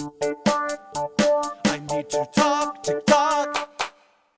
I 0.00 1.82
need 1.90 2.08
to 2.08 2.26
talk 2.34 2.82
TikTok. 2.82 3.92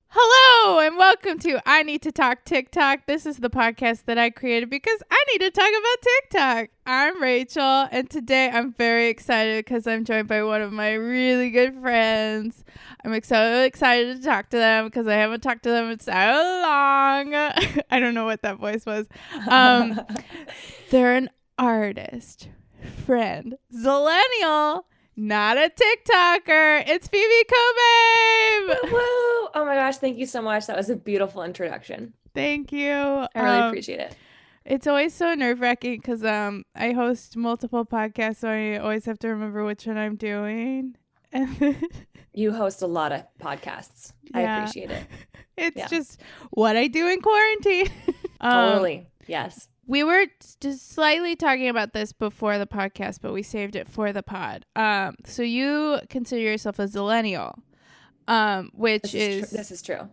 Hello 0.08 0.80
and 0.80 0.96
welcome 0.96 1.38
to 1.38 1.62
I 1.64 1.84
Need 1.84 2.02
to 2.02 2.10
Talk 2.10 2.44
TikTok. 2.44 3.06
This 3.06 3.26
is 3.26 3.36
the 3.36 3.48
podcast 3.48 4.06
that 4.06 4.18
I 4.18 4.30
created 4.30 4.70
because 4.70 5.00
I 5.08 5.24
need 5.30 5.38
to 5.38 5.52
talk 5.52 5.68
about 5.68 6.02
TikTok. 6.02 6.70
I'm 6.84 7.22
Rachel 7.22 7.86
and 7.92 8.10
today 8.10 8.50
I'm 8.50 8.72
very 8.72 9.08
excited 9.08 9.64
because 9.64 9.86
I'm 9.86 10.04
joined 10.04 10.26
by 10.26 10.42
one 10.42 10.62
of 10.62 10.72
my 10.72 10.94
really 10.94 11.50
good 11.50 11.80
friends. 11.80 12.64
I'm 13.04 13.22
so 13.22 13.62
excited 13.62 14.16
to 14.16 14.22
talk 14.24 14.50
to 14.50 14.56
them 14.56 14.86
because 14.86 15.06
I 15.06 15.14
haven't 15.14 15.42
talked 15.42 15.62
to 15.62 15.70
them 15.70 15.92
in 15.92 16.00
so 16.00 16.10
long. 16.10 17.34
I 17.36 18.00
don't 18.00 18.14
know 18.14 18.24
what 18.24 18.42
that 18.42 18.58
voice 18.58 18.84
was. 18.84 19.06
Um, 19.48 20.00
they're 20.90 21.14
an 21.14 21.30
artist, 21.56 22.48
friend, 23.06 23.54
zillennial, 23.72 24.86
not 25.16 25.56
a 25.56 25.70
TikToker. 25.70 26.84
It's 26.86 27.08
Phoebe 27.08 27.44
Kobabe. 27.44 28.92
Woo! 28.92 28.98
Oh 29.54 29.64
my 29.66 29.74
gosh, 29.74 29.98
thank 29.98 30.18
you 30.18 30.26
so 30.26 30.40
much. 30.42 30.66
That 30.66 30.76
was 30.76 30.90
a 30.90 30.96
beautiful 30.96 31.42
introduction. 31.42 32.14
Thank 32.34 32.72
you. 32.72 32.90
I 32.92 33.28
really 33.36 33.58
Um, 33.60 33.66
appreciate 33.68 34.00
it. 34.00 34.16
It's 34.64 34.86
always 34.86 35.12
so 35.12 35.34
nerve 35.34 35.60
wracking 35.60 35.96
because 35.96 36.24
um 36.24 36.64
I 36.74 36.92
host 36.92 37.36
multiple 37.36 37.84
podcasts, 37.84 38.36
so 38.36 38.48
I 38.48 38.78
always 38.78 39.04
have 39.06 39.18
to 39.20 39.28
remember 39.28 39.64
which 39.64 39.86
one 39.86 39.98
I'm 39.98 40.16
doing. 40.16 40.96
You 42.34 42.50
host 42.50 42.80
a 42.80 42.86
lot 42.86 43.12
of 43.12 43.24
podcasts. 43.38 44.14
I 44.32 44.40
appreciate 44.42 44.90
it. 44.90 45.04
it's 45.58 45.76
Yeah. 45.76 45.86
just 45.88 46.18
what 46.50 46.78
I 46.78 46.86
do 46.86 47.06
in 47.08 47.20
quarantine. 47.20 47.88
Um, 48.40 48.50
Totally. 48.52 49.06
yes. 49.28 49.68
We 49.86 50.04
were 50.04 50.26
just 50.60 50.92
slightly 50.92 51.34
talking 51.36 51.68
about 51.68 51.92
this 51.92 52.12
before 52.12 52.56
the 52.58 52.66
podcast, 52.66 53.18
but 53.20 53.32
we 53.32 53.42
saved 53.42 53.74
it 53.76 53.88
for 53.88 54.12
the 54.12 54.22
pod. 54.22 54.64
Um, 54.76 55.16
so 55.24 55.42
you 55.42 55.98
consider 56.08 56.40
yourself 56.40 56.78
a 56.78 56.84
zillennial, 56.86 57.58
um, 58.28 58.70
which 58.74 59.02
This 59.02 59.14
is, 59.14 59.42
is, 59.44 59.50
tr- 59.50 59.56
this 59.56 59.70
is 59.72 59.82
true. 59.82 60.08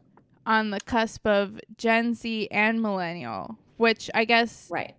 on 0.45 0.71
the 0.71 0.79
cusp 0.81 1.25
of 1.27 1.59
Gen 1.77 2.15
Z 2.15 2.47
and 2.51 2.81
millennial, 2.81 3.57
which 3.77 4.09
I 4.15 4.25
guess 4.25 4.67
Right. 4.71 4.95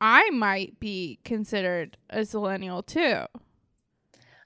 I 0.00 0.30
might 0.30 0.78
be 0.78 1.18
considered 1.24 1.96
a 2.08 2.20
zillennial 2.20 2.86
too. 2.86 3.24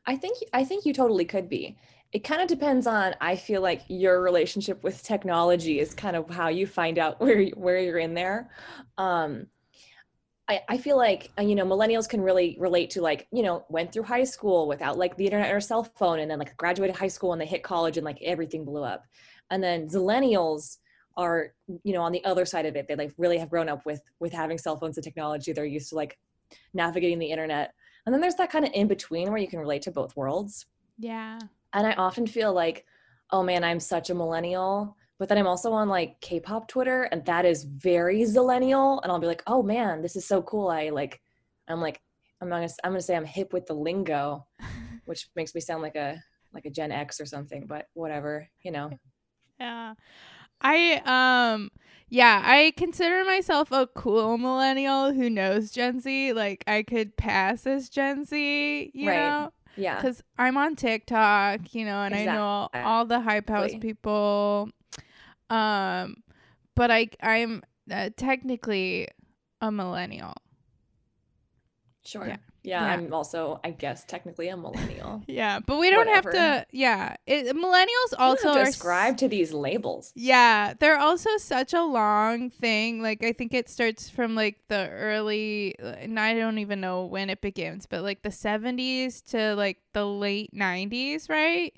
I 0.06 0.16
think 0.16 0.38
I 0.54 0.64
think 0.64 0.86
you 0.86 0.94
totally 0.94 1.26
could 1.26 1.48
be. 1.50 1.76
It 2.12 2.24
kind 2.24 2.42
of 2.42 2.48
depends 2.48 2.86
on 2.86 3.14
I 3.20 3.36
feel 3.36 3.62
like 3.62 3.82
your 3.88 4.20
relationship 4.20 4.82
with 4.84 5.02
technology 5.02 5.80
is 5.80 5.94
kind 5.94 6.14
of 6.14 6.28
how 6.28 6.48
you 6.48 6.66
find 6.66 6.98
out 6.98 7.20
where 7.20 7.46
where 7.50 7.78
you're 7.78 7.98
in 7.98 8.14
there. 8.14 8.50
Um 8.98 9.46
I, 10.48 10.60
I 10.68 10.76
feel 10.76 10.96
like 10.96 11.30
uh, 11.38 11.42
you 11.42 11.54
know 11.54 11.64
millennials 11.64 12.08
can 12.08 12.20
really 12.20 12.56
relate 12.58 12.90
to 12.90 13.00
like 13.00 13.28
you 13.32 13.42
know 13.42 13.64
went 13.68 13.92
through 13.92 14.02
high 14.02 14.24
school 14.24 14.68
without 14.68 14.98
like 14.98 15.16
the 15.16 15.24
internet 15.24 15.54
or 15.54 15.60
cell 15.60 15.84
phone 15.84 16.18
and 16.18 16.30
then 16.30 16.38
like 16.38 16.56
graduated 16.56 16.96
high 16.96 17.08
school 17.08 17.32
and 17.32 17.40
they 17.40 17.46
hit 17.46 17.62
college 17.62 17.96
and 17.96 18.04
like 18.04 18.20
everything 18.22 18.64
blew 18.64 18.82
up. 18.82 19.04
And 19.50 19.62
then 19.62 19.88
zillennials 19.88 20.78
are 21.16 21.52
you 21.84 21.92
know 21.92 22.02
on 22.02 22.12
the 22.12 22.24
other 22.24 22.44
side 22.44 22.66
of 22.66 22.76
it. 22.76 22.88
They 22.88 22.96
like 22.96 23.14
really 23.16 23.38
have 23.38 23.50
grown 23.50 23.68
up 23.68 23.86
with 23.86 24.02
with 24.20 24.32
having 24.32 24.58
cell 24.58 24.76
phones 24.76 24.96
and 24.96 25.04
technology. 25.04 25.52
They're 25.52 25.64
used 25.64 25.90
to 25.90 25.94
like 25.94 26.18
navigating 26.74 27.18
the 27.18 27.30
internet. 27.30 27.72
And 28.04 28.12
then 28.12 28.20
there's 28.20 28.34
that 28.36 28.50
kind 28.50 28.64
of 28.64 28.72
in 28.74 28.88
between 28.88 29.28
where 29.28 29.38
you 29.38 29.48
can 29.48 29.60
relate 29.60 29.82
to 29.82 29.92
both 29.92 30.16
worlds. 30.16 30.66
Yeah. 30.98 31.38
And 31.74 31.86
I 31.86 31.92
often 31.94 32.26
feel 32.26 32.52
like, 32.52 32.84
oh 33.30 33.42
man, 33.42 33.64
I'm 33.64 33.80
such 33.80 34.10
a 34.10 34.14
millennial. 34.14 34.96
But 35.18 35.28
then 35.28 35.38
I'm 35.38 35.46
also 35.46 35.72
on 35.72 35.88
like 35.88 36.20
K-pop 36.20 36.66
Twitter, 36.68 37.04
and 37.04 37.24
that 37.26 37.44
is 37.44 37.64
very 37.64 38.22
zillennial. 38.22 39.00
And 39.02 39.12
I'll 39.12 39.20
be 39.20 39.26
like, 39.28 39.42
oh 39.46 39.62
man, 39.62 40.02
this 40.02 40.16
is 40.16 40.24
so 40.26 40.42
cool. 40.42 40.68
I 40.68 40.88
like, 40.90 41.20
I'm 41.68 41.80
like, 41.80 42.00
I'm 42.40 42.48
not 42.48 42.56
gonna, 42.56 42.72
I'm 42.82 42.90
gonna 42.92 43.00
say 43.02 43.16
I'm 43.16 43.24
hip 43.24 43.52
with 43.52 43.66
the 43.66 43.74
lingo, 43.74 44.46
which 45.04 45.28
makes 45.36 45.54
me 45.54 45.60
sound 45.60 45.82
like 45.82 45.96
a 45.96 46.20
like 46.52 46.64
a 46.66 46.70
Gen 46.70 46.92
X 46.92 47.20
or 47.20 47.26
something. 47.26 47.66
But 47.66 47.86
whatever, 47.94 48.48
you 48.62 48.70
know. 48.72 48.90
Yeah. 49.60 49.94
I 50.60 51.02
um 51.54 51.70
yeah, 52.08 52.42
I 52.44 52.72
consider 52.76 53.24
myself 53.24 53.72
a 53.72 53.86
cool 53.86 54.36
millennial 54.38 55.12
who 55.12 55.30
knows 55.30 55.70
Gen 55.70 56.00
Z. 56.00 56.32
Like 56.32 56.64
I 56.66 56.82
could 56.82 57.16
pass 57.16 57.66
as 57.66 57.88
Gen 57.88 58.24
Z, 58.24 58.90
you 58.92 59.06
Right. 59.06 59.16
know? 59.16 59.52
Yeah, 59.76 60.00
Cuz 60.00 60.22
I'm 60.38 60.56
on 60.56 60.76
TikTok, 60.76 61.74
you 61.74 61.84
know, 61.84 62.02
and 62.02 62.14
I 62.14 62.24
know 62.24 62.68
all 62.74 63.06
the 63.06 63.20
hype 63.20 63.48
house 63.48 63.72
people. 63.80 64.70
Um 65.50 66.22
but 66.74 66.90
I 66.90 67.08
I'm 67.22 67.62
uh, 67.90 68.10
technically 68.16 69.08
a 69.60 69.70
millennial. 69.70 70.34
sure. 72.04 72.26
yeah. 72.26 72.36
Yeah. 72.62 72.82
Yeah. 72.82 72.92
I'm 72.92 73.12
also, 73.12 73.60
I 73.64 73.70
guess, 73.70 74.04
technically 74.04 74.48
a 74.48 74.56
millennial. 74.56 75.22
Yeah, 75.28 75.60
but 75.60 75.78
we 75.78 75.90
don't 75.90 76.08
have 76.08 76.30
to 76.30 76.66
yeah, 76.72 77.16
it, 77.26 77.56
millennials 77.56 78.12
also 78.18 78.50
are 78.50 78.62
ascribe 78.62 79.16
to 79.18 79.28
these 79.28 79.52
labels. 79.52 80.12
Yeah, 80.14 80.74
they're 80.78 80.98
also 80.98 81.30
such 81.38 81.72
a 81.72 81.82
long 81.82 82.50
thing. 82.50 83.02
Like 83.02 83.24
I 83.24 83.32
think 83.32 83.54
it 83.54 83.68
starts 83.68 84.08
from 84.10 84.34
like 84.34 84.58
the 84.68 84.88
early 84.90 85.74
and 85.78 86.18
I 86.20 86.34
don't 86.34 86.58
even 86.58 86.80
know 86.80 87.04
when 87.06 87.30
it 87.30 87.40
begins, 87.40 87.86
but 87.86 88.02
like 88.02 88.22
the 88.22 88.30
70s 88.30 89.22
to 89.30 89.54
like 89.54 89.78
the 89.92 90.06
late 90.06 90.52
90s, 90.54 91.28
right? 91.28 91.72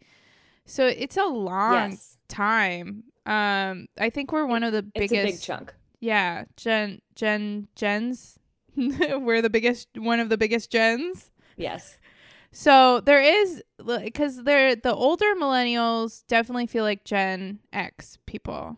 So 0.67 0.87
it's 0.87 1.17
a 1.17 1.27
long 1.27 1.93
Yes, 1.93 2.19
time. 2.29 3.05
Um 3.27 3.87
I 3.99 4.11
think 4.11 4.33
we're 4.33 4.47
one 4.47 4.65
of 4.65 4.73
the 4.73 4.85
it's 4.95 5.13
biggest 5.13 5.15
a 5.15 5.33
big 5.33 5.41
chunk. 5.41 5.75
Yeah, 6.01 6.45
gen 6.57 7.01
gen 7.15 7.69
gens. 7.77 8.39
we're 9.21 9.43
the 9.43 9.51
biggest 9.51 9.89
one 9.97 10.21
of 10.21 10.29
the 10.29 10.37
biggest 10.37 10.71
gens. 10.71 11.31
Yes. 11.57 11.99
So 12.53 13.01
there 13.01 13.21
is 13.21 13.63
because 13.87 14.45
they're 14.45 14.77
the 14.77 14.95
older 14.95 15.35
millennials 15.35 16.25
definitely 16.29 16.67
feel 16.67 16.85
like 16.85 17.05
Gen 17.05 17.59
X 17.73 18.19
people. 18.27 18.77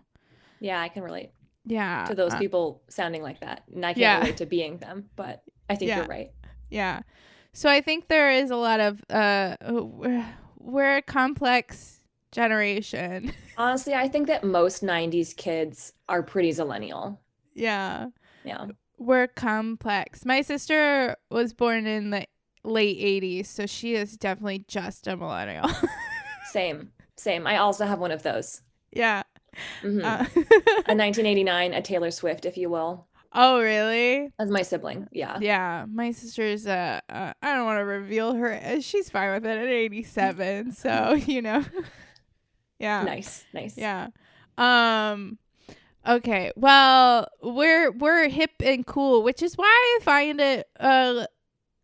Yeah, 0.61 0.81
I 0.81 0.89
can 0.89 1.03
relate. 1.03 1.31
Yeah. 1.69 2.05
to 2.06 2.15
those 2.15 2.33
uh, 2.33 2.39
people 2.39 2.81
sounding 2.89 3.23
like 3.23 3.41
that. 3.41 3.65
And 3.75 3.85
I 3.85 3.89
can't 3.89 3.99
Yeah. 3.99 4.19
relate 4.21 4.37
to 4.39 4.47
being 4.47 4.79
them, 4.79 5.11
but 5.17 5.43
I 5.69 5.75
think 5.75 5.89
Yeah. 5.89 5.97
you're 5.99 6.06
right. 6.06 6.31
Yeah. 6.71 7.01
So 7.53 7.69
I 7.69 7.81
think 7.81 8.06
there 8.09 8.31
is 8.31 8.51
a 8.51 8.56
lot 8.56 8.81
of 8.81 9.03
uh 9.11 9.56
we're, 9.69 10.25
we're 10.59 10.97
a 10.99 11.03
complex 11.03 12.01
generation. 12.33 13.33
Honestly, 13.59 13.95
I 13.95 14.09
think 14.09 14.27
that 14.29 14.45
most 14.45 14.83
90s 14.83 15.35
kids 15.37 15.93
are 16.09 16.23
pretty 16.23 16.51
zillennial. 16.51 17.19
yeah. 17.55 18.06
Yeah. 18.45 18.67
We're 18.99 19.27
complex. 19.27 20.25
My 20.25 20.41
sister 20.43 21.17
was 21.31 21.53
born 21.53 21.87
in 21.87 22.11
the 22.11 22.27
late 22.65 22.99
80s, 22.99 23.47
so 23.47 23.67
she 23.67 23.95
is 23.95 24.17
definitely 24.17 24.65
just 24.69 25.07
a 25.07 25.17
millennial. 25.17 25.69
Same. 26.51 26.91
Same. 27.17 27.47
I 27.47 27.59
also 27.59 27.85
have 27.87 27.99
one 27.99 28.11
of 28.11 28.23
those. 28.23 28.62
yeah. 28.93 29.23
Mhm. 29.83 30.05
Uh, 30.05 30.27
a 30.87 30.95
1989, 30.95 31.73
a 31.73 31.81
Taylor 31.81 32.11
Swift, 32.11 32.45
if 32.45 32.59
you 32.59 32.69
will. 32.69 33.06
oh, 33.33 33.61
really? 33.62 34.31
That's 34.39 34.51
my 34.51 34.61
sibling. 34.62 35.09
Yeah. 35.12 35.39
Yeah, 35.41 35.87
my 35.89 36.11
sister's 36.12 36.67
uh, 36.67 37.01
uh 37.09 37.33
I 37.41 37.55
don't 37.55 37.65
want 37.65 37.79
to 37.79 37.85
reveal 37.85 38.35
her. 38.35 38.53
uh, 38.53 38.81
She's 38.81 39.09
fine 39.09 39.33
with 39.33 39.47
it 39.47 39.59
at 39.59 39.67
87, 39.69 40.73
so, 40.73 41.15
you 41.27 41.41
know. 41.43 41.65
yeah. 42.79 43.03
Nice. 43.05 43.45
Nice. 43.55 43.79
Yeah. 43.79 44.09
Um 44.59 45.39
okay. 46.06 46.53
Well, 46.56 47.28
we're 47.43 47.91
we're 47.93 48.28
hip 48.28 48.53
and 48.61 48.87
cool, 48.87 49.22
which 49.22 49.43
is 49.43 49.56
why 49.56 49.99
I 50.00 50.05
find 50.05 50.41
it 50.41 50.69
uh 50.78 51.27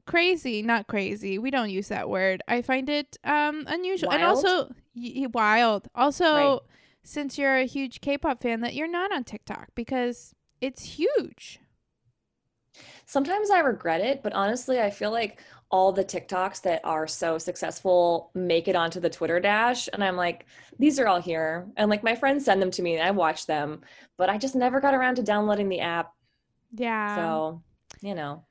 crazy, 0.06 0.62
not 0.62 0.86
crazy. 0.88 1.38
We 1.38 1.50
don't 1.50 1.70
use 1.70 1.88
that 1.88 2.08
word. 2.08 2.42
I 2.48 2.62
find 2.62 2.88
it 2.88 3.18
um 3.24 3.64
unusual 3.68 4.12
and 4.12 4.22
also 4.24 4.70
y- 4.94 5.26
wild. 5.32 5.88
Also, 5.94 6.34
Right. 6.34 6.60
since 7.04 7.38
you're 7.38 7.56
a 7.56 7.64
huge 7.66 8.00
K-pop 8.00 8.42
fan 8.42 8.60
that 8.62 8.74
you're 8.74 8.88
not 8.88 9.12
on 9.12 9.24
TikTok 9.24 9.68
because 9.74 10.34
it's 10.60 10.82
huge. 10.98 11.60
Sometimes 13.06 13.50
I 13.50 13.60
regret 13.60 14.00
it, 14.00 14.22
but 14.22 14.32
honestly, 14.32 14.80
I 14.80 14.90
feel 14.90 15.10
like 15.10 15.40
all 15.72 15.90
the 15.90 16.04
TikToks 16.04 16.62
that 16.62 16.80
are 16.84 17.06
so 17.08 17.38
successful 17.38 18.30
make 18.34 18.68
it 18.68 18.76
onto 18.76 19.00
the 19.00 19.10
Twitter 19.10 19.40
dash. 19.40 19.88
And 19.92 20.04
I'm 20.04 20.16
like, 20.16 20.44
these 20.78 21.00
are 21.00 21.08
all 21.08 21.20
here. 21.20 21.66
And 21.76 21.88
like 21.90 22.02
my 22.04 22.14
friends 22.14 22.44
send 22.44 22.60
them 22.60 22.70
to 22.72 22.82
me 22.82 22.94
and 22.94 23.02
I 23.02 23.10
watch 23.10 23.46
them, 23.46 23.80
but 24.18 24.28
I 24.28 24.36
just 24.38 24.54
never 24.54 24.80
got 24.80 24.94
around 24.94 25.14
to 25.16 25.22
downloading 25.22 25.68
the 25.70 25.80
app. 25.80 26.12
Yeah. 26.74 27.16
So, 27.16 27.62
you 28.02 28.14
know, 28.14 28.44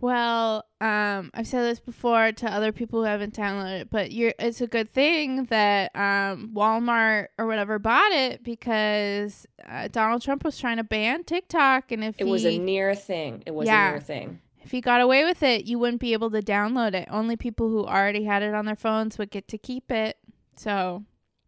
Well, 0.00 0.64
um, 0.80 1.30
I've 1.34 1.46
said 1.46 1.62
this 1.62 1.80
before 1.80 2.32
to 2.32 2.52
other 2.52 2.72
people 2.72 3.00
who 3.00 3.06
haven't 3.06 3.34
downloaded 3.34 3.82
it, 3.82 3.90
but 3.90 4.10
you're 4.12 4.34
it's 4.38 4.60
a 4.60 4.66
good 4.66 4.90
thing 4.90 5.44
that 5.46 5.94
um, 5.96 6.50
Walmart 6.54 7.28
or 7.38 7.46
whatever 7.46 7.78
bought 7.78 8.12
it 8.12 8.42
because 8.44 9.46
uh, 9.68 9.88
Donald 9.88 10.22
Trump 10.22 10.44
was 10.44 10.58
trying 10.58 10.76
to 10.78 10.84
ban 10.84 11.24
TikTok, 11.24 11.90
and 11.92 12.02
if 12.04 12.14
it 12.20 12.24
he 12.26 12.30
was 12.30 12.44
a 12.44 12.58
near 12.58 12.94
thing. 12.94 13.42
It 13.46 13.54
was 13.54 13.66
Yeah. 13.66 13.88
a 13.88 13.90
near 13.92 14.00
thing. 14.00 14.40
If 14.68 14.72
he 14.72 14.82
got 14.82 15.00
away 15.00 15.24
with 15.24 15.42
it, 15.42 15.64
you 15.64 15.78
wouldn't 15.78 15.98
be 15.98 16.12
able 16.12 16.30
to 16.30 16.42
download 16.42 16.92
it. 16.92 17.08
Only 17.10 17.38
people 17.38 17.70
who 17.70 17.86
already 17.86 18.24
had 18.24 18.42
it 18.42 18.52
on 18.52 18.66
their 18.66 18.76
phones 18.76 19.16
would 19.16 19.30
get 19.30 19.48
to 19.48 19.56
keep 19.56 19.90
it. 19.90 20.18
So 20.56 21.04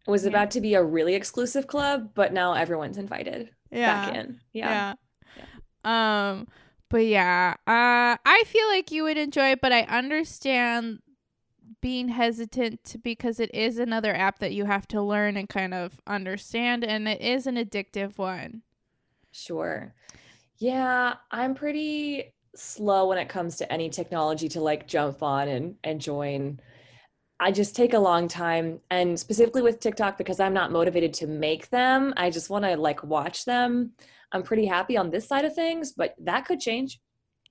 It 0.07 0.09
was 0.09 0.23
Yeah. 0.23 0.29
about 0.29 0.49
to 0.51 0.61
be 0.61 0.73
a 0.73 0.83
really 0.83 1.13
exclusive 1.13 1.67
club, 1.67 2.15
but 2.15 2.33
now 2.33 2.53
everyone's 2.55 2.97
invited 2.97 3.51
yeah, 3.69 4.05
back 4.05 4.15
in. 4.15 4.39
Yeah. 4.53 4.95
Yeah. 5.37 5.43
Um, 6.31 6.47
but 6.89 7.05
yeah, 7.05 7.53
uh, 7.67 8.17
I 8.25 8.43
feel 8.47 8.67
like 8.69 8.89
you 8.91 9.03
would 9.03 9.19
enjoy 9.19 9.51
it, 9.51 9.61
but 9.61 9.71
I 9.71 9.83
understand 9.83 11.03
being 11.79 12.07
hesitant 12.07 12.83
to, 12.85 12.97
because 12.97 13.39
it 13.39 13.53
is 13.53 13.77
another 13.77 14.15
app 14.15 14.39
that 14.39 14.51
you 14.51 14.65
have 14.65 14.87
to 14.87 14.99
learn 14.99 15.37
and 15.37 15.47
kind 15.47 15.75
of 15.75 16.01
understand 16.07 16.83
and 16.83 17.07
it 17.07 17.21
is 17.21 17.45
an 17.45 17.55
addictive 17.55 18.17
one. 18.17 18.63
Sure. 19.31 19.93
Yeah, 20.57 21.17
I'm 21.29 21.53
pretty 21.53 22.33
slow 22.55 23.07
when 23.07 23.17
it 23.17 23.29
comes 23.29 23.57
to 23.57 23.71
any 23.71 23.89
technology 23.89 24.49
to 24.49 24.61
like 24.61 24.87
jump 24.87 25.23
on 25.23 25.47
and 25.47 25.75
and 25.83 26.01
join. 26.01 26.59
I 27.39 27.51
just 27.51 27.75
take 27.75 27.93
a 27.93 27.99
long 27.99 28.27
time 28.27 28.79
and 28.91 29.19
specifically 29.19 29.63
with 29.63 29.79
TikTok 29.79 30.17
because 30.17 30.39
I'm 30.39 30.53
not 30.53 30.71
motivated 30.71 31.13
to 31.15 31.27
make 31.27 31.69
them. 31.69 32.13
I 32.15 32.29
just 32.29 32.51
want 32.51 32.65
to 32.65 32.77
like 32.77 33.03
watch 33.03 33.45
them. 33.45 33.93
I'm 34.31 34.43
pretty 34.43 34.65
happy 34.65 34.95
on 34.95 35.09
this 35.09 35.27
side 35.27 35.45
of 35.45 35.55
things, 35.55 35.91
but 35.91 36.15
that 36.19 36.45
could 36.45 36.59
change. 36.59 36.99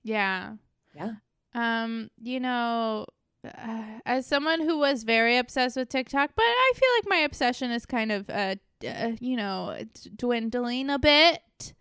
Yeah. 0.04 0.54
Yeah. 0.94 1.14
Um, 1.54 2.08
you 2.22 2.38
know, 2.38 3.06
uh, 3.44 3.98
as 4.06 4.26
someone 4.26 4.60
who 4.60 4.78
was 4.78 5.02
very 5.02 5.38
obsessed 5.38 5.76
with 5.76 5.88
TikTok, 5.88 6.30
but 6.36 6.42
I 6.44 6.72
feel 6.76 6.88
like 6.98 7.08
my 7.08 7.24
obsession 7.24 7.70
is 7.72 7.84
kind 7.84 8.12
of 8.12 8.30
uh, 8.30 8.54
uh 8.86 9.12
you 9.20 9.36
know, 9.36 9.70
it's 9.70 10.04
dwindling 10.04 10.88
a 10.90 10.98
bit. 10.98 11.74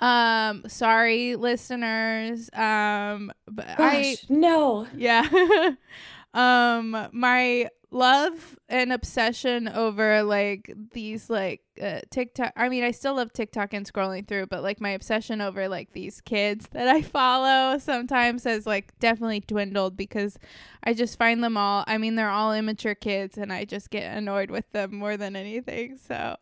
Um, 0.00 0.64
sorry 0.68 1.36
listeners. 1.36 2.50
Um, 2.52 3.32
but 3.46 3.66
I 3.68 4.16
Gosh, 4.16 4.26
no. 4.28 4.86
yeah. 4.96 5.28
um 6.34 7.08
my 7.12 7.68
love 7.92 8.58
and 8.68 8.92
obsession 8.92 9.68
over 9.68 10.24
like 10.24 10.74
these 10.92 11.30
like 11.30 11.60
uh, 11.80 12.00
TikTok 12.10 12.52
I 12.56 12.68
mean 12.68 12.82
I 12.82 12.90
still 12.90 13.14
love 13.14 13.32
TikTok 13.32 13.72
and 13.72 13.86
scrolling 13.90 14.26
through 14.26 14.46
but 14.46 14.64
like 14.64 14.80
my 14.80 14.90
obsession 14.90 15.40
over 15.40 15.68
like 15.68 15.92
these 15.92 16.20
kids 16.20 16.66
that 16.72 16.88
I 16.88 17.02
follow 17.02 17.78
sometimes 17.78 18.42
has 18.44 18.66
like 18.66 18.98
definitely 18.98 19.40
dwindled 19.46 19.96
because 19.96 20.40
I 20.82 20.92
just 20.92 21.16
find 21.16 21.44
them 21.44 21.56
all 21.56 21.84
I 21.86 21.98
mean 21.98 22.16
they're 22.16 22.30
all 22.30 22.52
immature 22.52 22.96
kids 22.96 23.38
and 23.38 23.52
I 23.52 23.64
just 23.64 23.90
get 23.90 24.16
annoyed 24.16 24.50
with 24.50 24.68
them 24.72 24.96
more 24.96 25.16
than 25.16 25.36
anything 25.36 25.96
so 25.96 26.34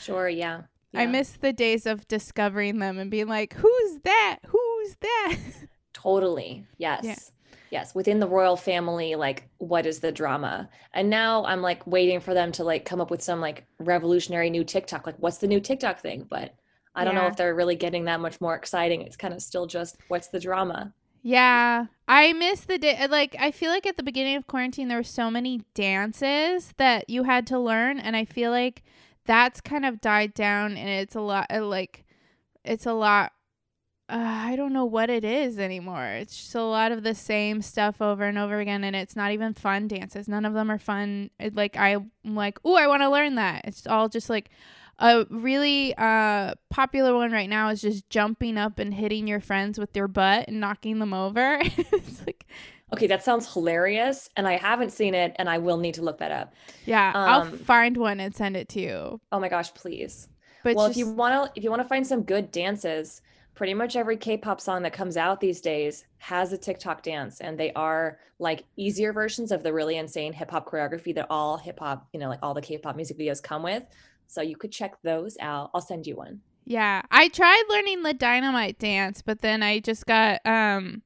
Sure, 0.00 0.28
yeah. 0.28 0.62
I 0.96 1.06
miss 1.06 1.32
the 1.32 1.52
days 1.52 1.86
of 1.86 2.06
discovering 2.08 2.78
them 2.78 2.98
and 2.98 3.10
being 3.10 3.28
like 3.28 3.54
who's 3.54 4.00
that 4.04 4.38
who's 4.46 4.96
that 5.00 5.36
Totally. 6.06 6.64
Yes. 6.76 7.32
Yes. 7.70 7.94
Within 7.94 8.20
the 8.20 8.28
royal 8.28 8.56
family, 8.56 9.16
like 9.16 9.48
what 9.58 9.86
is 9.86 9.98
the 9.98 10.12
drama? 10.12 10.68
And 10.92 11.10
now 11.10 11.44
I'm 11.46 11.62
like 11.62 11.84
waiting 11.86 12.20
for 12.20 12.32
them 12.32 12.52
to 12.52 12.64
like 12.64 12.84
come 12.84 13.00
up 13.00 13.10
with 13.10 13.22
some 13.22 13.40
like 13.40 13.64
revolutionary 13.80 14.50
new 14.50 14.62
TikTok. 14.62 15.06
Like 15.06 15.16
what's 15.18 15.38
the 15.38 15.48
new 15.48 15.58
TikTok 15.58 16.00
thing? 16.00 16.26
But 16.30 16.54
I 16.94 17.04
don't 17.04 17.14
know 17.14 17.26
if 17.26 17.36
they're 17.36 17.54
really 17.54 17.76
getting 17.76 18.04
that 18.04 18.20
much 18.20 18.40
more 18.40 18.54
exciting. 18.54 19.02
It's 19.02 19.16
kind 19.16 19.34
of 19.34 19.42
still 19.42 19.66
just 19.66 19.96
what's 20.08 20.28
the 20.28 20.38
drama? 20.38 20.92
Yeah, 21.22 21.86
I 22.06 22.32
miss 22.34 22.60
the 22.60 22.78
day. 22.78 23.04
Like, 23.08 23.34
I 23.36 23.50
feel 23.50 23.70
like 23.70 23.84
at 23.84 23.96
the 23.96 24.04
beginning 24.04 24.36
of 24.36 24.46
quarantine, 24.46 24.86
there 24.86 24.98
were 24.98 25.02
so 25.02 25.28
many 25.28 25.62
dances 25.74 26.72
that 26.76 27.10
you 27.10 27.24
had 27.24 27.48
to 27.48 27.58
learn, 27.58 27.98
and 27.98 28.14
I 28.14 28.24
feel 28.24 28.52
like 28.52 28.84
that's 29.26 29.60
kind 29.60 29.84
of 29.84 30.00
died 30.00 30.34
down, 30.34 30.76
and 30.76 30.88
it's 30.88 31.14
a 31.14 31.20
lot. 31.20 31.46
uh, 31.50 31.64
Like, 31.64 32.04
it's 32.64 32.86
a 32.86 32.92
lot. 32.92 33.32
Uh, 34.08 34.18
I 34.18 34.54
don't 34.56 34.72
know 34.72 34.84
what 34.84 35.10
it 35.10 35.24
is 35.24 35.58
anymore. 35.58 36.06
It's 36.06 36.36
just 36.36 36.54
a 36.54 36.62
lot 36.62 36.92
of 36.92 37.02
the 37.02 37.14
same 37.14 37.60
stuff 37.60 38.00
over 38.00 38.24
and 38.24 38.38
over 38.38 38.60
again, 38.60 38.84
and 38.84 38.94
it's 38.94 39.16
not 39.16 39.32
even 39.32 39.52
fun 39.52 39.88
dances. 39.88 40.28
None 40.28 40.44
of 40.44 40.54
them 40.54 40.70
are 40.70 40.78
fun. 40.78 41.30
It, 41.40 41.56
like, 41.56 41.76
I'm 41.76 42.10
like, 42.24 42.58
oh, 42.64 42.76
I 42.76 42.86
want 42.86 43.02
to 43.02 43.10
learn 43.10 43.34
that. 43.34 43.62
It's 43.64 43.86
all 43.86 44.08
just 44.08 44.30
like 44.30 44.50
a 44.98 45.26
really 45.28 45.94
uh 45.98 46.54
popular 46.70 47.14
one 47.14 47.30
right 47.30 47.50
now 47.50 47.68
is 47.68 47.82
just 47.82 48.08
jumping 48.08 48.56
up 48.56 48.78
and 48.78 48.94
hitting 48.94 49.26
your 49.28 49.40
friends 49.40 49.78
with 49.78 49.94
your 49.94 50.08
butt 50.08 50.46
and 50.48 50.60
knocking 50.60 50.98
them 51.00 51.12
over. 51.12 51.58
it's 51.62 52.24
like 52.26 52.35
Okay, 52.96 53.06
that 53.08 53.22
sounds 53.24 53.52
hilarious. 53.52 54.28
And 54.36 54.46
I 54.48 54.56
haven't 54.56 54.90
seen 54.90 55.14
it 55.14 55.34
and 55.36 55.48
I 55.48 55.58
will 55.58 55.76
need 55.76 55.94
to 55.94 56.02
look 56.02 56.18
that 56.18 56.32
up. 56.32 56.54
yeah, 56.84 57.12
I'll 57.14 57.42
Um, 57.42 57.58
find 57.58 57.96
one 57.96 58.20
and 58.20 58.34
send 58.34 58.56
it 58.56 58.68
to 58.70 58.80
you. 58.80 59.20
Oh 59.32 59.40
my 59.40 59.48
gosh, 59.48 59.72
please. 59.74 60.28
But 60.62 60.76
well, 60.76 60.88
just, 60.88 60.98
if 60.98 61.06
you 61.06 61.12
want 61.12 61.32
to 61.34 61.52
if 61.58 61.62
you 61.64 61.70
want 61.70 61.82
to 61.82 61.88
find 61.88 62.06
some 62.06 62.22
good 62.22 62.50
dances, 62.50 63.22
pretty 63.54 63.72
much 63.74 63.96
every 63.96 64.16
K-pop 64.16 64.60
song 64.60 64.82
that 64.82 64.92
comes 64.92 65.16
out 65.16 65.40
these 65.40 65.60
days 65.60 66.04
has 66.18 66.52
a 66.52 66.58
TikTok 66.58 67.02
dance 67.02 67.40
and 67.40 67.58
they 67.58 67.72
are 67.74 68.18
like 68.38 68.64
easier 68.76 69.12
versions 69.12 69.50
of 69.52 69.62
the 69.62 69.72
really 69.72 69.96
insane 69.96 70.32
hip 70.32 70.50
hop 70.50 70.68
choreography 70.68 71.14
that 71.14 71.26
all 71.30 71.56
hip 71.56 71.78
hop, 71.78 72.06
you 72.12 72.20
know, 72.20 72.28
like 72.28 72.40
all 72.42 72.52
the 72.54 72.60
K-pop 72.60 72.96
music 72.96 73.18
videos 73.18 73.42
come 73.42 73.62
with. 73.62 73.82
So 74.26 74.42
you 74.42 74.56
could 74.56 74.72
check 74.72 75.00
those 75.02 75.36
out. 75.40 75.70
I'll 75.72 75.80
send 75.80 76.06
you 76.06 76.16
one. 76.16 76.40
yeah, 76.64 77.02
I 77.12 77.28
tried 77.28 77.62
learning 77.68 78.02
the 78.02 78.12
dynamite 78.12 78.78
dance, 78.78 79.22
but 79.22 79.40
then 79.40 79.62
I 79.62 79.78
just 79.78 80.04
got 80.04 80.40
um 80.44 81.02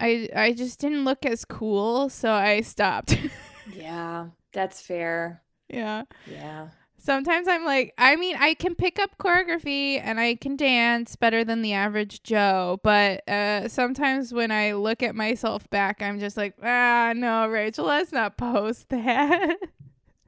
I 0.00 0.28
I 0.34 0.52
just 0.52 0.80
didn't 0.80 1.04
look 1.04 1.24
as 1.26 1.44
cool, 1.44 2.08
so 2.08 2.32
I 2.32 2.62
stopped. 2.62 3.16
Yeah, 3.72 4.28
that's 4.52 4.80
fair. 4.82 5.42
yeah. 5.68 6.04
Yeah. 6.26 6.70
Sometimes 6.98 7.48
I'm 7.48 7.64
like, 7.64 7.94
I 7.96 8.16
mean, 8.16 8.36
I 8.38 8.54
can 8.54 8.74
pick 8.74 8.98
up 8.98 9.16
choreography 9.18 9.98
and 10.02 10.20
I 10.20 10.34
can 10.34 10.56
dance 10.56 11.16
better 11.16 11.44
than 11.44 11.62
the 11.62 11.72
average 11.72 12.22
Joe, 12.22 12.78
but 12.82 13.26
uh, 13.28 13.68
sometimes 13.68 14.34
when 14.34 14.50
I 14.50 14.72
look 14.72 15.02
at 15.02 15.14
myself 15.14 15.70
back, 15.70 16.02
I'm 16.02 16.18
just 16.20 16.36
like, 16.36 16.54
ah, 16.62 17.14
no, 17.16 17.46
Rachel, 17.48 17.86
let's 17.86 18.12
not 18.12 18.36
post 18.36 18.88
that. 18.90 19.56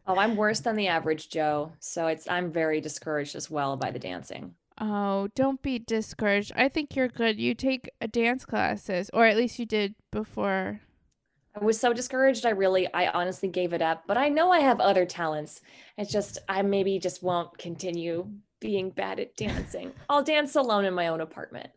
Oh, 0.06 0.16
I'm 0.16 0.34
worse 0.36 0.60
than 0.60 0.74
the 0.76 0.88
average 0.88 1.28
Joe, 1.30 1.72
so 1.78 2.08
it's 2.08 2.28
I'm 2.28 2.50
very 2.52 2.80
discouraged 2.80 3.36
as 3.36 3.48
well 3.50 3.76
by 3.76 3.90
the 3.92 4.00
dancing. 4.00 4.54
Oh, 4.80 5.28
don't 5.34 5.62
be 5.62 5.78
discouraged. 5.78 6.52
I 6.56 6.68
think 6.68 6.96
you're 6.96 7.08
good. 7.08 7.38
You 7.38 7.54
take 7.54 7.90
a 8.00 8.08
dance 8.08 8.44
classes, 8.44 9.10
or 9.12 9.26
at 9.26 9.36
least 9.36 9.58
you 9.58 9.66
did 9.66 9.94
before. 10.10 10.80
I 11.54 11.64
was 11.64 11.78
so 11.78 11.92
discouraged. 11.92 12.46
I 12.46 12.50
really, 12.50 12.92
I 12.94 13.08
honestly 13.08 13.48
gave 13.48 13.72
it 13.72 13.82
up. 13.82 14.04
But 14.06 14.16
I 14.16 14.28
know 14.28 14.50
I 14.50 14.60
have 14.60 14.80
other 14.80 15.04
talents. 15.04 15.60
It's 15.98 16.10
just, 16.10 16.38
I 16.48 16.62
maybe 16.62 16.98
just 16.98 17.22
won't 17.22 17.58
continue 17.58 18.26
being 18.60 18.90
bad 18.90 19.20
at 19.20 19.36
dancing. 19.36 19.92
I'll 20.08 20.22
dance 20.22 20.54
alone 20.56 20.84
in 20.84 20.94
my 20.94 21.08
own 21.08 21.20
apartment. 21.20 21.70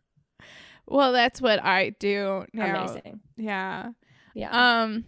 Well, 0.87 1.11
that's 1.11 1.41
what 1.41 1.63
I 1.63 1.89
do 1.99 2.45
now. 2.53 2.83
Amazing. 2.83 3.19
Yeah. 3.37 3.89
Yeah. 4.35 4.81
Um 4.83 5.05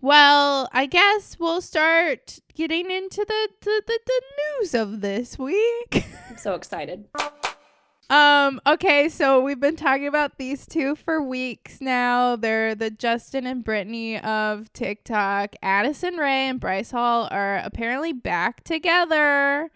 well, 0.00 0.68
I 0.72 0.86
guess 0.86 1.38
we'll 1.38 1.60
start 1.60 2.38
getting 2.54 2.90
into 2.90 3.24
the 3.26 3.48
the, 3.60 3.82
the, 3.86 3.98
the 4.06 4.22
news 4.60 4.74
of 4.74 5.00
this 5.00 5.38
week. 5.38 6.06
I'm 6.30 6.36
so 6.36 6.54
excited. 6.54 7.06
um 8.08 8.60
okay, 8.66 9.08
so 9.08 9.40
we've 9.40 9.60
been 9.60 9.76
talking 9.76 10.06
about 10.06 10.38
these 10.38 10.66
two 10.66 10.94
for 10.94 11.22
weeks 11.22 11.80
now. 11.80 12.36
They're 12.36 12.74
the 12.74 12.90
Justin 12.90 13.46
and 13.46 13.64
Britney 13.64 14.22
of 14.22 14.72
TikTok. 14.72 15.56
Addison 15.62 16.16
Rae 16.16 16.48
and 16.48 16.60
Bryce 16.60 16.90
Hall 16.90 17.28
are 17.30 17.56
apparently 17.58 18.12
back 18.12 18.64
together. 18.64 19.70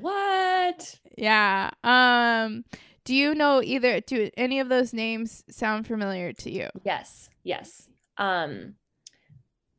What? 0.00 0.98
Yeah. 1.16 1.70
Um 1.84 2.64
do 3.04 3.14
you 3.14 3.36
know 3.36 3.62
either 3.62 4.00
do 4.00 4.30
any 4.36 4.58
of 4.58 4.68
those 4.68 4.92
names 4.92 5.44
sound 5.48 5.86
familiar 5.86 6.32
to 6.32 6.50
you? 6.50 6.68
Yes. 6.84 7.30
Yes. 7.44 7.88
Um, 8.18 8.74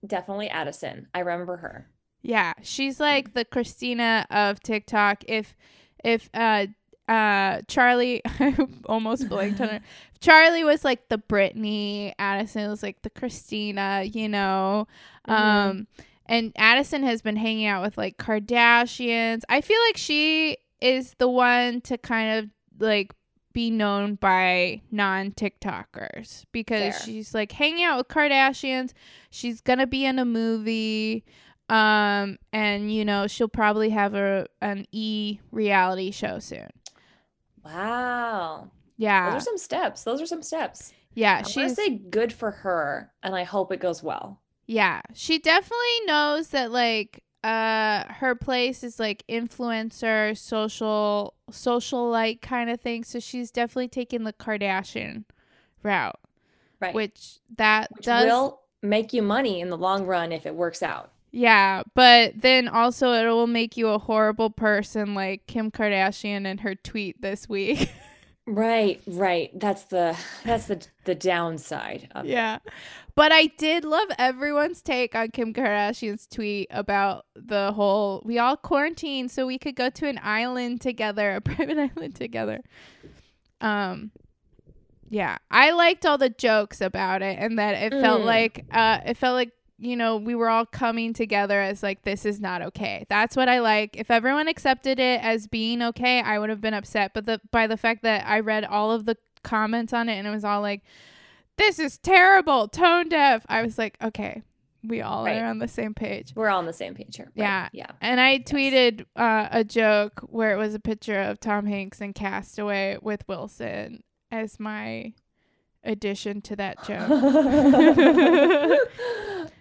definitely 0.06 0.50
Addison. 0.50 1.08
I 1.14 1.20
remember 1.20 1.58
her. 1.58 1.88
Yeah, 2.22 2.54
she's 2.62 3.00
like 3.00 3.34
the 3.34 3.46
Christina 3.46 4.26
of 4.30 4.62
TikTok. 4.62 5.24
If 5.28 5.56
if 6.04 6.30
uh 6.34 6.68
uh 7.08 7.62
Charli 7.68 8.22
I 8.26 8.56
almost 8.86 9.30
blanked 9.30 9.62
on 9.62 9.70
her. 9.70 9.82
Charli 10.20 10.66
was 10.66 10.84
like 10.84 11.10
the 11.10 11.20
Britney, 11.20 12.14
Addison 12.20 12.70
was 12.70 12.84
like 12.84 13.02
the 13.04 13.10
Christina, 13.10 14.04
you 14.04 14.28
know. 14.28 14.88
Mhm. 15.28 15.34
Um 15.34 15.88
and 16.26 16.52
Addison 16.58 17.04
has 17.04 17.22
been 17.22 17.38
hanging 17.38 17.68
out 17.68 17.82
with 17.82 17.98
like 17.98 18.18
Kardashians. 18.18 19.44
I 19.48 19.62
feel 19.62 19.80
like 19.88 19.98
she 19.98 20.58
is 20.82 21.16
the 21.20 21.30
one 21.30 21.82
to 21.82 21.98
kind 21.98 22.40
of 22.40 22.50
like 22.80 23.14
be 23.58 23.72
known 23.72 24.14
by 24.14 24.80
non 24.92 25.32
TikTokers 25.32 26.46
because 26.52 26.96
Fair. 26.96 27.02
she's 27.04 27.34
like 27.34 27.52
hanging 27.52 27.84
out 27.84 27.98
with 27.98 28.08
Kardashians. 28.08 28.94
She's 29.32 29.62
gonna 29.62 29.88
be 29.88 30.06
in 30.06 30.20
a 30.20 30.26
movie, 30.26 31.26
um, 31.68 32.38
and 32.54 32.94
you 32.94 33.04
know 33.04 33.26
she'll 33.26 33.48
probably 33.48 33.90
have 33.90 34.14
a 34.14 34.46
an 34.62 34.86
e 34.92 35.40
reality 35.52 36.12
show 36.12 36.38
soon. 36.38 36.70
Wow. 37.66 38.70
Yeah, 38.96 39.32
Those 39.32 39.42
are 39.42 39.46
some 39.46 39.58
steps. 39.58 40.04
Those 40.04 40.22
are 40.22 40.28
some 40.28 40.44
steps. 40.44 40.94
yeah, 41.16 41.32
I 41.32 41.36
want 41.38 41.46
to 41.48 41.52
she's 41.52 41.76
say 41.76 41.90
good 41.98 42.32
for 42.32 42.52
her, 42.52 43.12
and 43.24 43.36
I 43.36 43.44
hope 43.44 43.72
it 43.72 43.80
goes 43.80 44.04
well. 44.04 44.40
Yeah, 44.68 45.02
she 45.16 45.40
definitely 45.40 46.06
knows 46.06 46.50
that 46.50 46.72
like 46.72 47.24
uh 47.48 48.12
her 48.14 48.36
place 48.36 48.84
is 48.84 49.00
like 49.00 49.24
influencer, 49.30 50.38
social 50.38 51.34
social 51.52 52.10
like 52.10 52.42
kind 52.42 52.70
of 52.70 52.82
thing. 52.82 53.04
So 53.04 53.20
she's 53.20 53.52
definitely 53.52 53.88
taking 53.90 54.24
the 54.24 54.34
Kardashian 54.34 55.24
route, 55.84 56.20
Right. 56.82 56.94
which 56.94 57.40
that 57.58 57.90
Which 57.96 58.06
does 58.06 58.26
will 58.26 58.62
make 58.82 59.14
you 59.14 59.22
money 59.22 59.62
in 59.62 59.70
the 59.70 59.78
long 59.78 60.06
run 60.06 60.32
if 60.32 60.46
it 60.46 60.56
works 60.56 60.84
out. 60.84 61.12
yeah, 61.32 61.84
but 61.96 62.34
then 62.42 62.68
also 62.68 63.12
it 63.14 63.26
will 63.28 63.48
make 63.48 63.78
you 63.78 63.90
a 63.90 64.00
horrible 64.00 64.50
person 64.50 65.14
like 65.16 65.46
Kim 65.48 65.72
Kardashian 65.72 66.46
and 66.46 66.62
her 66.62 66.76
tweet 66.76 67.22
this 67.22 67.48
week. 67.50 67.92
Right, 68.50 69.02
right. 69.08 69.52
That's 69.60 69.84
the 69.84 70.18
that's 70.46 70.68
the 70.68 70.82
the 71.04 71.16
downside 71.16 72.08
of 72.16 72.26
it. 72.26 72.62
But 73.18 73.32
I 73.32 73.48
did 73.48 73.84
love 73.84 74.10
everyone's 74.20 74.84
take 74.84 75.16
on 75.16 75.32
Kim 75.32 75.52
Kardashian's 75.52 76.28
tweet 76.28 76.68
about 76.70 77.26
the 77.36 77.72
whole 77.72 78.22
we 78.24 78.38
all 78.38 78.56
quarantined 78.56 79.32
so 79.32 79.48
we 79.48 79.58
could 79.58 79.76
go 79.76 79.90
to 79.90 80.08
an 80.08 80.20
island 80.22 80.82
together, 80.82 81.32
a 81.36 81.42
private 81.42 81.80
island 81.80 82.14
together. 82.16 82.62
Um 83.60 84.12
yeah, 85.10 85.38
I 85.50 85.72
liked 85.72 86.06
all 86.06 86.20
the 86.20 86.30
jokes 86.30 86.80
about 86.80 87.24
it 87.24 87.40
and 87.40 87.58
that 87.58 87.74
it 87.76 87.92
felt 88.00 88.22
Mm. 88.22 88.26
like 88.26 88.66
uh 88.72 89.00
it 89.04 89.18
felt 89.18 89.34
like 89.34 89.52
you 89.80 89.96
know, 89.96 90.18
we 90.18 90.36
were 90.36 90.50
all 90.50 90.66
coming 90.68 91.14
together 91.14 91.60
as 91.60 91.82
like 91.82 92.04
this 92.04 92.24
is 92.24 92.40
not 92.40 92.62
okay. 92.62 93.06
That's 93.10 93.36
what 93.36 93.50
I 93.50 93.60
like. 93.62 93.96
If 93.98 94.12
everyone 94.12 94.48
accepted 94.48 95.00
it 95.00 95.24
as 95.24 95.48
being 95.48 95.82
okay, 95.82 96.22
I 96.22 96.38
would 96.38 96.50
have 96.52 96.62
been 96.62 96.74
upset, 96.76 97.16
but 97.16 97.26
the 97.26 97.42
by 97.52 97.66
the 97.66 97.78
fact 97.78 98.04
that 98.04 98.28
I 98.28 98.42
read 98.42 98.64
all 98.64 98.92
of 98.92 99.06
the 99.06 99.18
comments 99.44 99.92
on 99.92 100.08
it 100.08 100.18
and 100.18 100.28
it 100.28 100.32
was 100.32 100.44
all 100.44 100.62
like 100.62 100.82
this 101.58 101.80
is 101.80 101.98
terrible, 101.98 102.68
tone 102.68 103.10
deaf. 103.10 103.46
I 103.50 103.62
was 103.64 103.78
like, 103.78 103.98
okay, 104.02 104.44
we 104.84 105.02
all 105.02 105.26
Right. 105.26 105.42
are 105.42 105.46
on 105.46 105.60
the 105.60 105.68
same 105.68 105.94
page. 105.94 106.34
We're 106.36 106.50
all 106.50 106.60
on 106.60 106.66
the 106.66 106.74
same 106.74 106.94
page 106.96 107.18
here. 107.18 107.26
Right, 107.36 107.44
Yeah. 107.44 107.70
Yeah. 107.74 107.92
And 108.02 108.20
I 108.22 108.40
tweeted 108.40 109.06
uh, 109.16 109.48
a 109.52 109.64
joke 109.64 110.22
where 110.30 110.52
it 110.54 110.58
was 110.58 110.74
a 110.76 110.80
picture 110.80 111.20
of 111.22 111.40
Tom 111.40 111.66
Hanks 111.66 112.00
and 112.00 112.14
Castaway 112.16 112.98
with 113.02 113.28
Wilson 113.28 114.04
as 114.32 114.60
my 114.60 115.14
addition 115.84 116.42
to 116.42 116.56
that 116.58 116.78
joke. 116.86 117.10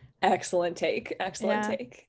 Excellent 0.22 0.76
take. 0.76 1.14
Excellent 1.20 1.62
Yeah. 1.70 1.76
take. 1.76 2.08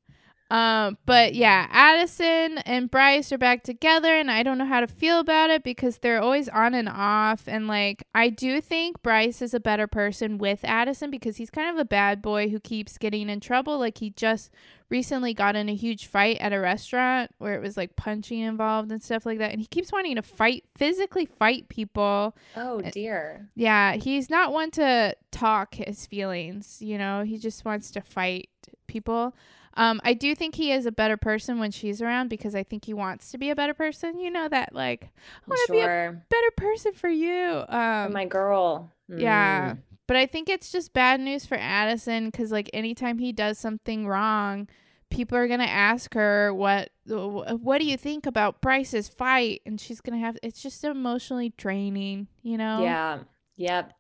Um, 0.50 0.98
but 1.06 1.36
yeah, 1.36 1.68
Addison 1.72 2.60
and 2.60 2.90
Bryce 2.90 3.32
are 3.34 3.38
back 3.38 3.64
together, 3.64 4.16
and 4.16 4.32
I 4.32 4.44
don't 4.44 4.58
know 4.58 4.66
how 4.66 4.80
to 4.80 4.88
feel 4.88 5.20
about 5.20 5.50
it 5.50 5.62
because 5.64 5.98
they're 5.98 6.22
always 6.22 6.48
on 6.48 6.74
and 6.74 6.88
off. 6.88 7.44
And 7.48 7.68
like, 7.68 8.06
I 8.16 8.30
do 8.30 8.62
think 8.62 9.02
Bryce 9.02 9.42
is 9.42 9.54
a 9.54 9.60
better 9.60 9.88
person 9.88 10.38
with 10.38 10.62
Addison 10.64 11.12
because 11.12 11.36
he's 11.36 11.50
kind 11.50 11.70
of 11.70 11.78
a 11.78 11.86
bad 11.86 12.22
boy 12.22 12.48
who 12.50 12.62
keeps 12.62 12.98
getting 12.98 13.30
in 13.30 13.42
trouble. 13.42 13.78
Like, 13.78 13.98
he 13.98 14.12
just 14.12 14.50
recently 14.90 15.34
got 15.34 15.58
in 15.58 15.68
a 15.68 15.76
huge 15.76 16.06
fight 16.06 16.38
at 16.40 16.54
a 16.54 16.60
restaurant 16.62 17.30
where 17.40 17.56
it 17.56 17.62
was 17.62 17.76
like 17.76 17.98
punching 17.98 18.40
involved 18.40 18.90
and 18.90 19.04
stuff 19.04 19.26
like 19.26 19.40
that. 19.40 19.52
And 19.52 19.60
he 19.60 19.68
keeps 19.68 19.92
wanting 19.92 20.16
to 20.16 20.22
fight, 20.22 20.64
physically 20.78 21.26
fight 21.26 21.68
people. 21.68 22.38
Oh 22.56 22.80
Uh, 22.80 22.90
dear. 22.92 23.50
Yeah, 23.54 23.96
he's 23.96 24.30
not 24.30 24.54
one 24.54 24.72
to 24.72 25.14
talk 25.30 25.76
his 25.76 26.06
feelings, 26.06 26.78
you 26.82 26.98
know, 26.98 27.24
he 27.24 27.38
just 27.38 27.66
wants 27.66 27.92
to 27.92 28.02
fight 28.02 28.48
people. 28.88 29.36
Um, 29.78 30.02
I 30.04 30.14
do 30.14 30.34
think 30.36 30.56
he 30.56 30.72
is 30.72 30.86
a 30.86 30.92
better 30.92 31.16
person 31.18 31.60
when 31.60 31.72
she's 31.72 32.02
around 32.02 32.30
because 32.30 32.56
I 32.56 32.64
think 32.64 32.86
he 32.86 32.94
wants 32.94 33.32
to 33.32 33.38
be 33.38 33.50
a 33.52 33.56
better 33.56 33.74
person. 33.76 34.20
You 34.20 34.32
know 34.32 34.50
that 34.50 34.74
like 34.74 35.04
I 35.06 35.48
want 35.48 35.62
to 35.68 35.72
be 35.74 35.80
a 35.82 36.22
better 36.30 36.52
person 36.58 36.94
for 36.94 37.10
you. 37.10 37.64
For 37.70 37.76
Um, 37.76 38.14
my 38.14 38.26
girl. 38.26 38.92
yeah, 39.08 39.74
Mm. 39.76 39.78
but 40.08 40.18
I 40.18 40.26
think 40.26 40.50
it's 40.50 40.72
just 40.72 40.94
bad 40.94 41.20
news 41.22 41.46
for 41.46 41.56
Addison 41.56 42.26
because 42.26 42.52
like 42.52 42.70
anytime 42.74 43.20
he 43.20 43.32
does 43.32 43.58
something 43.60 44.08
wrong, 44.08 44.68
people 45.10 45.38
are 45.38 45.48
gonna 45.48 45.64
ask 45.66 46.14
her 46.16 46.52
what 46.54 46.90
what 47.06 47.78
do 47.78 47.86
you 47.86 47.98
think 47.98 48.26
about 48.26 48.62
Bryce's 48.62 49.08
fight, 49.08 49.62
and 49.66 49.80
she's 49.80 50.02
gonna 50.02 50.18
have 50.18 50.38
it's 50.42 50.62
just 50.62 50.84
emotionally 50.84 51.54
draining. 51.56 52.28
You 52.42 52.58
know? 52.58 52.82
Yeah. 52.82 53.20
Yep. 53.58 53.94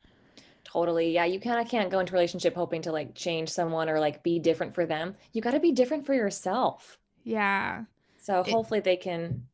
Totally. 0.69 1.11
Yeah. 1.13 1.23
You 1.25 1.39
kind 1.39 1.61
of 1.61 1.69
can't 1.69 1.89
go 1.89 1.99
into 1.99 2.11
a 2.13 2.15
relationship 2.15 2.53
hoping 2.53 2.81
to 2.83 2.91
like 2.91 3.15
change 3.15 3.47
someone 3.49 3.87
or 3.89 3.99
like 4.01 4.21
be 4.21 4.37
different 4.37 4.75
for 4.75 4.85
them. 4.85 5.15
You 5.31 5.41
got 5.41 5.51
to 5.51 5.59
be 5.61 5.71
different 5.71 6.05
for 6.05 6.13
yourself. 6.13 6.97
Yeah. 7.23 7.85
So 8.19 8.41
It- 8.41 8.49
hopefully 8.51 8.81
they 8.81 8.97
can 8.97 9.47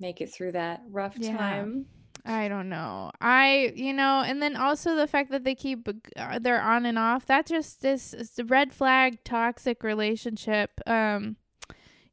make 0.00 0.20
it 0.20 0.32
through 0.32 0.52
that 0.52 0.82
rough 0.90 1.14
Yeah. 1.16 1.36
time. 1.36 1.86
I 2.24 2.48
don't 2.48 2.68
know. 2.68 3.10
I, 3.20 3.72
you 3.76 3.92
know, 3.92 4.22
and 4.26 4.42
then 4.42 4.54
also 4.56 4.96
the 4.96 5.06
fact 5.06 5.30
that 5.30 5.44
they 5.44 5.54
keep 5.54 5.88
uh, 6.16 6.38
they're 6.40 6.60
on 6.60 6.84
and 6.84 6.98
off. 6.98 7.24
That 7.26 7.46
just 7.46 7.84
is 7.84 8.12
it's 8.12 8.38
a 8.40 8.44
red 8.44 8.74
flag 8.74 9.22
toxic 9.24 9.82
relationship. 9.84 10.80
Um 10.86 11.36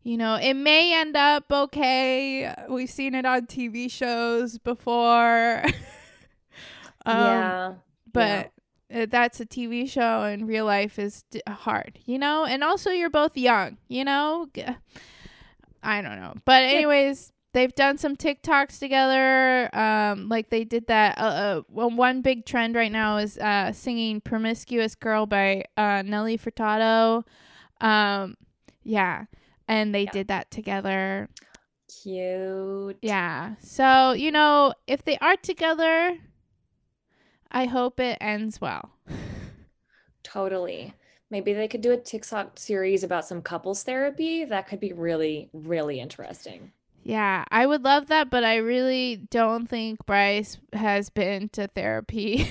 you 0.04 0.18
know, 0.18 0.36
it 0.36 0.54
may 0.54 0.94
end 0.94 1.18
up 1.18 1.46
okay. 1.52 2.54
We've 2.70 2.90
seen 2.90 3.16
it 3.16 3.26
on 3.26 3.48
TV 3.48 3.90
shows 3.90 4.60
before. 4.60 5.64
um 7.06 7.18
yeah. 7.18 7.74
But 8.16 8.52
uh, 8.94 9.06
that's 9.10 9.40
a 9.40 9.46
TV 9.46 9.88
show 9.90 10.24
and 10.24 10.48
real 10.48 10.66
life 10.66 10.98
is 11.00 11.24
d- 11.30 11.42
hard, 11.48 12.00
you 12.06 12.18
know? 12.18 12.46
And 12.46 12.64
also 12.64 12.90
you're 12.92 13.10
both 13.10 13.38
young, 13.38 13.78
you 13.88 14.04
know? 14.04 14.48
I 15.84 16.02
don't 16.02 16.20
know. 16.20 16.34
But 16.46 16.64
anyways, 16.64 17.32
they've 17.54 17.74
done 17.76 17.98
some 17.98 18.16
TikToks 18.16 18.80
together. 18.80 19.70
Um 19.76 20.30
like 20.30 20.50
they 20.50 20.64
did 20.64 20.88
that 20.88 21.18
uh, 21.18 21.22
uh 21.22 21.62
well, 21.70 21.90
one 21.92 22.22
big 22.22 22.46
trend 22.46 22.76
right 22.76 22.92
now 22.92 23.18
is 23.18 23.38
uh 23.38 23.72
singing 23.72 24.22
Promiscuous 24.22 24.96
Girl 24.96 25.26
by 25.26 25.66
uh 25.78 26.02
Nelly 26.04 26.38
Furtado. 26.38 27.24
Um 27.82 28.36
yeah. 28.84 29.26
And 29.68 29.94
they 29.94 30.04
Yeah. 30.04 30.12
did 30.12 30.28
that 30.30 30.52
together. 30.52 31.30
Cute. 32.04 32.98
Yeah. 33.02 33.56
So, 33.62 34.12
you 34.14 34.32
know, 34.32 34.74
if 34.88 35.04
they 35.04 35.18
are 35.20 35.36
together, 35.38 36.18
I 37.52 37.66
hope 37.66 38.00
it 38.00 38.18
ends 38.22 38.60
well. 38.60 38.92
Totally. 40.24 40.94
Maybe 41.30 41.54
they 41.54 41.68
could 41.68 41.82
do 41.82 41.92
a 41.92 41.98
TikTok 41.98 42.58
series 42.60 43.04
about 43.04 43.26
some 43.26 43.42
couples 43.42 43.84
therapy. 43.84 44.46
That 44.46 44.68
could 44.68 44.80
be 44.80 44.94
really, 44.94 45.50
really 45.54 46.00
interesting. 46.00 46.72
Yeah, 47.04 47.46
I 47.52 47.66
would 47.66 47.84
love 47.84 48.08
that, 48.08 48.30
but 48.32 48.44
I 48.44 48.56
really 48.58 49.18
don't 49.30 49.68
think 49.68 50.04
Bryce 50.06 50.58
has 50.74 51.10
been 51.10 51.50
to 51.50 51.68
therapy. 51.68 52.50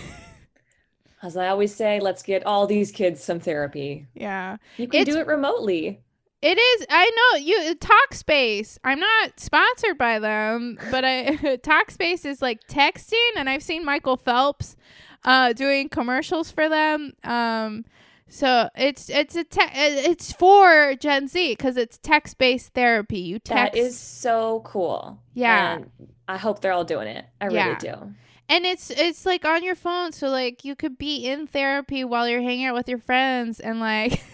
As 1.22 1.36
I 1.36 1.48
always 1.48 1.74
say, 1.74 2.00
let's 2.00 2.22
get 2.22 2.44
all 2.46 2.66
these 2.66 2.92
kids 2.92 3.22
some 3.22 3.40
therapy. 3.40 4.06
yeah. 4.14 4.58
You 4.76 4.86
can 4.88 5.00
It's- 5.02 5.14
do 5.14 5.20
it 5.20 5.26
remotely. 5.26 6.00
It 6.44 6.58
is 6.58 6.86
I 6.90 7.10
know 7.10 7.38
you 7.38 7.74
Talkspace. 7.76 8.78
I'm 8.84 9.00
not 9.00 9.40
sponsored 9.40 9.96
by 9.96 10.18
them, 10.18 10.78
but 10.90 11.04
I 11.04 11.36
Talkspace 11.62 12.24
is 12.26 12.42
like 12.42 12.66
texting 12.68 13.30
and 13.36 13.48
I've 13.48 13.62
seen 13.62 13.84
Michael 13.84 14.16
Phelps 14.16 14.76
uh 15.24 15.52
doing 15.54 15.88
commercials 15.88 16.50
for 16.50 16.68
them. 16.68 17.14
Um 17.24 17.84
so 18.28 18.68
it's 18.76 19.08
it's 19.10 19.36
a 19.36 19.44
te- 19.44 19.60
it's 19.72 20.32
for 20.32 20.94
Gen 20.96 21.28
Z 21.28 21.56
cuz 21.56 21.76
it's 21.76 21.98
text-based 21.98 22.74
therapy. 22.74 23.20
You 23.20 23.38
text 23.38 23.72
That 23.74 23.78
is 23.78 23.98
so 23.98 24.60
cool. 24.66 25.18
Yeah. 25.32 25.76
And 25.76 25.90
I 26.28 26.36
hope 26.36 26.60
they're 26.60 26.72
all 26.72 26.84
doing 26.84 27.08
it. 27.08 27.24
I 27.40 27.48
Yeah. 27.48 27.64
really 27.66 27.78
do. 27.78 28.14
And 28.48 28.66
it's 28.66 28.90
it's 28.90 29.24
like 29.24 29.46
on 29.46 29.62
your 29.64 29.74
phone, 29.74 30.12
so 30.12 30.28
like 30.28 30.64
you 30.64 30.74
could 30.76 30.98
be 30.98 31.26
in 31.26 31.46
therapy 31.46 32.04
while 32.04 32.28
you're 32.28 32.42
hanging 32.42 32.66
out 32.66 32.74
with 32.74 32.88
your 32.90 32.98
friends, 32.98 33.58
and 33.58 33.80
like, 33.80 34.22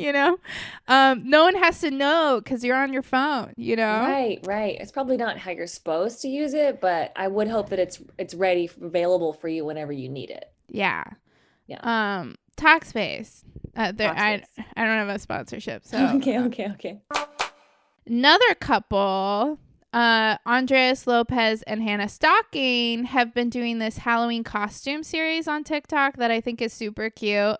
you 0.06 0.12
know, 0.12 0.38
um, 0.88 1.28
no 1.28 1.44
one 1.44 1.54
has 1.56 1.80
to 1.80 1.90
know 1.90 2.40
because 2.42 2.64
you're 2.64 2.76
on 2.76 2.92
your 2.92 3.02
phone. 3.02 3.52
You 3.56 3.76
know, 3.76 4.00
Right, 4.00 4.38
right. 4.46 4.76
It's 4.80 4.92
probably 4.92 5.16
not 5.16 5.38
how 5.38 5.50
you're 5.50 5.66
supposed 5.66 6.22
to 6.22 6.28
use 6.28 6.54
it, 6.54 6.80
but 6.80 7.12
I 7.16 7.28
would 7.28 7.48
hope 7.48 7.68
that 7.70 7.78
it's 7.78 8.00
it's 8.18 8.34
ready, 8.34 8.70
available 8.80 9.32
for 9.32 9.48
you 9.48 9.64
whenever 9.64 9.92
you 9.92 10.08
need 10.08 10.30
it. 10.30 10.50
yeah, 10.68 11.04
Yeah. 11.66 11.80
Um, 11.82 12.36
Talkspace. 12.56 13.44
Uh, 13.76 13.92
there, 13.92 14.10
I 14.10 14.42
I 14.76 14.84
don't 14.84 14.96
have 14.98 15.08
a 15.08 15.18
sponsorship, 15.18 15.84
so 15.84 15.96
Okay, 16.16 16.38
okay, 16.40 16.68
okay. 16.72 17.00
another 18.06 18.54
couple. 18.60 19.58
Uh, 19.92 20.36
Andreas 20.46 21.08
Lopez 21.08 21.62
and 21.62 21.82
Hannah 21.82 22.08
Stocking 22.08 23.04
have 23.04 23.34
been 23.34 23.50
doing 23.50 23.80
this 23.80 23.98
Halloween 23.98 24.44
costume 24.44 25.02
series 25.02 25.48
on 25.48 25.64
TikTok 25.64 26.16
that 26.18 26.30
I 26.30 26.40
think 26.40 26.62
is 26.62 26.72
super 26.72 27.10
cute. 27.10 27.56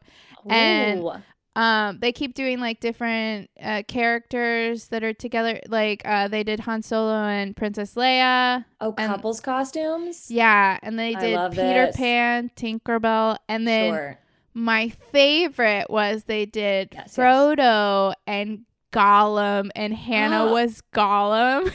And- 0.48 1.00
Ooh, 1.00 1.12
Um, 1.56 1.98
they 2.00 2.12
keep 2.12 2.34
doing 2.34 2.60
like 2.60 2.78
different 2.80 3.50
uh, 3.60 3.82
characters 3.88 4.86
that 4.88 5.02
are 5.02 5.12
together. 5.12 5.60
Like 5.68 6.02
uh, 6.04 6.28
they 6.28 6.44
did 6.44 6.60
Han 6.60 6.82
Solo 6.82 7.12
and 7.24 7.56
Princess 7.56 7.94
Leia. 7.94 8.64
oh, 8.80 8.94
and- 8.96 9.12
couples 9.12 9.40
costumes? 9.40 10.30
Yeah, 10.30 10.78
and 10.82 10.98
they 10.98 11.14
did 11.14 11.36
Peter 11.50 11.86
this. 11.86 11.96
Pan, 11.96 12.50
Tinkerbell, 12.56 13.36
and 13.48 13.66
then 13.66 13.92
Sure. 13.92 14.18
my 14.54 14.90
favorite 15.10 15.90
was 15.90 16.24
they 16.24 16.46
did 16.46 16.90
Yes, 16.92 17.04
yes. 17.08 17.16
Frodo 17.16 18.14
and 18.28 18.60
Gollum, 18.92 19.70
and 19.74 19.92
Hannah 19.92 20.46
was 20.52 20.82
Gollum. 20.94 21.72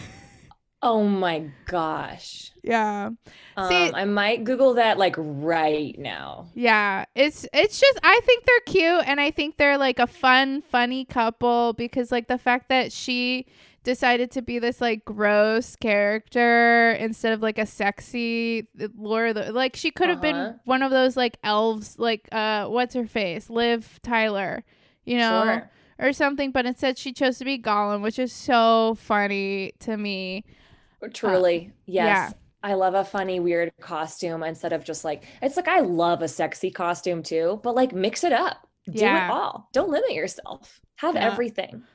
Oh 0.81 1.03
my 1.03 1.49
gosh. 1.65 2.51
Yeah, 2.65 3.11
Um, 3.55 3.69
See- 3.69 3.93
I 3.93 4.05
might 4.05 4.43
Google 4.43 4.73
that 4.73 4.97
like 4.97 5.15
right 5.17 5.97
now. 5.99 6.47
yeah. 6.55 7.05
It's 7.15 7.47
it's 7.53 7.79
just 7.79 7.99
I 8.03 8.19
think 8.25 8.43
they're 8.45 8.59
cute, 8.73 9.03
and 9.07 9.21
I 9.21 9.29
think 9.31 9.57
they're 9.57 9.77
like 9.77 9.99
a 9.99 10.07
fun, 10.07 10.61
funny 10.63 11.05
couple 11.05 11.73
because 11.73 12.11
like 12.11 12.27
the 12.27 12.37
fact 12.39 12.69
that 12.69 12.91
she 12.91 13.45
decided 13.83 14.31
to 14.31 14.41
be 14.41 14.57
this 14.57 14.81
like 14.81 15.05
gross 15.05 15.75
character 15.75 16.91
instead 16.99 17.33
of 17.33 17.41
like 17.43 17.59
a 17.59 17.67
sexy 17.67 18.67
Laura 18.97 19.31
like 19.51 19.75
she 19.75 19.91
could 19.91 20.09
have 20.09 20.23
Uh-huh. 20.23 20.33
been 20.49 20.59
one 20.65 20.81
of 20.81 20.89
those 20.89 21.15
like 21.15 21.37
elves 21.43 21.99
like 21.99 22.27
uh 22.31 22.65
what's 22.65 22.95
her 22.95 23.05
face 23.05 23.47
Liv 23.47 23.99
Tyler 24.01 24.63
you 25.05 25.19
know 25.19 25.43
Sure. 25.43 25.71
or 25.99 26.13
something 26.13 26.49
but 26.49 26.65
instead 26.65 26.97
she 26.97 27.13
chose 27.13 27.37
to 27.37 27.45
be 27.45 27.59
Gollum 27.59 28.01
which 28.01 28.17
is 28.17 28.33
so 28.33 28.95
funny 28.99 29.73
to 29.81 29.95
me 29.97 30.45
Truly. 31.13 31.71
Yes. 31.85 32.05
yeah. 32.05 32.31
I 32.65 32.73
love 32.73 32.95
a 32.95 33.05
funny, 33.05 33.39
weird 33.39 33.71
costume 33.81 34.43
instead 34.43 34.73
of 34.73 34.83
just 34.83 35.05
like, 35.05 35.23
it's 35.41 35.55
like, 35.57 35.67
I 35.67 35.81
love 35.81 36.21
a 36.21 36.27
sexy 36.27 36.71
costume 36.71 37.23
too, 37.23 37.59
but 37.63 37.75
like 37.75 37.93
mix 37.93 38.23
it 38.23 38.33
up. 38.33 38.67
Do 38.93 39.15
it 39.15 39.25
all. 39.29 39.69
Don't 39.73 39.89
limit 39.89 40.13
yourself. 40.13 40.81
Have 40.97 41.15
Yeah. 41.15 41.21
everything. 41.21 41.87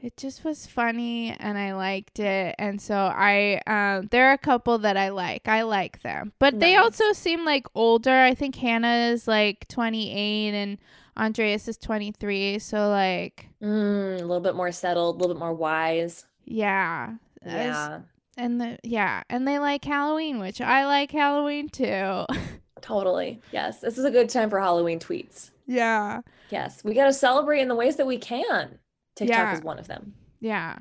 It 0.00 0.16
just 0.16 0.44
was 0.44 0.66
funny 0.66 1.30
and 1.38 1.58
I 1.58 1.74
liked 1.74 2.20
it. 2.20 2.54
And 2.58 2.80
so 2.80 2.94
I 2.96 3.60
um 3.66 4.08
there 4.12 4.28
are 4.28 4.32
a 4.32 4.38
couple 4.38 4.78
that 4.78 4.96
I 4.96 5.08
like. 5.10 5.48
I 5.48 5.62
like 5.62 6.02
them. 6.02 6.32
But 6.38 6.60
they 6.60 6.76
also 6.76 7.12
seem 7.12 7.44
like 7.44 7.66
older. 7.74 8.16
I 8.20 8.34
think 8.34 8.54
Hannah 8.56 9.10
is 9.12 9.26
like 9.26 9.66
28 9.68 10.54
and 10.54 10.78
Andreas 11.16 11.66
is 11.68 11.76
23. 11.78 12.58
So 12.60 12.88
like 12.90 13.48
Mm, 13.62 14.16
a 14.20 14.24
little 14.24 14.40
bit 14.40 14.54
more 14.56 14.72
settled, 14.72 15.16
a 15.16 15.18
little 15.20 15.34
bit 15.34 15.40
more 15.40 15.54
wise. 15.54 16.26
yeah. 16.44 17.16
Yeah, 17.44 18.00
and 18.38 18.58
the 18.60 18.78
yeah, 18.82 19.22
and 19.28 19.46
they 19.46 19.58
like 19.58 19.84
Halloween, 19.84 20.38
which 20.38 20.60
I 20.62 20.86
like 20.86 21.10
Halloween 21.10 21.68
too. 21.68 22.24
totally. 22.80 23.40
Yes. 23.52 23.80
This 23.80 23.98
is 23.98 24.04
a 24.04 24.10
good 24.10 24.28
time 24.30 24.48
for 24.50 24.58
Halloween 24.60 24.98
tweets. 24.98 25.50
yeah. 25.66 26.20
Yes. 26.50 26.82
We 26.82 26.94
got 26.94 27.04
to 27.04 27.12
celebrate 27.12 27.60
in 27.60 27.68
the 27.68 27.74
ways 27.74 27.96
that 27.96 28.06
we 28.06 28.16
can. 28.16 28.78
TikTok 29.16 29.36
Yeah. 29.36 29.54
is 29.54 29.60
one 29.62 29.78
of 29.78 29.86
them. 29.86 30.14
Yeah. 30.40 30.78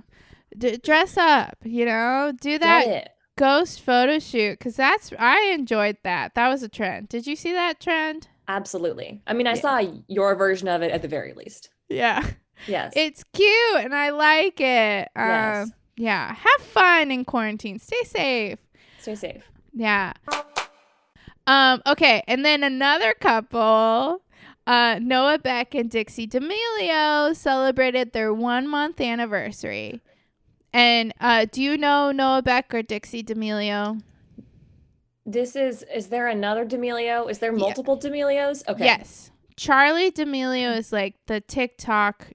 D- 0.58 0.78
dress 0.78 1.18
up, 1.18 1.58
you 1.66 1.84
know? 1.86 2.32
Do 2.40 2.58
that 2.60 3.16
ghost 3.38 3.82
photo 3.82 4.18
shoot 4.20 4.60
cuz 4.62 4.78
that's 4.78 5.12
I 5.20 5.52
enjoyed 5.54 5.98
that. 6.04 6.36
That 6.36 6.48
was 6.48 6.64
a 6.64 6.70
trend. 6.70 7.10
Did 7.10 7.28
you 7.28 7.36
see 7.36 7.52
that 7.52 7.82
trend? 7.82 8.30
Absolutely. 8.48 9.22
I 9.28 9.34
mean, 9.34 9.46
I 9.48 9.56
Yeah. 9.56 9.62
saw 9.62 9.82
your 10.08 10.36
version 10.36 10.70
of 10.70 10.82
it 10.84 10.92
at 10.92 11.02
the 11.02 11.08
very 11.10 11.34
least. 11.34 11.70
Yeah. 11.90 12.26
Yes. 12.66 12.92
It's 12.96 13.24
cute 13.34 13.76
and 13.84 13.94
I 13.94 14.10
like 14.10 14.60
it. 14.60 15.10
Um, 15.16 15.28
Yes. 15.28 15.72
Yeah. 15.98 16.34
Have 16.34 16.62
fun 16.68 17.12
in 17.12 17.26
quarantine. 17.26 17.80
Stay 17.80 18.04
safe. 18.04 18.60
Stay 19.00 19.16
safe. 19.16 19.44
Yeah. 19.74 20.14
Um, 21.48 21.82
okay, 21.88 22.24
and 22.28 22.44
then 22.44 22.62
another 22.62 23.14
couple, 23.14 24.22
uh, 24.66 25.00
Noah 25.02 25.40
Beck 25.40 25.74
and 25.76 25.90
Dixie 25.90 26.28
D'Amelio 26.28 27.34
celebrated 27.36 28.12
their 28.12 28.34
one 28.34 28.68
month 28.68 29.00
anniversary. 29.00 30.02
And 30.74 31.14
uh, 31.22 31.46
do 31.50 31.62
you 31.62 31.78
know 31.78 32.12
Noah 32.12 32.42
Beck 32.42 32.74
or 32.74 32.82
Dixie 32.82 33.24
D'Amelio? 33.24 34.02
This 35.26 35.56
is, 35.56 35.86
is 35.94 36.08
there 36.08 36.28
another 36.28 36.66
D'Amelio? 36.66 37.30
Is 37.30 37.40
there 37.40 37.54
Yeah. 37.54 37.60
multiple 37.60 37.96
D'Amelios? 37.96 38.64
Okay. 38.68 38.86
Yes. 38.86 39.32
Charli 39.56 40.14
D'Amelio 40.14 40.76
is 40.78 40.92
like 40.92 41.16
the 41.28 41.40
TikTok 41.42 42.28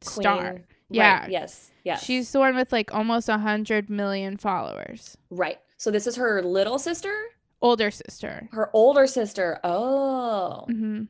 star. 0.00 0.42
Right. 0.42 0.64
Yeah. 0.90 1.26
Yes. 1.28 1.70
Yes. 1.84 2.02
She's 2.04 2.32
the 2.32 2.38
one 2.40 2.56
with 2.56 2.72
like 2.72 2.92
almost 2.94 3.28
a 3.28 3.38
hundred 3.38 3.88
million 3.90 4.36
followers. 4.36 5.16
right. 5.30 5.58
So 5.76 5.90
this 5.90 6.06
is 6.06 6.16
her 6.16 6.42
little 6.42 6.78
sister, 6.78 7.14
Older 7.60 7.90
sister. 7.90 8.48
her 8.52 8.70
older 8.72 9.06
sister. 9.06 9.60
Oh, 9.64 10.64
hmm 10.66 11.02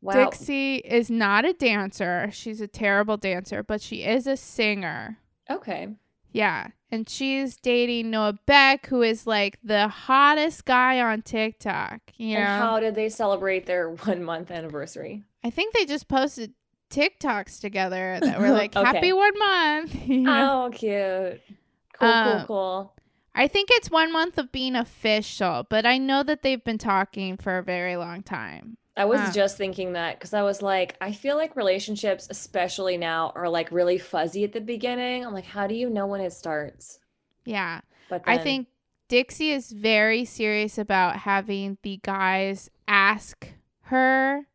wow. 0.00 0.12
Dixie 0.30 0.76
is 0.76 1.10
not 1.10 1.44
a 1.44 1.52
dancer. 1.52 2.30
She's 2.32 2.60
a 2.60 2.66
terrible 2.68 3.16
dancer, 3.16 3.62
but 3.62 3.80
she 3.82 4.02
is 4.02 4.26
a 4.26 4.36
singer. 4.36 5.18
Okay. 5.50 5.88
Yeah. 6.32 6.68
And 6.90 7.08
she's 7.08 7.56
dating 7.56 8.10
Noah 8.10 8.38
Beck, 8.46 8.86
who 8.86 9.02
is 9.02 9.26
like 9.26 9.58
the 9.62 9.88
hottest 9.88 10.64
guy 10.64 11.00
on 11.00 11.22
TikTok. 11.22 12.00
You 12.16 12.34
know? 12.34 12.40
And 12.40 12.62
how 12.62 12.80
did 12.80 12.94
they 12.94 13.08
celebrate 13.08 13.66
their 13.66 13.90
one 14.04 14.22
month 14.22 14.50
anniversary? 14.50 15.22
I 15.42 15.50
think 15.50 15.74
they 15.74 15.84
just 15.84 16.08
posted 16.08 16.54
TikToks 16.90 17.60
together 17.60 18.18
that 18.20 18.40
were 18.40 18.50
like, 18.52 18.76
Okay. 18.76 18.86
happy 18.86 19.12
one 19.12 19.38
month. 19.38 19.94
you 20.06 20.20
know? 20.20 20.64
Oh, 20.66 20.70
cute. 20.70 21.40
Cool, 21.94 22.08
Um, 22.08 22.38
cool, 22.38 22.46
cool. 22.46 22.94
I 23.34 23.48
think 23.48 23.68
it's 23.72 23.90
one 23.90 24.12
month 24.12 24.38
of 24.38 24.52
being 24.52 24.76
official, 24.76 25.66
but 25.68 25.84
I 25.84 25.98
know 25.98 26.22
that 26.22 26.42
they've 26.42 26.62
been 26.62 26.78
talking 26.78 27.36
for 27.36 27.58
a 27.58 27.62
very 27.62 27.96
long 27.96 28.22
time. 28.22 28.76
I 28.96 29.06
was 29.06 29.20
uh. 29.20 29.32
just 29.32 29.56
thinking 29.56 29.94
that 29.94 30.18
because 30.18 30.34
I 30.34 30.42
was 30.42 30.62
like, 30.62 30.96
I 31.00 31.10
feel 31.12 31.36
like 31.36 31.56
relationships, 31.56 32.28
especially 32.30 32.96
now, 32.96 33.32
are 33.34 33.48
like 33.48 33.72
really 33.72 33.98
fuzzy 33.98 34.44
at 34.44 34.52
the 34.52 34.60
beginning. 34.60 35.26
I'm 35.26 35.34
like, 35.34 35.44
how 35.44 35.66
do 35.66 35.74
you 35.74 35.90
know 35.90 36.06
when 36.06 36.20
it 36.20 36.32
starts? 36.32 37.00
Yeah. 37.44 37.80
But 38.08 38.22
I 38.26 38.38
think 38.38 38.68
Dixie 39.08 39.50
is 39.50 39.72
very 39.72 40.24
serious 40.24 40.78
about 40.78 41.16
having 41.16 41.78
the 41.82 41.98
guys 42.02 42.70
ask 42.86 43.48
her 43.82 44.46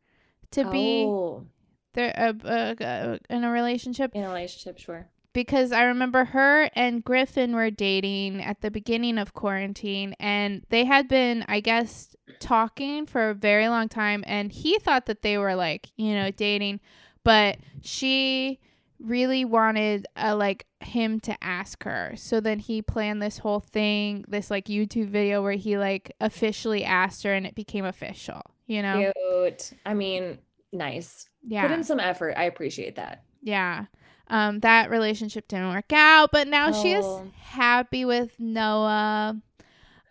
to 0.51 0.71
be 0.71 1.05
oh, 1.05 1.45
there 1.45 1.58
uh, 1.97 2.33
uh, 2.43 2.75
uh, 2.79 3.17
in 3.29 3.43
a 3.43 3.51
relationship 3.51 4.11
in 4.13 4.23
a 4.23 4.27
relationship, 4.27 4.79
sure. 4.79 5.09
because 5.33 5.71
I 5.71 5.83
remember 5.83 6.25
her 6.25 6.69
and 6.73 7.03
Griffin 7.03 7.55
were 7.55 7.71
dating 7.71 8.41
at 8.41 8.61
the 8.61 8.71
beginning 8.71 9.17
of 9.17 9.33
quarantine 9.33 10.15
and 10.19 10.65
they 10.69 10.85
had 10.85 11.07
been 11.07 11.45
I 11.47 11.59
guess 11.59 12.15
talking 12.39 13.05
for 13.05 13.29
a 13.29 13.33
very 13.33 13.67
long 13.67 13.89
time 13.89 14.23
and 14.27 14.51
he 14.51 14.79
thought 14.79 15.05
that 15.07 15.21
they 15.21 15.37
were 15.37 15.55
like, 15.55 15.89
you 15.97 16.13
know, 16.13 16.31
dating, 16.31 16.79
but 17.23 17.57
she 17.81 18.59
really 18.99 19.45
wanted 19.45 20.05
uh, 20.15 20.35
like 20.35 20.65
him 20.81 21.19
to 21.21 21.43
ask 21.43 21.83
her. 21.83 22.13
So 22.17 22.39
then 22.39 22.59
he 22.59 22.81
planned 22.81 23.21
this 23.21 23.39
whole 23.39 23.61
thing, 23.61 24.25
this 24.27 24.51
like 24.51 24.65
YouTube 24.65 25.09
video 25.09 25.41
where 25.41 25.53
he 25.53 25.77
like 25.77 26.11
officially 26.19 26.83
asked 26.83 27.23
her 27.23 27.33
and 27.33 27.47
it 27.47 27.55
became 27.55 27.85
official, 27.85 28.41
you 28.67 28.81
know? 28.81 29.11
Cute. 29.15 29.73
I 29.85 29.93
mean, 29.93 30.39
nice. 30.73 31.28
Yeah. 31.49 31.63
Put 31.67 31.71
in 31.71 31.83
some 31.83 31.99
effort. 31.99 32.35
I 32.37 32.43
appreciate 32.43 32.95
that. 32.95 33.23
Yeah. 33.41 33.85
Um, 34.27 34.59
that 34.59 34.89
relationship 34.91 35.47
didn't 35.47 35.69
work 35.69 35.91
out, 35.91 36.31
but 36.31 36.47
now 36.47 36.71
she 36.71 36.93
is 36.93 37.03
Oh. 37.03 37.25
happy 37.41 38.05
with 38.05 38.39
Noah. 38.39 39.41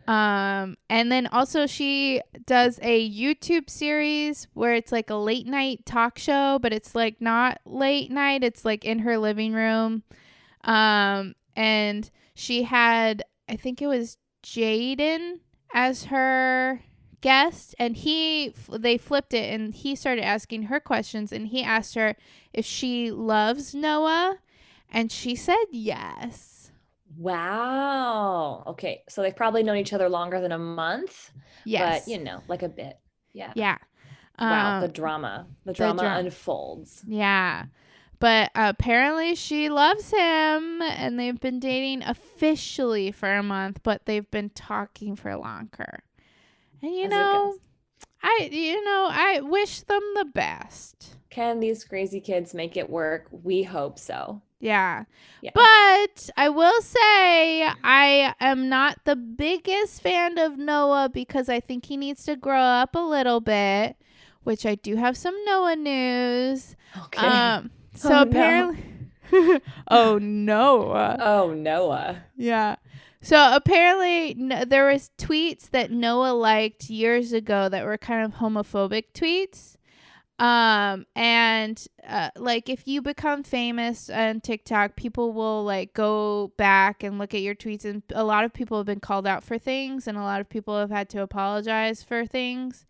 Um, 0.09 0.77
and 0.88 1.12
then 1.12 1.27
also 1.29 1.66
she 1.66 2.20
does 2.46 2.81
a 2.83 3.11
YouTube 3.11 3.68
series 3.70 4.48
where 4.55 4.74
it's 4.74 4.90
like 4.90 5.11
a 5.11 5.14
late 5.14 5.46
night 5.46 5.85
talk 5.87 6.18
show, 6.18 6.59
but 6.61 6.72
it's 6.72 6.94
like 6.94 7.20
not 7.20 7.61
late 7.66 8.11
night, 8.11 8.42
it's 8.42 8.64
like 8.64 8.85
in 8.85 9.01
her 9.01 9.18
living 9.18 9.53
room. 9.53 10.03
Um, 10.64 11.35
and 11.55 12.11
she 12.35 12.62
had, 12.64 13.22
I 13.48 13.57
think 13.57 13.81
it 13.83 13.87
was 13.87 14.16
Jaden 14.42 15.40
as 15.74 16.05
her 16.05 16.81
guest 17.20 17.74
and 17.78 17.96
he 17.96 18.54
they 18.70 18.96
flipped 18.96 19.35
it 19.35 19.52
and 19.52 19.74
he 19.74 19.94
started 19.96 20.22
asking 20.24 20.64
her 20.64 20.78
questions 20.81 21.33
and 21.33 21.48
he 21.48 21.62
asked 21.62 21.94
her 21.94 22.16
if 22.52 22.64
she 22.64 23.11
loves 23.11 23.74
Noah 23.74 24.38
and 24.90 25.11
she 25.11 25.35
said 25.35 25.57
yes. 25.70 26.70
Wow. 27.16 28.62
Okay. 28.66 29.02
So 29.09 29.22
they've 29.22 29.35
probably 29.35 29.62
known 29.62 29.76
each 29.76 29.92
other 29.92 30.09
longer 30.09 30.40
than 30.40 30.52
a 30.52 30.59
month, 30.59 31.31
Yes. 31.64 32.04
but 32.04 32.11
you 32.11 32.18
know, 32.22 32.42
like 32.48 32.62
a 32.62 32.68
bit. 32.68 32.98
Yeah. 33.33 33.52
yeah. 33.57 33.78
Wow. 34.38 34.81
The 34.81 34.87
Um, 34.87 34.92
drama. 34.92 35.46
The 35.64 35.72
drama 35.72 36.00
dra- 36.02 36.18
unfolds. 36.18 37.02
yeah. 37.07 37.66
But 38.20 38.50
apparently 38.57 39.35
she 39.37 39.68
loves 39.68 40.11
him 40.11 40.83
and 40.83 41.18
they've 41.20 41.38
been 41.38 41.61
dating 41.61 42.02
officially 42.02 43.12
for 43.12 43.33
a 43.33 43.44
month, 43.44 43.81
but 43.85 44.07
they've 44.07 44.28
been 44.31 44.50
talking 44.50 45.14
for 45.14 45.37
longer. 45.37 46.02
And 46.82 46.92
you 46.94 47.08
know. 47.08 47.56
I 48.22 48.48
you 48.50 48.82
know, 48.84 49.08
I 49.10 49.40
wish 49.42 49.82
them 49.82 50.02
the 50.14 50.24
best. 50.24 51.16
Can 51.30 51.60
these 51.60 51.84
crazy 51.84 52.20
kids 52.20 52.54
make 52.54 52.76
it 52.76 52.88
work? 52.90 53.28
We 53.30 53.62
hope 53.62 53.98
so. 53.98 54.42
Yeah. 54.60 55.04
Yeah. 55.40 55.52
But 55.54 56.30
I 56.36 56.48
will 56.48 56.80
say 56.82 57.62
I 57.84 58.34
am 58.40 58.68
not 58.68 58.98
the 59.04 59.14
biggest 59.14 60.02
fan 60.02 60.36
of 60.38 60.58
Noah 60.58 61.08
because 61.12 61.48
I 61.48 61.60
think 61.60 61.86
he 61.86 61.96
needs 61.96 62.24
to 62.24 62.34
grow 62.34 62.60
up 62.60 62.96
a 62.96 62.98
little 62.98 63.40
bit, 63.40 63.96
which 64.42 64.66
I 64.66 64.74
do 64.74 64.96
have 64.96 65.16
some 65.16 65.36
Noah 65.44 65.76
news. 65.76 66.74
Okay. 67.04 67.24
Um 67.24 67.70
so 67.94 68.08
Oh, 68.08 68.12
no. 68.14 68.22
apparently 68.22 68.84
Oh 69.88 70.18
Noah. 70.18 71.18
oh, 71.20 71.52
Noah. 71.54 72.24
Yeah. 72.36 72.76
So 73.20 73.52
apparently 73.54 74.31
n- 74.38 74.68
there 74.68 74.87
was 74.87 75.11
tweets 75.18 75.70
that 75.70 75.90
Noah 75.90 76.33
liked 76.35 76.88
years 76.88 77.33
ago 77.33 77.68
that 77.68 77.85
were 77.85 77.98
kind 77.98 78.24
of 78.24 78.38
homophobic 78.38 79.07
tweets. 79.14 79.74
Um 80.38 81.04
and 81.16 81.85
uh, 82.07 82.31
like 82.37 82.68
if 82.68 82.87
you 82.87 83.02
become 83.02 83.42
famous 83.42 84.09
on 84.09 84.40
TikTok, 84.40 84.94
people 84.94 85.33
will 85.33 85.64
like 85.64 85.94
go 85.94 86.52
back 86.57 87.02
and 87.02 87.18
look 87.18 87.35
at 87.35 87.40
your 87.40 87.57
tweets 87.57 87.85
and 87.85 88.04
a 88.14 88.22
lot 88.22 88.44
of 88.44 88.52
people 88.52 88.76
have 88.76 88.87
been 88.87 89.00
called 89.00 89.26
out 89.26 89.42
for 89.42 89.59
things 89.59 90.07
and 90.07 90.16
a 90.16 90.22
lot 90.22 90.40
of 90.40 90.48
people 90.48 90.78
have 90.78 90.90
had 90.90 91.09
to 91.09 91.22
apologize 91.22 92.04
for 92.04 92.24
things. 92.24 92.87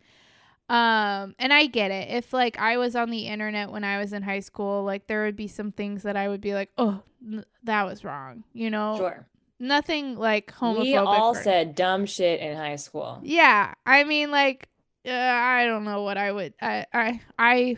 Um 0.69 1.33
and 1.39 1.51
I 1.51 1.65
get 1.65 1.89
it. 1.89 2.09
If 2.11 2.33
like 2.33 2.59
I 2.59 2.77
was 2.77 2.95
on 2.95 3.09
the 3.09 3.25
internet 3.25 3.71
when 3.71 3.83
I 3.83 3.97
was 3.97 4.13
in 4.13 4.21
high 4.21 4.41
school, 4.41 4.83
like 4.83 5.07
there 5.07 5.23
would 5.25 5.35
be 5.35 5.47
some 5.47 5.71
things 5.71 6.03
that 6.03 6.15
I 6.15 6.27
would 6.27 6.41
be 6.41 6.53
like, 6.53 6.69
"Oh, 6.77 7.01
that 7.63 7.83
was 7.87 8.03
wrong." 8.05 8.43
You 8.53 8.69
know? 8.69 8.95
Sure. 8.97 9.25
Nothing 9.59 10.15
like 10.17 10.53
homophobic. 10.53 10.81
We 10.81 10.95
all 10.95 11.31
or- 11.35 11.41
said 11.41 11.75
dumb 11.75 12.05
shit 12.05 12.39
in 12.39 12.55
high 12.57 12.77
school. 12.77 13.19
yeah. 13.23 13.73
I 13.85 14.03
mean, 14.03 14.31
like, 14.31 14.67
uh, 15.07 15.11
I 15.11 15.65
don't 15.65 15.83
know 15.85 16.03
what 16.03 16.17
I 16.17 16.31
would. 16.31 16.53
I, 16.61 16.85
I, 16.93 17.21
I. 17.37 17.77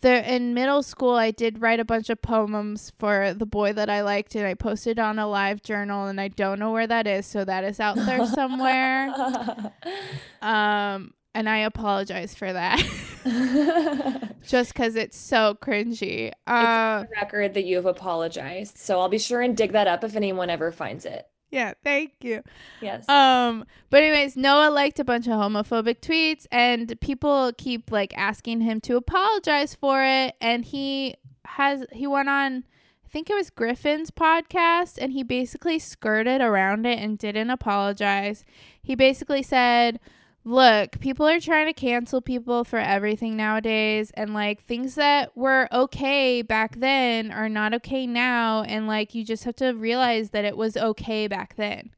there 0.00 0.22
in 0.22 0.54
middle 0.54 0.82
school 0.82 1.14
I 1.14 1.30
did 1.32 1.60
write 1.60 1.80
a 1.80 1.84
bunch 1.84 2.08
of 2.08 2.22
poems 2.22 2.92
for 2.98 3.34
the 3.36 3.46
boy 3.46 3.72
that 3.72 3.90
I 3.90 4.02
liked 4.02 4.34
and 4.36 4.46
I 4.46 4.54
posted 4.54 4.98
on 4.98 5.18
a 5.18 5.26
live 5.28 5.60
journal 5.62 6.06
and 6.06 6.20
I 6.20 6.28
don't 6.28 6.58
know 6.60 6.70
where 6.72 6.86
that 6.86 7.06
is, 7.06 7.26
so 7.26 7.44
that 7.44 7.64
is 7.64 7.80
out 7.80 7.96
there 7.96 8.24
somewhere. 8.40 9.12
um 10.42 11.12
and 11.34 11.48
I 11.48 11.58
apologize 11.58 12.34
for 12.34 12.52
that. 12.52 12.82
Just 14.46 14.74
cuz 14.74 14.96
it's 14.96 15.16
so 15.16 15.56
cringy. 15.60 16.32
Uh, 16.46 17.04
it's 17.04 17.20
record 17.20 17.54
that 17.54 17.64
you 17.64 17.76
have 17.76 17.86
apologized. 17.86 18.78
So 18.78 19.00
I'll 19.00 19.08
be 19.08 19.18
sure 19.18 19.40
and 19.40 19.56
dig 19.56 19.72
that 19.72 19.86
up 19.86 20.04
if 20.04 20.16
anyone 20.16 20.50
ever 20.50 20.72
finds 20.72 21.04
it. 21.04 21.26
Yeah, 21.50 21.72
thank 21.82 22.12
you. 22.20 22.42
Yes. 22.82 23.08
Um, 23.08 23.64
but 23.88 24.02
anyways, 24.02 24.36
Noah 24.36 24.70
liked 24.70 25.00
a 25.00 25.04
bunch 25.04 25.26
of 25.26 25.32
homophobic 25.32 26.00
tweets 26.00 26.46
and 26.52 27.00
people 27.00 27.52
keep 27.56 27.90
like 27.90 28.12
asking 28.16 28.60
him 28.60 28.80
to 28.82 28.96
apologize 28.96 29.74
for 29.74 30.04
it 30.04 30.34
and 30.40 30.64
he 30.64 31.16
has 31.46 31.86
he 31.92 32.06
went 32.06 32.28
on 32.28 32.64
I 33.08 33.10
think 33.10 33.30
it 33.30 33.34
was 33.34 33.48
Griffin's 33.48 34.10
podcast 34.10 34.98
and 35.00 35.14
he 35.14 35.22
basically 35.22 35.78
skirted 35.78 36.42
around 36.42 36.84
it 36.84 36.98
and 36.98 37.16
didn't 37.16 37.48
apologize. 37.48 38.44
He 38.82 38.94
basically 38.94 39.42
said, 39.42 39.98
"Look, 40.48 40.98
people 41.00 41.26
are 41.26 41.40
trying 41.40 41.66
to 41.66 41.72
cancel 41.74 42.20
people 42.22 42.64
for 42.64 42.78
everything 42.78 43.36
nowadays 43.36 44.10
and 44.14 44.34
like 44.34 44.64
things 44.64 44.94
that 44.96 45.36
were 45.36 45.68
okay 45.72 46.42
back 46.42 46.76
then 46.76 47.30
are 47.30 47.48
not 47.48 47.74
okay 47.74 48.06
now 48.06 48.62
and 48.62 48.86
like 48.86 49.14
you 49.14 49.24
just 49.24 49.44
have 49.44 49.56
to 49.56 49.72
realize 49.72 50.30
that 50.30 50.44
it 50.44 50.56
was 50.56 50.76
okay 50.76 51.26
back 51.28 51.54
then." 51.56 51.90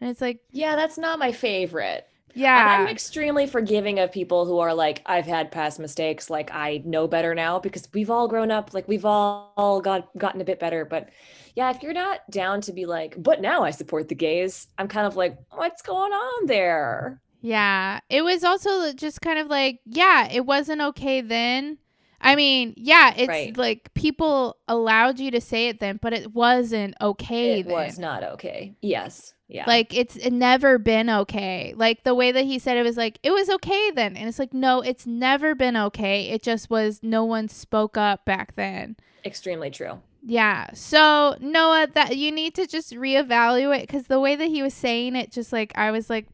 And 0.00 0.10
it's 0.10 0.20
like, 0.20 0.40
yeah, 0.50 0.74
that's 0.76 0.98
not 0.98 1.18
my 1.18 1.32
favorite. 1.32 2.08
yeah. 2.34 2.78
I'm 2.80 2.88
extremely 2.88 3.46
forgiving 3.46 3.98
of 3.98 4.10
people 4.10 4.46
who 4.46 4.58
are 4.58 4.74
like, 4.74 5.02
I've 5.06 5.26
had 5.26 5.52
past 5.52 5.78
mistakes. 5.78 6.30
Like 6.30 6.50
I 6.52 6.82
know 6.84 7.06
better 7.06 7.34
now 7.34 7.58
because 7.58 7.88
we've 7.92 8.10
all 8.10 8.26
grown 8.28 8.50
up. 8.50 8.72
Like 8.74 8.88
we've 8.88 9.04
all, 9.04 9.52
all 9.56 9.80
got 9.80 10.08
gotten 10.18 10.40
a 10.40 10.44
bit 10.44 10.58
better. 10.58 10.84
But 10.84 11.10
yeah, 11.54 11.70
if 11.70 11.82
you're 11.82 11.92
not 11.92 12.28
down 12.30 12.60
to 12.62 12.72
be 12.72 12.86
like, 12.86 13.14
but 13.22 13.40
now 13.40 13.62
I 13.64 13.70
support 13.70 14.08
the 14.08 14.14
gays, 14.14 14.68
I'm 14.78 14.88
kind 14.88 15.06
of 15.06 15.16
like, 15.16 15.36
what's 15.50 15.82
going 15.82 16.12
on 16.12 16.46
there? 16.46 17.20
Yeah. 17.42 18.00
It 18.08 18.22
was 18.22 18.42
also 18.44 18.92
just 18.94 19.20
kind 19.20 19.38
of 19.38 19.48
like, 19.48 19.80
yeah, 19.84 20.28
it 20.30 20.46
wasn't 20.46 20.80
okay 20.80 21.20
then. 21.20 21.78
I 22.24 22.36
mean, 22.36 22.72
yeah, 22.76 23.12
it's 23.16 23.28
Right. 23.28 23.56
like 23.56 23.92
people 23.94 24.56
allowed 24.68 25.18
you 25.18 25.32
to 25.32 25.40
say 25.40 25.68
it 25.68 25.80
then, 25.80 25.98
but 26.00 26.12
it 26.12 26.32
wasn't 26.32 26.94
okay 27.00 27.60
it 27.60 27.66
then. 27.66 27.72
was 27.74 27.98
not 27.98 28.22
okay. 28.22 28.74
Yes. 28.80 29.34
Yeah. 29.48 29.64
Like 29.66 29.92
it's 29.92 30.16
never 30.30 30.78
been 30.78 31.10
okay. 31.10 31.74
Like 31.76 32.04
the 32.04 32.14
way 32.14 32.30
that 32.32 32.44
he 32.44 32.58
said 32.60 32.76
it 32.78 32.84
was 32.84 32.96
like 32.96 33.18
it 33.24 33.32
was 33.32 33.50
okay 33.50 33.90
then, 33.90 34.16
and 34.16 34.28
it's 34.28 34.38
like 34.38 34.54
no, 34.54 34.80
it's 34.80 35.04
never 35.06 35.54
been 35.56 35.76
okay. 35.76 36.28
It 36.30 36.42
just 36.42 36.70
was 36.70 37.00
no 37.02 37.24
one 37.24 37.48
spoke 37.48 37.96
up 37.98 38.24
back 38.24 38.54
then. 38.54 38.96
extremely 39.26 39.70
true. 39.70 40.00
Yeah. 40.24 40.70
So 40.74 41.36
Noah, 41.40 41.88
that 41.94 42.16
you 42.16 42.30
need 42.30 42.54
to 42.54 42.66
just 42.68 42.92
reevaluate 42.94 43.82
because 43.82 44.04
the 44.04 44.20
way 44.20 44.36
that 44.36 44.46
he 44.46 44.62
was 44.62 44.72
saying 44.74 45.16
it, 45.16 45.32
just 45.32 45.52
like 45.52 45.72
I 45.74 45.90
was 45.90 46.08
like, 46.08 46.26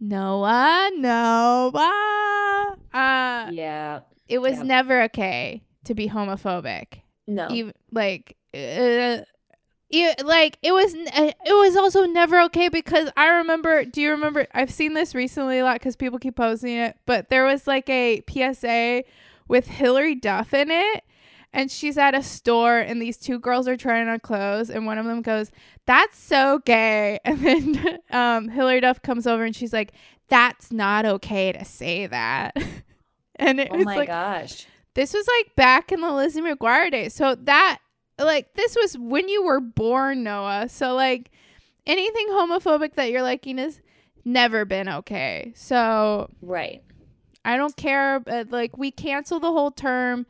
Noah, 0.00 0.90
Noah. 0.96 2.76
Uh, 2.92 3.48
Yeah. 3.52 4.00
it 4.28 4.38
was 4.38 4.56
yeah. 4.58 4.62
never 4.62 5.02
okay 5.04 5.62
to 5.84 5.94
be 5.94 6.08
homophobic. 6.08 7.00
No. 7.26 7.48
Even 7.50 7.72
like, 7.92 8.36
uh, 8.54 9.18
yeah, 9.90 10.14
like 10.24 10.58
it 10.62 10.72
was. 10.72 10.94
uh, 10.94 11.32
It 11.44 11.52
was 11.54 11.76
also 11.76 12.06
never 12.06 12.40
okay 12.42 12.68
because 12.68 13.08
I 13.16 13.28
remember. 13.38 13.84
Do 13.84 14.00
you 14.00 14.10
remember? 14.12 14.46
I've 14.52 14.70
seen 14.72 14.94
this 14.94 15.14
recently 15.14 15.58
a 15.60 15.64
lot 15.64 15.74
because 15.76 15.96
people 15.96 16.18
keep 16.18 16.36
posting 16.36 16.76
it. 16.76 16.96
But 17.06 17.28
there 17.30 17.44
was 17.44 17.66
like 17.66 17.88
a 17.88 18.22
PSA 18.28 19.04
with 19.48 19.66
Hilary 19.68 20.14
Duff 20.16 20.52
in 20.54 20.70
it, 20.70 21.04
and 21.52 21.70
she's 21.70 21.96
at 21.98 22.14
a 22.14 22.22
store, 22.22 22.78
and 22.78 23.00
these 23.00 23.16
two 23.16 23.38
girls 23.38 23.66
are 23.68 23.76
trying 23.76 24.08
on 24.08 24.20
clothes, 24.20 24.70
and 24.70 24.86
one 24.86 24.98
of 24.98 25.06
them 25.06 25.22
goes, 25.22 25.50
"That's 25.86 26.18
so 26.18 26.60
gay," 26.64 27.18
and 27.24 27.38
then 27.40 27.98
um, 28.10 28.48
Hilary 28.48 28.80
Duff 28.80 29.02
comes 29.02 29.26
over, 29.26 29.44
and 29.44 29.54
she's 29.54 29.72
like, 29.72 29.92
"That's 30.28 30.72
not 30.72 31.06
okay 31.06 31.52
to 31.52 31.64
say 31.64 32.06
that." 32.06 32.56
and 33.36 33.60
it 33.60 33.68
oh 33.70 33.76
was 33.76 33.86
my 33.86 33.96
like 33.96 34.08
gosh. 34.08 34.66
this 34.94 35.12
was 35.14 35.26
like 35.38 35.54
back 35.56 35.92
in 35.92 36.00
the 36.00 36.12
Lizzie 36.12 36.40
McGuire 36.40 36.90
days. 36.90 37.14
So 37.14 37.34
that 37.34 37.78
like 38.18 38.54
this 38.54 38.76
was 38.76 38.96
when 38.98 39.28
you 39.28 39.42
were 39.44 39.60
born, 39.60 40.22
Noah. 40.22 40.68
So 40.68 40.94
like 40.94 41.30
anything 41.86 42.28
homophobic 42.28 42.94
that 42.94 43.10
you're 43.10 43.22
liking 43.22 43.58
is 43.58 43.80
never 44.24 44.64
been 44.64 44.88
okay. 44.88 45.52
So 45.54 46.30
Right. 46.42 46.82
I 47.44 47.56
don't 47.56 47.76
care. 47.76 48.20
But 48.20 48.50
like 48.50 48.76
we 48.76 48.90
cancel 48.90 49.38
the 49.38 49.52
whole 49.52 49.70
term. 49.70 50.26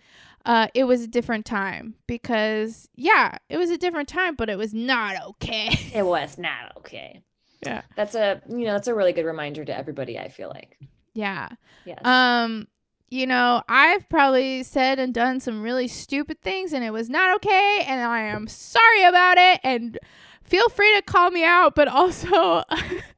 Uh, 0.46 0.68
it 0.74 0.84
was 0.84 1.02
a 1.02 1.08
different 1.08 1.44
time 1.44 1.94
because 2.06 2.88
yeah, 2.94 3.36
it 3.48 3.56
was 3.58 3.68
a 3.70 3.76
different 3.76 4.08
time, 4.08 4.34
but 4.36 4.48
it 4.48 4.56
was 4.56 4.72
not 4.72 5.16
okay. 5.28 5.70
It 5.94 6.06
was 6.06 6.38
not 6.38 6.76
okay. 6.78 7.22
Yeah. 7.64 7.82
That's 7.96 8.14
a 8.14 8.40
you 8.48 8.64
know, 8.64 8.72
that's 8.72 8.88
a 8.88 8.94
really 8.94 9.12
good 9.12 9.24
reminder 9.26 9.64
to 9.64 9.76
everybody, 9.76 10.18
I 10.18 10.28
feel 10.28 10.48
like. 10.48 10.78
yeah. 11.14 11.48
Yes. 11.84 12.04
Um, 12.04 12.68
you 13.08 13.26
know, 13.26 13.62
I've 13.68 14.08
probably 14.08 14.62
said 14.64 14.98
and 14.98 15.14
done 15.14 15.38
some 15.40 15.62
really 15.62 15.86
stupid 15.88 16.40
things 16.42 16.72
and 16.72 16.84
it 16.84 16.90
was 16.90 17.08
not 17.08 17.36
okay 17.36 17.84
and 17.86 18.00
I 18.00 18.22
am 18.22 18.48
sorry 18.48 19.04
about 19.04 19.38
it 19.38 19.60
and 19.62 19.98
feel 20.42 20.68
free 20.68 20.92
to 20.96 21.02
call 21.02 21.30
me 21.30 21.44
out, 21.44 21.74
but 21.76 21.86
also 21.88 22.62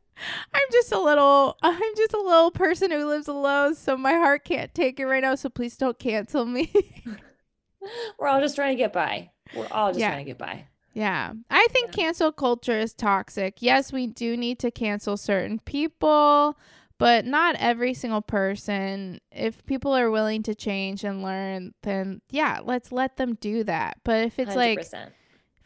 I'm 0.53 0.67
just 0.73 0.93
a 0.93 0.99
little 1.01 1.57
I'm 1.63 1.81
just 1.97 2.13
a 2.15 2.21
little 2.21 2.51
person 2.51 2.91
who 2.91 3.07
lives 3.07 3.29
alone, 3.29 3.75
so 3.75 3.97
my 3.97 4.13
heart 4.15 4.45
can't 4.45 4.75
take 4.75 4.99
it 5.01 5.07
right 5.07 5.23
now, 5.23 5.35
so 5.35 5.49
please 5.49 5.77
don't 5.77 5.99
cancel 5.99 6.45
me. 6.45 6.73
We're 8.19 8.29
all 8.29 8.41
just 8.41 8.57
trying 8.57 8.77
to 8.77 8.83
get 8.83 8.93
by. 8.93 9.31
We're 9.55 9.69
all 9.71 9.91
just 9.91 10.01
Yeah. 10.01 10.11
trying 10.11 10.25
to 10.25 10.31
get 10.31 10.39
by. 10.39 10.67
yeah. 10.95 11.33
I 11.51 11.67
think 11.71 11.89
Yeah. 11.97 12.05
cancel 12.05 12.33
culture 12.33 12.79
is 12.79 12.93
toxic. 12.93 13.63
Yes, 13.63 13.93
we 13.93 14.07
do 14.07 14.37
need 14.37 14.59
to 14.61 14.71
cancel 14.71 15.17
certain 15.17 15.61
people, 15.61 16.59
but 16.99 17.25
not 17.25 17.55
every 17.61 17.95
single 17.95 18.21
person. 18.23 19.21
If 19.31 19.65
people 19.67 19.97
are 19.97 20.11
willing 20.11 20.43
to 20.45 20.55
change 20.55 21.05
and 21.05 21.23
learn, 21.23 21.75
then 21.83 22.21
yeah, 22.31 22.59
let's 22.65 22.91
let 22.91 23.17
them 23.17 23.37
do 23.41 23.63
that. 23.65 23.99
But 24.05 24.25
if 24.25 24.39
it's 24.41 24.57
like 24.57 24.81
100%. 24.81 25.13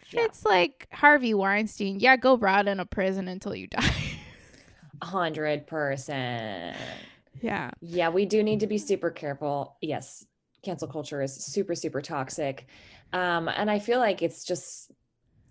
if 0.03 0.15
Yeah. 0.15 0.25
it's 0.27 0.45
like 0.45 0.87
Harvey 0.93 1.33
Weinstein, 1.33 1.99
yeah, 1.99 2.17
go 2.17 2.37
rot 2.37 2.69
in 2.69 2.79
a 2.79 2.85
prison 2.87 3.27
until 3.29 3.55
you 3.55 3.67
die. 3.69 3.95
Hundred 5.03 5.67
percent. 5.67 6.77
yeah. 7.41 7.71
Yeah, 7.81 8.09
we 8.11 8.25
do 8.25 8.43
need 8.43 8.61
to 8.61 8.67
be 8.69 8.79
super 8.79 9.11
careful. 9.11 9.77
Yes, 9.81 10.25
cancel 10.63 10.87
culture 10.89 11.21
is 11.21 11.35
super, 11.35 11.75
super 11.75 12.01
toxic. 12.01 12.67
Um, 13.13 13.49
and 13.49 13.71
I 13.71 13.79
feel 13.81 13.99
like 13.99 14.23
it's 14.23 14.45
just 14.45 14.93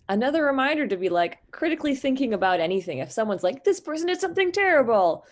another 0.09 0.45
reminder 0.45 0.87
to 0.87 0.97
be 0.97 1.09
like 1.09 1.39
critically 1.51 1.95
thinking 1.95 2.33
about 2.33 2.59
anything. 2.59 2.99
If 2.99 3.11
someone's 3.11 3.43
like, 3.43 3.63
this 3.63 3.79
person 3.79 4.07
did 4.07 4.19
something 4.19 4.51
terrible, 4.51 5.25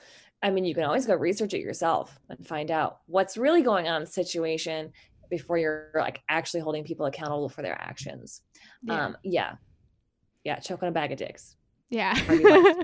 I 0.44 0.52
mean, 0.52 0.66
you 0.66 0.76
can 0.76 0.84
always 0.84 1.06
go 1.06 1.16
research 1.16 1.54
it 1.54 1.62
yourself 1.62 2.20
and 2.30 2.46
find 2.46 2.72
out 2.72 3.00
what's 3.08 3.38
really 3.38 3.62
going 3.62 3.88
on 3.88 3.98
in 3.98 4.06
the 4.06 4.12
situation 4.12 4.92
before 5.30 5.58
you're 5.58 5.92
like 5.96 6.22
actually 6.30 6.60
holding 6.62 6.84
people 6.84 7.06
accountable 7.06 7.50
for 7.50 7.62
their 7.62 7.80
actions. 7.80 8.42
Yeah. 8.84 9.06
Um, 9.06 9.18
yeah. 9.24 9.54
Yeah, 10.44 10.60
choke 10.60 10.84
on 10.84 10.90
a 10.90 10.92
bag 10.92 11.12
of 11.12 11.18
dicks. 11.18 11.56
yeah. 11.90 12.14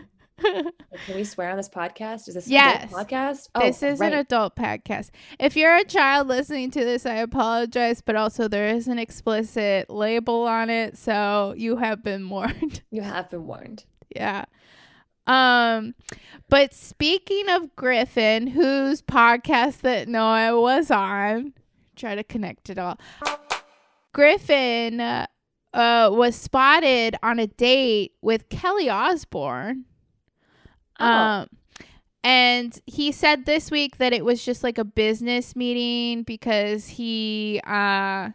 Can 1.06 1.16
we 1.16 1.24
swear 1.24 1.50
on 1.52 1.58
this 1.58 1.70
podcast? 1.70 2.28
Is 2.28 2.36
this 2.36 2.48
Yes. 2.48 2.92
podcast? 2.92 3.48
this 3.60 3.84
Oh, 3.84 3.88
is 3.88 4.02
an 4.02 4.14
adult 4.14 4.56
podcast. 4.56 5.10
If 5.40 5.56
you're 5.56 5.76
a 5.76 5.84
child 5.84 6.28
listening 6.28 6.72
to 6.72 6.84
this, 6.86 7.06
I 7.06 7.16
apologize, 7.16 8.02
but 8.02 8.16
also 8.16 8.48
there 8.48 8.68
is 8.68 8.88
an 8.88 9.00
explicit 9.00 9.90
label 9.90 10.44
on 10.48 10.70
it, 10.70 10.98
so 10.98 11.54
you 11.58 11.78
have 11.78 12.04
been 12.04 12.30
warned. 12.30 12.82
You 12.92 13.02
have 13.02 13.30
been 13.30 13.48
warned. 13.48 13.86
yeah. 14.16 14.46
Um, 15.28 15.96
but 16.50 16.74
speaking 16.76 17.50
of 17.50 17.76
Griffin, 17.76 18.46
whose 18.48 19.02
podcast 19.02 19.82
that 19.82 20.08
Noah 20.08 20.62
was 20.62 20.92
on, 20.92 21.54
try 21.96 22.14
to 22.14 22.24
connect 22.24 22.70
it 22.70 22.78
all. 22.78 23.00
Griffin 24.14 25.00
uh, 25.02 25.26
uh, 25.74 26.10
was 26.14 26.36
spotted 26.36 27.16
on 27.24 27.40
a 27.40 27.48
date 27.48 28.14
with 28.22 28.50
Kelly 28.50 28.90
Osbourne. 28.90 29.86
Oh. 31.00 31.06
Um, 31.06 31.48
and 32.24 32.80
he 32.88 33.12
said 33.12 33.46
this 33.46 33.70
week 33.70 33.98
that 33.98 34.12
it 34.12 34.26
was 34.26 34.44
just 34.44 34.64
like 34.64 34.80
a 34.80 34.84
business 34.84 35.56
meeting 35.56 36.24
because 36.24 36.88
he 36.88 37.62
uh 37.68 38.32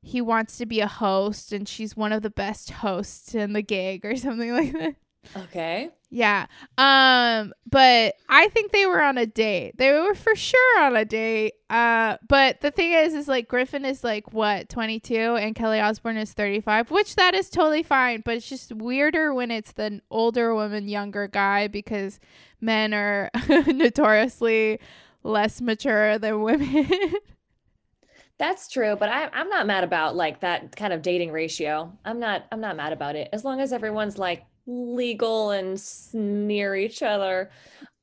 he 0.00 0.20
wants 0.20 0.58
to 0.58 0.66
be 0.66 0.80
a 0.80 0.86
host 0.86 1.52
and 1.52 1.68
she's 1.68 1.96
one 1.96 2.12
of 2.12 2.22
the 2.22 2.30
best 2.30 2.70
hosts 2.70 3.34
in 3.34 3.52
the 3.52 3.62
gig 3.62 4.04
or 4.04 4.16
something 4.16 4.52
like 4.52 4.72
that. 4.72 4.94
Okay. 5.36 5.90
Yeah. 6.10 6.46
Um 6.76 7.52
but 7.70 8.14
I 8.28 8.48
think 8.48 8.72
they 8.72 8.86
were 8.86 9.02
on 9.02 9.16
a 9.16 9.26
date. 9.26 9.78
They 9.78 9.92
were 9.92 10.14
for 10.14 10.34
sure 10.34 10.80
on 10.80 10.96
a 10.96 11.04
date. 11.04 11.54
Uh 11.70 12.18
but 12.28 12.60
the 12.60 12.70
thing 12.70 12.92
is 12.92 13.14
is 13.14 13.28
like 13.28 13.48
Griffin 13.48 13.84
is 13.84 14.04
like 14.04 14.32
what, 14.32 14.68
22 14.68 15.14
and 15.14 15.54
Kelly 15.54 15.80
Osbourne 15.80 16.18
is 16.18 16.32
35, 16.32 16.90
which 16.90 17.16
that 17.16 17.34
is 17.34 17.48
totally 17.48 17.82
fine, 17.82 18.22
but 18.24 18.34
it's 18.36 18.48
just 18.48 18.72
weirder 18.72 19.32
when 19.32 19.50
it's 19.50 19.72
the 19.72 20.00
older 20.10 20.54
woman 20.54 20.88
younger 20.88 21.28
guy 21.28 21.68
because 21.68 22.20
men 22.60 22.92
are 22.92 23.30
notoriously 23.48 24.78
less 25.22 25.60
mature 25.60 26.18
than 26.18 26.42
women. 26.42 27.14
That's 28.38 28.68
true, 28.68 28.96
but 28.98 29.08
I, 29.08 29.28
I'm 29.32 29.48
not 29.48 29.66
mad 29.66 29.84
about 29.84 30.16
like 30.16 30.40
that 30.40 30.74
kind 30.74 30.92
of 30.92 31.00
dating 31.00 31.30
ratio. 31.30 31.96
I'm 32.04 32.18
not. 32.18 32.44
I'm 32.50 32.60
not 32.60 32.76
mad 32.76 32.92
about 32.92 33.14
it 33.14 33.28
as 33.32 33.44
long 33.44 33.60
as 33.60 33.72
everyone's 33.72 34.18
like 34.18 34.44
legal 34.66 35.50
and 35.50 35.78
sneer 35.78 36.74
each 36.76 37.02
other. 37.02 37.50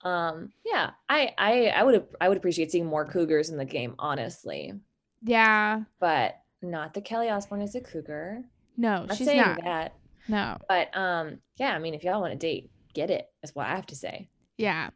Um, 0.02 0.52
yeah, 0.66 0.92
I 1.10 1.34
I 1.38 1.68
I 1.68 1.84
would 1.84 2.06
I 2.22 2.30
would 2.30 2.38
appreciate 2.38 2.72
seeing 2.72 2.86
more 2.86 3.06
cougars 3.06 3.50
in 3.50 3.58
the 3.58 3.66
game, 3.66 3.96
honestly. 4.00 4.74
Yeah. 5.22 5.82
But 6.00 6.40
not 6.62 6.94
that 6.94 7.06
Kelly 7.06 7.30
Osbourne 7.30 7.62
is 7.62 7.76
a 7.76 7.82
cougar. 7.82 8.44
No, 8.78 9.06
I'm 9.10 9.16
she's 9.16 9.28
saying 9.28 9.42
not. 9.42 9.64
that. 9.64 9.96
No. 10.28 10.58
But 10.68 10.96
um, 10.96 11.40
yeah, 11.58 11.74
I 11.74 11.80
mean, 11.80 11.94
if 11.94 12.04
y'all 12.04 12.22
want 12.22 12.34
to 12.34 12.38
date, 12.38 12.70
get 12.94 13.10
it. 13.10 13.30
That's 13.42 13.56
what 13.56 13.68
I 13.68 13.76
have 13.76 13.88
to 13.88 13.96
say. 13.96 14.30
Yeah. 14.58 14.90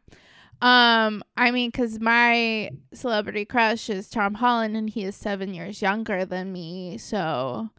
Um, 0.62 1.22
I 1.36 1.50
mean, 1.50 1.72
cause 1.72 1.98
my 2.00 2.70
celebrity 2.92 3.44
crush 3.44 3.90
is 3.90 4.08
Tom 4.08 4.34
Holland, 4.34 4.76
and 4.76 4.88
he 4.88 5.04
is 5.04 5.16
seven 5.16 5.52
years 5.52 5.82
younger 5.82 6.24
than 6.24 6.52
me, 6.52 6.96
so 6.96 7.70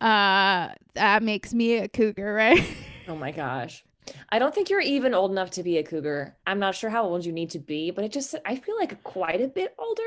uh, 0.00 0.68
that 0.94 1.22
makes 1.22 1.52
me 1.52 1.78
a 1.78 1.88
cougar, 1.88 2.32
right? 2.34 2.64
Oh 3.08 3.16
my 3.16 3.30
gosh. 3.32 3.84
I 4.30 4.38
don't 4.38 4.54
think 4.54 4.68
you're 4.68 4.80
even 4.80 5.14
old 5.14 5.30
enough 5.30 5.50
to 5.52 5.62
be 5.62 5.78
a 5.78 5.82
cougar. 5.84 6.36
I'm 6.46 6.58
not 6.58 6.74
sure 6.74 6.90
how 6.90 7.04
old 7.04 7.24
you 7.24 7.32
need 7.32 7.50
to 7.50 7.58
be, 7.58 7.90
but 7.92 8.04
it 8.04 8.12
just 8.12 8.34
I 8.44 8.56
feel 8.56 8.76
like 8.76 9.02
quite 9.04 9.40
a 9.40 9.48
bit 9.48 9.74
older. 9.78 10.02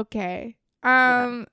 okay. 0.00 0.56
Um, 0.84 1.46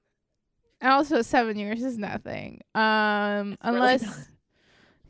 and 0.81 0.91
also 0.91 1.21
seven 1.21 1.57
years 1.57 1.83
is 1.83 1.97
nothing. 1.97 2.61
Um, 2.75 3.51
It's 3.53 3.59
unless 3.63 4.03
not. 4.03 4.17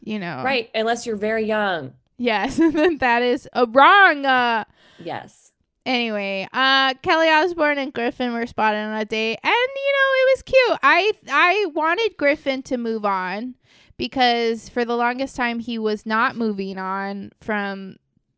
you 0.04 0.19
know, 0.19 0.41
Right, 0.43 0.69
unless 0.75 1.06
you're 1.06 1.15
very 1.15 1.45
young. 1.45 1.93
Yes, 2.17 2.58
then 2.58 2.97
that 2.97 3.21
is 3.21 3.47
uh, 3.54 3.65
wrong. 3.69 4.25
Uh, 4.25 4.63
Yes. 5.02 5.52
anyway, 5.86 6.47
uh, 6.52 6.93
Kelly 6.95 7.30
Osbourne 7.30 7.78
and 7.78 7.93
Griffin 7.93 8.34
were 8.34 8.45
spotted 8.47 8.78
on 8.80 8.93
a 8.97 9.06
date, 9.06 9.39
and 9.43 9.54
you 9.54 9.93
know 9.93 10.10
it 10.15 10.36
was 10.36 10.41
cute. 10.43 10.80
I 10.84 11.12
I 11.30 11.65
wanted 11.73 12.15
Griffin 12.17 12.62
to 12.63 12.78
move 12.78 13.06
on 13.06 13.56
because 13.99 14.67
for 14.69 14.83
the 14.83 14.95
longest 14.95 15.35
time 15.35 15.59
he 15.59 15.77
was 15.77 16.05
not 16.07 16.35
moving 16.35 16.79
on 16.79 17.31
from 17.39 17.97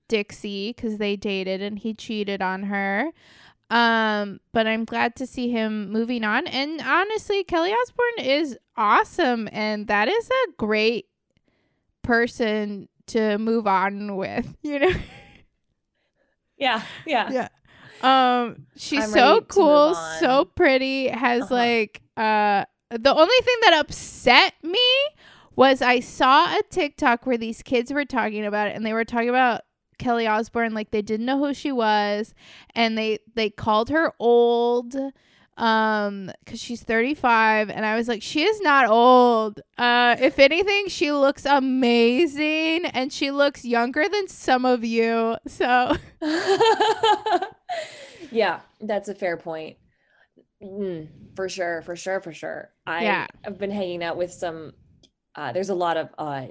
Dixie 0.10 0.74
because 0.76 0.98
they 0.98 1.16
dated 1.16 1.62
and 1.62 1.80
he 1.80 1.94
cheated 1.94 2.42
on 2.42 2.64
her. 2.64 3.12
Um, 3.70 4.42
but 4.52 4.68
I'm 4.68 4.84
glad 4.84 5.16
to 5.18 5.26
see 5.26 5.50
him 5.50 5.90
moving 5.92 6.26
on. 6.26 6.46
And 6.48 6.82
honestly, 6.82 7.46
Kelly 7.46 7.72
Osbourne 7.72 8.26
is 8.26 8.58
awesome, 8.76 9.48
and 9.54 9.88
that 9.88 10.10
is 10.10 10.30
a 10.30 10.52
great 10.58 11.06
person 12.02 12.90
to 13.08 13.38
move 13.38 13.68
on 13.68 14.18
with. 14.18 14.54
You 14.64 14.80
know. 14.80 14.92
Yeah, 16.58 16.84
yeah. 17.06 17.32
Yeah. 17.32 17.48
Um, 18.04 18.68
she's 18.76 19.04
I'm 19.04 19.10
so 19.10 19.42
cool, 19.42 19.96
so 20.20 20.46
pretty. 20.46 21.08
Has 21.08 21.44
Uh-huh. 21.44 21.56
like 21.56 22.02
uh, 22.18 22.66
the 22.90 23.14
only 23.14 23.40
thing 23.44 23.56
that 23.62 23.80
upset 23.80 24.54
me 24.64 24.80
was 25.56 25.82
I 25.82 26.00
saw 26.00 26.58
a 26.58 26.62
TikTok 26.70 27.26
where 27.26 27.38
these 27.38 27.62
kids 27.62 27.92
were 27.92 28.06
talking 28.06 28.46
about 28.46 28.70
it, 28.70 28.76
and 28.76 28.86
they 28.86 28.94
were 28.94 29.06
talking 29.06 29.30
about 29.30 29.62
Kelly 29.98 30.28
Osbourne 30.28 30.74
like 30.74 30.92
they 30.92 31.02
didn't 31.02 31.26
know 31.26 31.40
who 31.40 31.54
she 31.54 31.72
was, 31.72 32.34
and 32.76 32.98
they 32.98 33.20
they 33.36 33.50
called 33.50 33.90
her 33.90 34.14
old 34.20 34.96
um 35.58 36.32
because 36.46 36.62
she's 36.62 36.82
35 36.82 37.70
and 37.70 37.86
i 37.86 37.98
was 37.98 38.08
like 38.08 38.24
she 38.24 38.42
is 38.42 38.62
not 38.62 38.88
old 38.88 39.60
uh 39.78 40.16
if 40.18 40.40
anything 40.40 40.88
she 40.88 41.12
looks 41.12 41.46
amazing 41.46 42.86
and 42.86 43.12
she 43.12 43.32
looks 43.32 43.66
younger 43.66 44.08
than 44.08 44.30
some 44.30 44.64
of 44.64 44.86
you 44.86 45.36
so 45.48 45.94
yeah, 48.32 48.62
that's 48.80 49.10
a 49.10 49.16
fair 49.16 49.38
point. 49.38 49.78
Mm, 50.64 51.08
for 51.36 51.50
sure, 51.50 51.82
for 51.82 51.96
sure, 51.96 52.22
for 52.22 52.34
sure. 52.34 52.72
I 52.86 53.04
Yeah. 53.04 53.28
have 53.44 53.58
been 53.58 53.72
hanging 53.72 54.04
out 54.04 54.18
with 54.18 54.32
some. 54.32 54.74
Uh, 55.36 55.52
there's 55.52 55.70
a 55.70 55.76
lot 55.76 55.98
of 55.98 56.10
uh, 56.18 56.48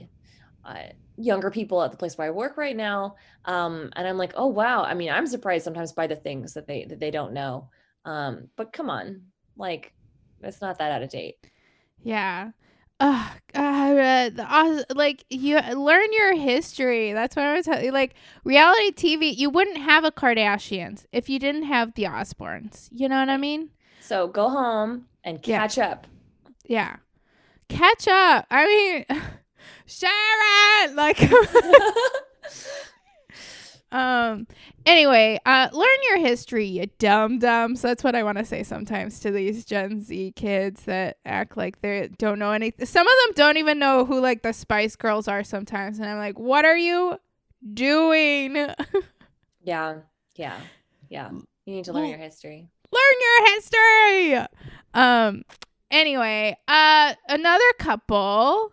uh, 0.64 0.82
younger 1.16 1.50
people 1.50 1.82
at 1.82 1.90
the 1.90 1.96
place 1.96 2.16
where 2.16 2.26
I 2.28 2.30
work 2.30 2.56
right 2.56 2.76
now, 2.76 3.16
um, 3.44 3.90
and 3.96 4.06
I'm 4.08 4.18
like, 4.18 4.32
oh 4.36 4.46
wow. 4.46 4.82
I 4.84 4.94
mean, 4.94 5.10
I'm 5.10 5.26
surprised 5.26 5.64
sometimes 5.64 5.92
by 5.92 6.06
the 6.06 6.16
things 6.16 6.54
that 6.54 6.66
they 6.66 6.84
that 6.86 7.00
they 7.00 7.10
don't 7.10 7.32
know. 7.32 7.70
Um, 8.04 8.48
but 8.56 8.72
come 8.72 8.90
on, 8.90 9.22
like, 9.56 9.92
it's 10.42 10.60
not 10.60 10.78
that 10.78 10.92
out 10.92 11.02
of 11.02 11.10
date. 11.10 11.36
Yeah. 12.02 12.50
Ugh, 13.00 13.32
uh, 13.54 14.28
the, 14.30 14.44
Os- 14.46 14.84
like 14.94 15.24
you 15.30 15.58
learn 15.58 16.12
your 16.12 16.34
history. 16.36 17.12
That's 17.14 17.34
what 17.34 17.46
I 17.46 17.54
was 17.54 17.64
telling 17.64 17.84
you. 17.86 17.92
Like 17.92 18.14
reality 18.44 18.92
TV, 18.92 19.30
you 19.30 19.48
wouldn't 19.48 19.78
have 19.78 20.04
a 20.04 20.12
Kardashians 20.12 21.06
if 21.12 21.28
you 21.30 21.38
didn't 21.38 21.62
have 21.64 21.94
the 21.94 22.04
Osbournes. 22.04 22.88
You 22.92 23.08
know 23.08 23.18
what 23.20 23.30
I 23.30 23.38
mean? 23.38 23.70
So 24.00 24.28
go 24.28 24.48
home 24.48 25.06
and 25.24 25.40
Yeah. 25.44 25.58
catch 25.58 25.78
up. 25.78 26.06
Yeah. 26.66 26.96
Catch 27.70 28.08
up. 28.08 28.46
I 28.50 28.66
mean, 28.66 29.04
Sharon. 29.86 30.96
Like, 30.96 31.22
um. 33.92 34.46
Anyway, 34.86 35.38
uh, 35.44 35.68
learn 35.72 35.98
your 36.08 36.18
history, 36.18 36.64
you 36.64 36.86
dumb 36.98 37.38
dumbs. 37.38 37.82
That's 37.82 38.02
what 38.02 38.14
I 38.14 38.22
want 38.22 38.38
to 38.38 38.44
say 38.44 38.62
sometimes 38.62 39.20
to 39.20 39.30
these 39.30 39.64
Gen 39.64 40.00
Z 40.00 40.32
kids 40.36 40.84
that 40.84 41.18
act 41.24 41.56
like 41.56 41.80
they 41.82 42.08
don't 42.18 42.38
know 42.38 42.52
anything. 42.52 42.86
Some 42.86 43.06
of 43.06 43.14
them 43.26 43.34
don't 43.34 43.56
even 43.58 43.78
know 43.78 44.04
who 44.04 44.20
like 44.20 44.42
the 44.42 44.52
Spice 44.52 44.96
Girls 44.96 45.28
are 45.28 45.44
sometimes, 45.44 45.98
and 45.98 46.08
I'm 46.08 46.18
like, 46.18 46.38
what 46.38 46.64
are 46.64 46.78
you 46.78 47.18
doing? 47.74 48.68
yeah, 49.62 49.98
yeah, 50.34 50.56
yeah. 51.08 51.30
You 51.66 51.74
need 51.74 51.84
to 51.84 51.92
learn 51.92 52.08
your 52.08 52.18
history. 52.18 52.68
Learn 52.90 53.20
your 53.20 53.54
history. 53.54 54.46
Um. 54.94 55.44
Anyway, 55.90 56.56
uh, 56.68 57.14
another 57.28 57.64
couple. 57.78 58.72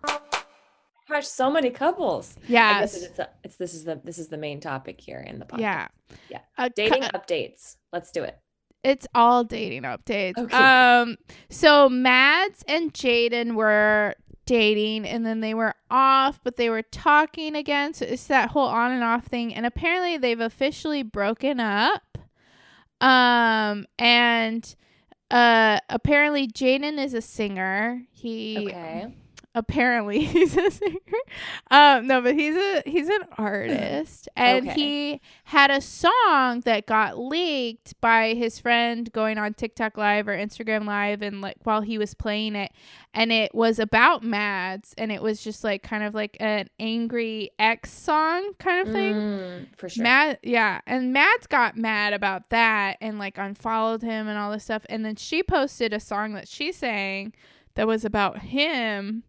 Gosh, 1.10 1.28
so 1.28 1.50
many 1.50 1.70
couples. 1.70 2.36
Yeah. 2.48 2.82
Guess 2.82 3.02
it's, 3.04 3.20
it's 3.44 3.56
this 3.56 3.74
is 3.74 3.86
the 3.86 4.02
this 4.04 4.18
is 4.18 4.28
the 4.28 4.38
main 4.38 4.60
topic 4.60 5.00
here 5.00 5.20
in 5.20 5.40
the 5.40 5.46
podcast. 5.46 5.60
Yeah. 5.60 5.88
Yeah. 6.30 6.40
Cou- 6.58 6.70
Dating 6.76 7.04
updates. 7.04 7.78
Let's 7.94 8.12
do 8.12 8.24
it. 8.24 8.38
it's 8.84 9.08
all 9.16 9.44
dating 9.46 9.84
updates. 9.84 10.38
Okay. 10.38 10.56
Um 10.58 11.16
so 11.50 11.88
Mads 11.88 12.64
and 12.68 12.94
Jaden 12.94 13.56
were 13.56 14.16
dating 14.46 15.06
and 15.06 15.26
then 15.26 15.40
they 15.40 15.54
were 15.54 15.76
off, 15.90 16.42
but 16.44 16.58
they 16.58 16.70
were 16.70 16.84
talking 16.84 17.56
again. 17.56 17.94
So 17.94 18.06
it's 18.06 18.28
that 18.28 18.50
whole 18.52 18.68
on 18.68 18.92
and 18.92 19.04
off 19.04 19.26
thing. 19.28 19.56
And 19.56 19.66
apparently 19.66 20.18
they've 20.18 20.40
officially 20.42 21.04
broken 21.04 21.62
up. 21.62 22.18
Um 23.00 23.86
and 23.98 24.76
uh 25.32 25.80
apparently 25.90 26.48
Jaden 26.48 26.98
is 26.98 27.14
a 27.14 27.22
singer. 27.22 28.04
He 28.12 28.68
Okay. 28.68 29.08
Apparently 29.58 30.20
he's 30.26 30.56
a 30.56 30.70
singer 30.70 31.00
um 31.72 32.06
no 32.08 32.22
but 32.22 32.36
he's 32.36 32.56
a 32.56 32.84
he's 32.86 33.10
an 33.10 33.22
artist 33.38 34.30
and 34.36 34.68
Okay. 34.68 34.76
he 34.76 35.22
had 35.46 35.72
a 35.72 35.82
song 35.82 36.62
that 36.66 36.86
got 36.86 37.18
leaked 37.18 38.00
by 38.02 38.34
his 38.34 38.60
friend 38.60 39.12
going 39.12 39.38
on 39.38 39.54
tiktok 39.54 39.98
live 39.98 40.28
or 40.28 40.38
instagram 40.38 40.86
live 40.86 41.22
and 41.22 41.42
like 41.42 41.58
while 41.64 41.82
he 41.82 41.98
was 41.98 42.14
playing 42.14 42.56
it 42.56 42.72
and 43.14 43.32
it 43.32 43.56
was 43.56 43.80
about 43.80 44.24
mads 44.24 44.94
and 44.98 45.12
it 45.12 45.22
was 45.22 45.44
just 45.44 45.64
like 45.64 45.82
kind 45.82 46.04
of 46.04 46.14
like 46.14 46.38
an 46.40 46.70
angry 46.80 47.50
ex 47.58 47.92
song 47.92 48.54
kind 48.60 48.88
of 48.88 48.94
thing 48.94 49.16
Mm, 49.18 49.68
for 49.78 49.90
sure. 49.90 50.04
Mad, 50.04 50.38
yeah, 50.44 50.82
and 50.86 51.12
Mads 51.14 51.48
got 51.48 51.76
mad 51.78 52.14
about 52.14 52.50
that 52.50 52.98
and 53.02 53.18
like 53.18 53.38
unfollowed 53.38 54.04
him 54.04 54.28
and 54.28 54.38
all 54.38 54.52
this 54.52 54.66
stuff. 54.66 54.86
And 54.90 55.04
then 55.04 55.16
she 55.16 55.42
posted 55.42 55.94
a 55.94 56.00
song 56.00 56.34
that 56.34 56.48
she 56.48 56.72
sang 56.72 57.34
that 57.76 57.88
was 57.88 58.06
about 58.06 58.40
him. 58.40 59.24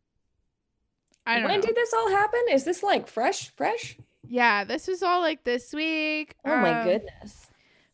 I 1.28 1.40
don't 1.40 1.48
when 1.48 1.60
know. 1.60 1.66
did 1.66 1.76
this 1.76 1.92
all 1.92 2.10
happen? 2.10 2.40
Is 2.50 2.64
this 2.64 2.82
like 2.82 3.06
fresh, 3.06 3.50
fresh? 3.54 3.96
yeah, 4.28 4.64
this 4.64 4.86
was 4.86 5.02
all 5.02 5.20
like 5.20 5.44
this 5.44 5.72
week. 5.72 6.34
Oh 6.44 6.56
my 6.56 6.80
um, 6.80 6.86
goodness. 6.86 7.46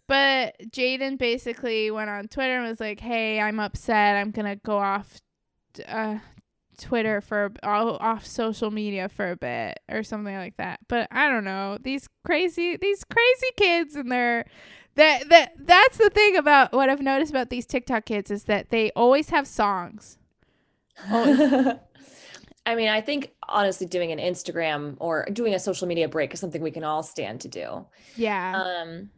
But 0.06 0.56
Jaden 0.70 1.18
basically 1.18 1.90
went 1.90 2.10
on 2.10 2.28
Twitter 2.28 2.58
and 2.58 2.68
was 2.68 2.80
like, 2.80 3.00
"Hey, 3.00 3.40
I'm 3.40 3.58
upset. 3.58 4.16
I'm 4.16 4.30
gonna 4.30 4.56
go 4.56 4.78
off 4.78 5.20
uh, 5.88 6.18
Twitter 6.78 7.20
for 7.20 7.52
all 7.62 7.96
off 7.96 8.26
social 8.26 8.70
media 8.70 9.08
for 9.08 9.30
a 9.30 9.36
bit 9.36 9.80
or 9.90 10.02
something 10.02 10.36
like 10.36 10.56
that." 10.58 10.80
But 10.88 11.08
I 11.10 11.28
don't 11.28 11.44
know 11.44 11.78
these 11.80 12.08
crazy 12.24 12.76
these 12.76 13.04
crazy 13.04 13.52
kids 13.56 13.96
and 13.96 14.12
their 14.12 14.44
that 14.96 15.28
that 15.30 15.52
that's 15.58 15.98
the 15.98 16.10
thing 16.10 16.36
about 16.36 16.72
what 16.72 16.90
I've 16.90 17.02
noticed 17.02 17.30
about 17.30 17.50
these 17.50 17.66
TikTok 17.66 18.04
kids 18.04 18.30
is 18.30 18.44
that 18.44 18.70
they 18.70 18.90
always 18.92 19.30
have 19.30 19.46
songs. 19.46 20.18
I 22.66 22.74
mean, 22.74 22.88
I 22.88 23.00
think 23.00 23.32
honestly, 23.48 23.86
doing 23.86 24.12
an 24.12 24.18
Instagram 24.18 24.96
or 24.98 25.26
doing 25.32 25.54
a 25.54 25.58
social 25.58 25.86
media 25.86 26.08
break 26.08 26.32
is 26.32 26.40
something 26.40 26.62
we 26.62 26.70
can 26.70 26.84
all 26.84 27.02
stand 27.02 27.40
to 27.42 27.48
do. 27.48 27.86
Yeah, 28.16 28.62
Um, 28.62 29.10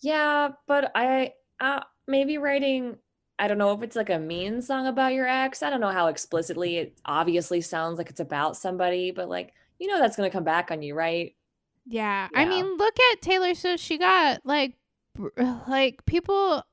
yeah, 0.00 0.50
but 0.66 0.90
I 0.94 1.34
uh, 1.60 1.80
maybe 2.06 2.38
writing. 2.38 2.96
I 3.38 3.48
don't 3.48 3.58
know 3.58 3.72
if 3.72 3.82
it's 3.82 3.96
like 3.96 4.10
a 4.10 4.18
mean 4.18 4.62
song 4.62 4.86
about 4.86 5.12
your 5.12 5.26
ex. 5.26 5.62
I 5.62 5.70
don't 5.70 5.80
know 5.80 5.90
how 5.90 6.06
explicitly 6.06 6.76
it 6.78 6.98
obviously 7.04 7.60
sounds 7.60 7.98
like 7.98 8.10
it's 8.10 8.20
about 8.20 8.56
somebody, 8.56 9.10
but 9.10 9.28
like 9.28 9.52
you 9.78 9.88
know 9.88 9.98
that's 9.98 10.16
gonna 10.16 10.30
come 10.30 10.44
back 10.44 10.70
on 10.70 10.82
you, 10.82 10.94
right? 10.94 11.34
yeah. 11.86 12.28
I 12.34 12.44
mean, 12.46 12.76
look 12.76 12.94
at 13.12 13.22
Taylor 13.22 13.54
Swift. 13.54 13.82
She 13.82 13.98
got 13.98 14.40
like 14.44 14.74
like 15.68 16.04
people 16.06 16.64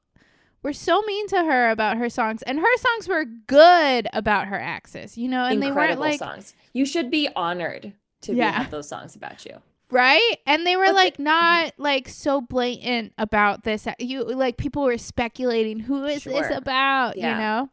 were 0.64 0.74
so 0.74 1.02
mean 1.04 1.28
to 1.28 1.44
her 1.44 1.70
about 1.70 1.98
her 1.98 2.10
songs, 2.10 2.42
and 2.44 2.60
her 2.60 2.78
songs 2.78 3.08
were 3.08 3.26
good 3.26 4.08
about 4.14 4.48
her 4.48 4.60
exes, 4.62 5.18
you 5.18 5.28
know, 5.28 5.46
and 5.46 5.64
Incredible 5.64 6.04
they 6.04 6.10
weren't 6.10 6.20
like 6.20 6.20
songs. 6.20 6.54
You 6.74 6.86
should 6.86 7.10
be 7.12 7.30
honored 7.36 7.94
to 8.22 8.32
be, 8.32 8.38
Yeah. 8.38 8.52
have 8.52 8.72
those 8.72 8.88
songs 8.88 9.16
about 9.16 9.46
you. 9.46 9.62
right, 9.90 10.38
and 10.46 10.66
they 10.66 10.76
were 10.78 10.86
But 10.86 10.96
like 10.96 11.18
the- 11.18 11.24
not 11.24 11.74
like 11.78 12.08
so 12.08 12.40
blatant 12.42 13.14
about 13.18 13.64
this. 13.64 13.88
You 14.00 14.24
like 14.24 14.56
people 14.58 14.84
were 14.84 14.98
speculating 14.98 15.80
who 15.80 16.06
is 16.06 16.24
this 16.24 16.48
about, 16.56 17.18
Yeah. 17.18 17.32
you 17.34 17.38
know. 17.42 17.70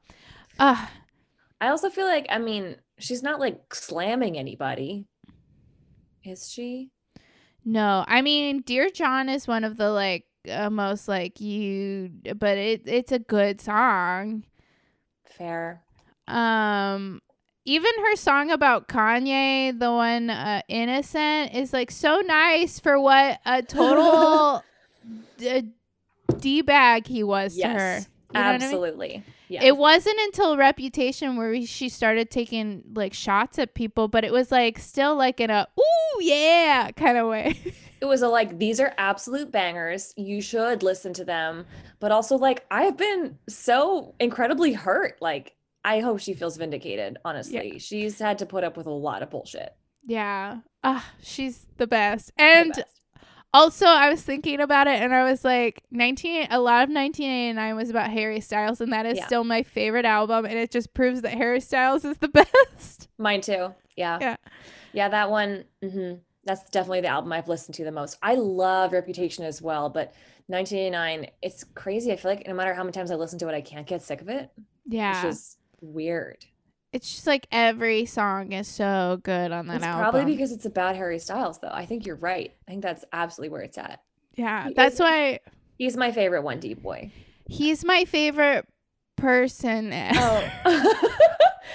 Uh 0.59 0.87
I 1.61 1.69
also 1.69 1.91
feel 1.91 2.07
like, 2.07 2.27
I 2.31 2.39
mean, 2.39 2.77
she's 2.99 3.23
not 3.23 3.39
like 3.41 3.75
slamming 3.75 4.39
anybody. 4.39 5.07
Is 6.25 6.51
she? 6.51 6.91
No, 7.65 8.05
I 8.07 8.23
mean, 8.23 8.63
Dear 8.63 8.89
John 8.91 9.29
is 9.29 9.47
one 9.49 9.65
of 9.65 9.77
the 9.77 9.91
like 9.91 10.25
uh, 10.51 10.71
most 10.71 11.09
like 11.09 11.41
you, 11.41 12.11
but 12.37 12.59
it 12.59 12.83
it's 12.87 13.13
a 13.13 13.19
good 13.19 13.61
song. 13.61 14.45
Fair. 15.25 15.83
Um, 16.27 17.21
even 17.65 17.91
her 17.99 18.17
song 18.17 18.51
about 18.51 18.89
Kanye, 18.89 19.79
the 19.79 19.93
one 19.93 20.31
uh, 20.31 20.63
"Innocent," 20.69 21.55
is 21.55 21.73
like 21.73 21.91
so 21.91 22.21
nice 22.21 22.79
for 22.79 22.99
what 22.99 23.41
a 23.45 23.63
total 23.63 24.63
d- 25.39 25.73
d 26.39 26.63
bag 26.63 27.07
he 27.07 27.23
was 27.23 27.57
to 27.57 27.69
her. 27.69 27.79
Yes. 27.79 28.09
You 28.35 28.41
what 28.41 28.47
I 28.47 28.53
mean? 28.53 28.63
Absolutely. 28.63 29.25
Yeah. 29.49 29.65
It 29.65 29.77
wasn't 29.77 30.19
until 30.21 30.59
Reputation 30.59 31.37
where 31.37 31.51
we, 31.51 31.65
she 31.65 31.89
started 31.89 32.31
taking 32.31 32.83
like 32.95 33.15
shots 33.15 33.59
at 33.59 33.75
people, 33.75 34.07
but 34.09 34.25
it 34.25 34.33
was 34.33 34.53
like 34.53 34.79
still 34.79 35.17
like 35.17 35.41
in 35.41 35.49
a 35.51 35.67
ooh 35.79 36.23
yeah 36.23 36.91
kind 36.93 37.17
of 37.17 37.29
way. 37.29 37.59
it 38.01 38.05
was 38.07 38.23
a 38.23 38.29
like 38.29 38.59
these 38.59 38.81
are 38.81 38.95
absolute 38.99 39.51
bangers 39.51 40.13
you 40.17 40.41
should 40.41 40.83
listen 40.83 41.13
to 41.13 41.25
them 41.25 41.67
but 42.01 42.13
also 42.13 42.37
like 42.37 42.65
i've 42.71 42.97
been 42.97 43.39
so 43.49 44.15
incredibly 44.21 44.73
hurt 44.73 45.17
like 45.21 45.55
i 45.85 46.01
hope 46.01 46.19
she 46.21 46.35
feels 46.35 46.57
vindicated 46.57 47.19
honestly 47.25 47.79
she's 47.79 48.19
had 48.19 48.39
to 48.39 48.47
put 48.47 48.65
up 48.65 48.77
with 48.77 48.87
a 48.87 48.91
lot 48.91 49.23
of 49.23 49.31
bullshit 49.31 49.75
Yeah. 50.07 50.61
Ah, 50.85 51.05
she's 51.21 51.67
the 51.77 51.87
best. 51.89 52.29
The 52.37 52.43
And 52.45 52.73
best. 52.73 53.01
also 53.53 53.87
I 53.87 54.11
was 54.11 54.23
thinking 54.23 54.61
about 54.61 54.87
it 54.87 55.03
and 55.03 55.13
I 55.13 55.25
was 55.29 55.45
like 55.45 55.83
19 55.91 56.47
a 56.51 56.61
lot 56.61 56.85
of 56.85 56.91
1989 56.95 57.75
was 57.77 57.91
about 57.91 58.11
Harry 58.11 58.41
Styles 58.41 58.81
and 58.81 58.93
that 58.93 59.07
is 59.07 59.19
Yeah. 59.19 59.27
still 59.27 59.43
my 59.45 59.65
favorite 59.65 60.05
album 60.05 60.45
and 60.45 60.55
it 60.57 60.71
just 60.71 60.95
proves 60.95 61.23
that 61.23 61.33
Harry 61.35 61.61
Styles 61.61 62.05
is 62.05 62.17
the 62.19 62.29
best. 62.69 63.09
mine 63.19 63.41
too 63.41 63.75
yeah 63.97 64.19
Yeah. 64.21 64.37
yeah 64.93 65.09
that 65.09 65.31
one 65.31 65.65
hmm 65.83 66.13
that's 66.49 66.69
definitely 66.71 67.01
the 67.01 67.09
album 67.09 67.31
i've 67.33 67.47
listened 67.49 67.75
to 67.75 67.85
the 67.85 67.93
most 67.93 68.17
i 68.23 68.35
love 68.35 68.93
reputation 68.93 69.45
as 69.45 69.61
well 69.63 69.89
but 69.91 70.13
1989 70.47 71.31
it's 71.43 71.63
crazy 71.75 72.11
i 72.13 72.17
feel 72.17 72.31
like 72.33 72.47
no 72.47 72.55
matter 72.55 72.73
how 72.75 72.83
many 72.83 72.93
times 72.93 73.11
i 73.11 73.15
listen 73.15 73.39
to 73.39 73.49
it 73.49 73.55
i 73.55 73.61
can't 73.61 73.87
get 73.87 74.03
sick 74.03 74.21
of 74.21 74.29
it 74.29 74.51
Yeah. 74.87 75.13
it's 75.13 75.23
just 75.23 75.59
weird 75.81 76.45
it's 76.93 77.15
just 77.15 77.27
like 77.27 77.47
every 77.53 78.07
song 78.07 78.53
is 78.53 78.67
so 78.67 79.21
good 79.23 79.53
on 79.53 79.67
that 79.67 79.77
it's 79.77 79.85
album. 79.85 80.01
probably 80.11 80.25
because 80.25 80.51
it's 80.53 80.65
about 80.67 80.97
harry 80.97 81.19
styles 81.19 81.59
though 81.59 81.71
i 81.71 81.85
think 81.85 82.07
you're 82.07 82.17
right 82.17 82.55
i 82.67 82.71
think 82.71 82.83
that's 82.83 83.05
absolutely 83.13 83.51
where 83.53 83.63
it's 83.63 83.79
at 83.79 84.01
yeah, 84.35 84.69
he 84.69 84.75
that's 84.75 84.95
is- 84.95 85.01
why 85.01 85.41
he's 85.77 85.97
my 85.97 86.13
favorite 86.13 86.43
one 86.43 86.61
D 86.61 86.73
boy 86.75 87.11
he's 87.47 87.85
my 87.85 88.05
favorite 88.05 88.67
person. 89.17 89.93
Oh. 89.93 90.49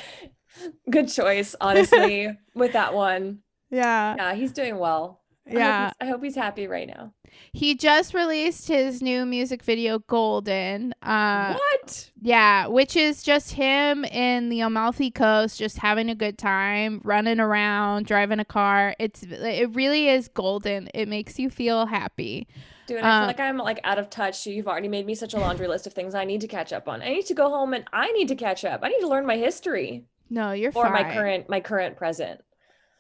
Good 0.89 1.09
choice, 1.09 1.55
honestly, 1.59 2.29
with 2.55 2.73
that 2.73 2.93
one. 2.93 3.39
Yeah. 3.73 4.15
Yeah, 4.17 4.33
he's 4.33 4.51
doing 4.51 4.77
well. 4.77 5.19
I 5.45 5.49
hope 5.49 5.59
Yeah. 5.59 5.91
I 5.99 6.05
hope 6.05 6.23
he's 6.23 6.36
happy 6.36 6.67
right 6.67 6.88
now. 6.88 7.12
He 7.51 7.75
just 7.75 8.13
released 8.13 8.67
his 8.67 9.01
new 9.01 9.25
music 9.25 9.63
video 9.63 9.99
Golden. 9.99 10.93
Uh 11.01 11.55
what? 11.55 12.12
Yeah, 12.21 12.67
which 12.67 12.95
is 12.95 13.23
just 13.23 13.51
him 13.53 14.05
in 14.05 14.49
the 14.49 14.62
Amalfi 14.62 15.12
Coast, 15.12 15.57
just 15.59 15.77
having 15.79 16.09
a 16.09 16.15
good 16.15 16.38
time, 16.38 17.01
running 17.03 17.39
around, 17.41 18.05
driving 18.05 18.39
a 18.39 18.45
car. 18.45 18.95
It's 18.99 19.23
it 19.23 19.75
really 19.75 20.07
is 20.07 20.27
golden. 20.29 20.89
It 20.93 21.07
makes 21.09 21.38
you 21.39 21.49
feel 21.49 21.88
happy. 21.88 22.47
Dude, 22.88 22.99
I 23.01 23.09
Um, 23.17 23.21
feel 23.23 23.27
like 23.27 23.39
I'm 23.39 23.57
like 23.57 23.79
out 23.83 23.97
of 23.99 24.09
touch. 24.09 24.45
You've 24.45 24.67
already 24.67 24.88
made 24.89 25.05
me 25.05 25.15
such 25.15 25.33
a 25.33 25.39
laundry 25.39 25.67
list 25.67 25.88
of 25.88 25.93
things 25.93 26.13
I 26.15 26.23
need 26.25 26.41
to 26.41 26.47
catch 26.47 26.71
up 26.71 26.88
on. 26.88 27.01
I 27.01 27.09
need 27.09 27.25
to 27.25 27.33
go 27.33 27.49
home 27.49 27.73
and 27.73 27.83
I 27.91 28.12
need 28.12 28.27
to 28.29 28.36
catch 28.36 28.63
up. 28.63 28.81
I 28.83 28.89
need 28.89 28.99
to 29.01 29.07
learn 29.07 29.25
my 29.25 29.38
history 29.38 30.05
No, 30.29 30.51
you're 30.51 30.71
or 30.75 30.83
fine. 30.86 30.93
my 30.93 31.03
current 31.13 31.49
my 31.49 31.59
current 31.59 31.97
present. 31.97 32.41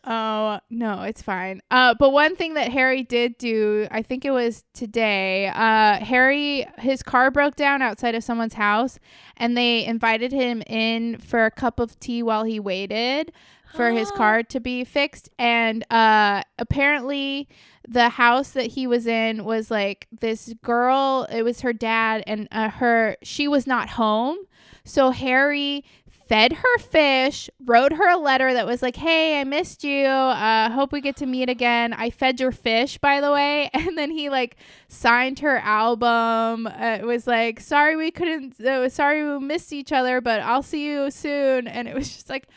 Oh 0.05 0.59
no, 0.69 1.03
it's 1.03 1.21
fine. 1.21 1.61
Uh, 1.71 1.95
but 1.97 2.09
one 2.09 2.35
thing 2.35 2.55
that 2.55 2.71
Harry 2.71 3.03
did 3.03 3.37
do, 3.37 3.87
I 3.89 4.01
think 4.01 4.25
it 4.25 4.31
was 4.31 4.65
today. 4.73 5.47
Uh, 5.47 6.03
Harry, 6.03 6.65
his 6.79 7.01
car 7.01 7.31
broke 7.31 7.55
down 7.55 7.81
outside 7.81 8.13
of 8.13 8.23
someone's 8.23 8.55
house, 8.55 8.99
and 9.37 9.55
they 9.55 9.85
invited 9.85 10.33
him 10.33 10.61
in 10.67 11.19
for 11.19 11.45
a 11.45 11.51
cup 11.51 11.79
of 11.79 11.97
tea 12.01 12.21
while 12.21 12.43
he 12.43 12.59
waited 12.59 13.31
for 13.75 13.91
his 13.91 14.11
car 14.17 14.43
to 14.43 14.59
be 14.59 14.83
fixed. 14.83 15.29
And 15.39 15.89
uh, 15.89 16.43
apparently, 16.59 17.47
the 17.87 18.09
house 18.09 18.49
that 18.51 18.67
he 18.67 18.87
was 18.87 19.07
in 19.07 19.45
was 19.45 19.71
like 19.71 20.07
this 20.11 20.53
girl. 20.61 21.27
It 21.31 21.43
was 21.43 21.61
her 21.61 21.71
dad, 21.71 22.25
and 22.27 22.49
uh, 22.51 22.69
her 22.69 23.15
she 23.23 23.47
was 23.47 23.65
not 23.65 23.91
home. 23.91 24.37
So 24.85 25.11
Harry 25.11 25.85
fed 26.27 26.53
her 26.53 26.77
fish, 26.79 27.49
wrote 27.63 27.93
her 27.93 28.09
a 28.09 28.17
letter 28.17 28.53
that 28.53 28.65
was 28.65 28.81
like, 28.81 28.95
"Hey, 28.95 29.39
I 29.39 29.43
missed 29.43 29.83
you. 29.83 30.05
Uh, 30.07 30.69
hope 30.69 30.91
we 30.91 31.01
get 31.01 31.15
to 31.17 31.25
meet 31.25 31.49
again. 31.49 31.93
I 31.93 32.09
fed 32.09 32.39
your 32.39 32.51
fish, 32.51 32.97
by 32.97 33.21
the 33.21 33.31
way." 33.31 33.69
And 33.83 33.97
then 33.97 34.11
he 34.11 34.29
like 34.29 34.55
signed 34.87 35.39
her 35.39 35.57
album. 35.57 36.67
Uh, 36.67 36.97
it 36.99 37.05
was 37.05 37.27
like, 37.27 37.59
"Sorry 37.59 37.95
we 37.95 38.11
couldn't. 38.11 38.59
Uh, 38.59 38.89
sorry 38.89 39.23
we 39.23 39.39
missed 39.45 39.73
each 39.73 39.91
other, 39.91 40.21
but 40.21 40.41
I'll 40.41 40.63
see 40.63 40.85
you 40.85 41.11
soon." 41.11 41.67
And 41.67 41.87
it 41.87 41.95
was 41.95 42.13
just 42.13 42.29
like, 42.29 42.47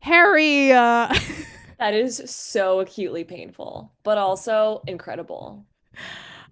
Harry. 0.00 0.72
Uh, 0.72 1.14
That 1.78 1.94
is 1.94 2.22
so 2.26 2.80
acutely 2.80 3.24
painful, 3.24 3.90
but 4.02 4.18
also 4.18 4.82
incredible. 4.86 5.64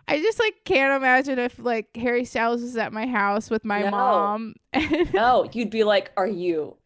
I 0.08 0.20
just 0.20 0.38
like 0.38 0.54
can't 0.64 0.96
imagine 1.00 1.38
if 1.38 1.58
like 1.58 1.96
Harry 1.96 2.24
Styles 2.24 2.62
was 2.62 2.76
at 2.76 2.92
my 2.92 3.06
house 3.06 3.50
with 3.50 3.64
my 3.64 3.82
No. 3.82 3.90
mom. 3.90 4.54
No, 5.12 5.48
you'd 5.52 5.70
be 5.70 5.84
like, 5.84 6.10
"Are 6.16 6.26
you 6.26 6.76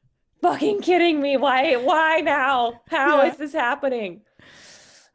fucking 0.41 0.81
kidding 0.83 1.21
me? 1.21 1.37
Why? 1.37 1.77
Why 1.77 2.21
now? 2.21 2.81
How 2.89 3.21
is 3.23 3.33
Yeah. 3.33 3.37
this 3.39 3.53
happening?" 3.53 4.23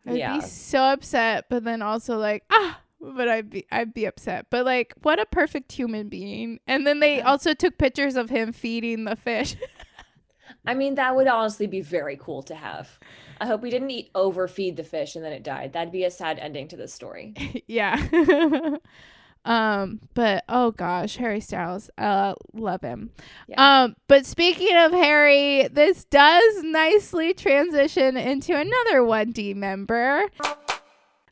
I'd 0.05 0.15
yeah, 0.15 0.35
be 0.35 0.41
so 0.41 0.79
upset, 0.83 1.45
but 1.49 1.63
then 1.65 1.81
also 1.81 2.17
like 2.17 2.43
ah, 2.49 2.79
but 3.01 3.27
I'd 3.27 3.49
be 3.49 3.65
I'd 3.71 3.93
be 3.93 4.05
upset. 4.05 4.47
But 4.49 4.65
like, 4.65 4.93
what 5.01 5.19
a 5.19 5.25
perfect 5.25 5.71
human 5.73 6.07
being. 6.07 6.59
And 6.65 6.87
then 6.87 6.99
they 7.01 7.17
Yeah. 7.17 7.29
also 7.29 7.53
took 7.53 7.77
pictures 7.77 8.15
of 8.15 8.29
him 8.29 8.53
feeding 8.53 9.03
the 9.03 9.15
fish. 9.17 9.55
I 10.65 10.73
mean 10.73 10.95
that 10.95 11.15
would 11.15 11.27
honestly 11.27 11.67
be 11.67 11.81
very 11.81 12.17
cool 12.17 12.41
to 12.43 12.55
have. 12.55 12.99
I 13.39 13.45
hope 13.45 13.61
we 13.61 13.69
didn't 13.69 13.91
eat 13.91 14.11
overfeed 14.15 14.75
the 14.75 14.83
fish 14.83 15.15
and 15.15 15.23
then 15.23 15.33
it 15.33 15.43
died. 15.43 15.73
That'd 15.73 15.91
be 15.91 16.03
a 16.03 16.11
sad 16.11 16.39
ending 16.39 16.67
to 16.69 16.77
this 16.77 16.93
story. 16.93 17.33
yeah. 17.67 18.07
um, 19.45 20.01
but 20.13 20.43
oh 20.49 20.71
gosh, 20.71 21.17
Harry 21.17 21.39
Styles, 21.39 21.89
uh, 21.97 22.35
love 22.53 22.81
him. 22.81 23.11
Yeah. 23.47 23.83
Um, 23.83 23.95
but 24.07 24.25
speaking 24.25 24.75
of 24.75 24.91
Harry, 24.91 25.67
this 25.71 26.05
does 26.05 26.63
nicely 26.63 27.33
transition 27.33 28.17
into 28.17 28.53
another 28.53 29.01
1D 29.01 29.55
member. 29.55 30.25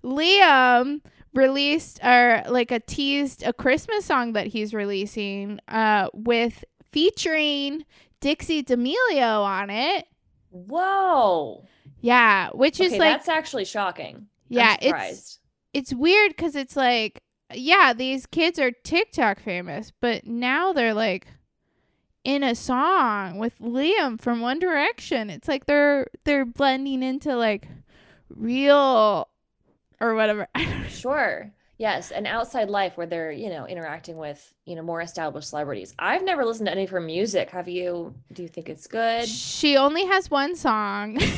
Liam 0.04 1.02
released 1.34 2.00
or 2.04 2.44
like 2.48 2.72
a 2.72 2.80
teased 2.80 3.44
a 3.44 3.52
Christmas 3.52 4.06
song 4.06 4.34
that 4.34 4.48
he's 4.48 4.74
releasing 4.74 5.60
uh 5.68 6.08
with 6.14 6.64
featuring 6.94 7.84
Dixie 8.22 8.62
D'Amelio 8.64 9.44
on 9.44 9.70
it. 9.70 10.08
Whoa. 10.50 11.66
Yeah, 12.06 12.50
which 12.54 12.80
is 12.80 12.92
like 12.92 13.00
that's 13.00 13.28
actually 13.28 13.66
shocking. 13.66 14.28
Yeah, 14.48 14.78
it's 14.80 15.40
it's 15.74 15.92
weird 15.92 16.38
cuz 16.38 16.56
it's 16.56 16.76
like 16.76 17.24
yeah, 17.52 17.94
these 17.94 18.28
kids 18.28 18.60
are 18.60 18.70
TikTok 18.72 19.40
famous, 19.40 19.92
but 20.02 20.28
now 20.28 20.72
they're 20.72 20.94
like 20.94 21.26
in 22.24 22.44
a 22.44 22.54
song 22.54 23.40
with 23.40 23.58
Liam 23.58 24.22
from 24.22 24.42
One 24.42 24.60
Direction. 24.60 25.32
It's 25.32 25.48
like 25.48 25.66
they're 25.66 26.06
they're 26.26 26.46
blending 26.46 27.02
into 27.02 27.36
like 27.36 27.68
real 28.30 29.28
or 30.00 30.14
whatever. 30.14 30.48
Sure. 30.90 31.52
Yes, 31.78 32.12
an 32.12 32.26
outside 32.26 32.70
life 32.70 32.96
where 32.96 33.06
they're, 33.06 33.32
you 33.32 33.50
know, 33.50 33.68
interacting 33.68 34.16
with, 34.16 34.54
you 34.64 34.76
know, 34.76 34.82
more 34.82 35.02
established 35.02 35.50
celebrities. 35.50 35.94
I've 36.00 36.24
never 36.24 36.46
listened 36.46 36.68
to 36.68 36.72
any 36.72 36.84
of 36.86 36.90
her 36.92 37.02
music. 37.02 37.50
Have 37.50 37.68
you? 37.68 38.14
Do 38.32 38.44
you 38.44 38.48
think 38.48 38.70
it's 38.70 38.88
good? 38.88 39.28
She 39.28 39.76
only 39.76 40.06
has 40.06 40.32
one 40.32 40.56
song. 40.56 41.20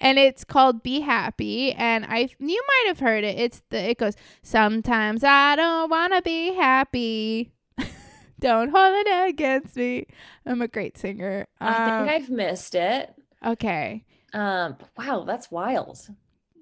and 0.00 0.18
it's 0.18 0.44
called 0.44 0.82
Be 0.82 1.00
Happy 1.00 1.72
and 1.72 2.04
I 2.06 2.28
you 2.38 2.62
might 2.66 2.84
have 2.86 3.00
heard 3.00 3.24
it. 3.24 3.38
It's 3.38 3.62
the 3.70 3.90
it 3.90 3.98
goes 3.98 4.14
sometimes 4.42 5.24
I 5.24 5.56
don't 5.56 5.90
want 5.90 6.12
to 6.14 6.22
be 6.22 6.54
happy. 6.54 7.52
don't 8.40 8.70
hold 8.70 9.06
it 9.06 9.28
against 9.28 9.76
me. 9.76 10.06
I'm 10.46 10.62
a 10.62 10.68
great 10.68 10.96
singer. 10.98 11.46
I 11.60 11.72
think 11.74 11.88
Um, 11.88 12.08
I've 12.08 12.30
missed 12.30 12.74
it. 12.74 13.14
okay. 13.44 14.04
Um, 14.34 14.76
wow, 14.96 15.24
that's 15.26 15.50
wild. 15.50 16.06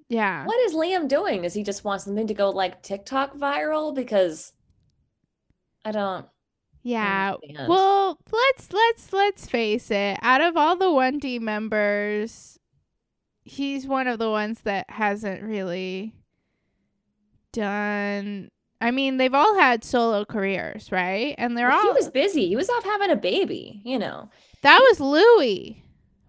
Yeah. 0.09 0.45
What 0.47 0.59
is 0.61 0.73
Liam 0.75 1.09
doing? 1.09 1.43
Does 1.43 1.55
he 1.55 1.65
just 1.65 1.83
want 1.85 2.01
something 2.01 2.29
to 2.29 2.35
go 2.35 2.51
like 2.51 2.81
TikTok 2.83 3.37
viral? 3.37 3.93
Because 3.95 4.53
I 5.85 5.91
don't. 5.91 6.27
Yeah. 6.85 7.35
understand. 7.43 7.69
Well, 7.69 8.19
let's 8.31 8.73
let's 8.73 9.13
let's 9.13 9.47
face 9.49 9.91
it. 9.91 10.19
Out 10.23 10.41
of 10.41 10.57
all 10.57 10.77
the 10.77 10.85
1D 10.85 11.41
members, 11.41 12.59
he's 13.47 13.87
one 13.87 14.09
of 14.09 14.19
the 14.19 14.31
ones 14.31 14.61
that 14.63 14.91
hasn't 14.91 15.43
really 15.43 16.13
done 17.53 18.51
I 18.79 18.91
mean, 18.91 19.17
they've 19.17 19.33
all 19.33 19.59
had 19.59 19.85
solo 19.85 20.27
careers, 20.27 20.93
right? 20.93 21.35
And 21.39 21.57
they're 21.57 21.69
Well, 21.69 21.79
all 21.79 21.83
he 21.85 21.99
was 21.99 22.11
busy. 22.11 22.47
He 22.49 22.57
was 22.57 22.69
off 22.69 22.85
having 22.85 23.11
a 23.11 23.17
baby. 23.17 23.81
You 23.85 23.99
know. 23.99 24.29
That 24.61 24.81
was 24.81 25.01
Louis. 25.01 25.83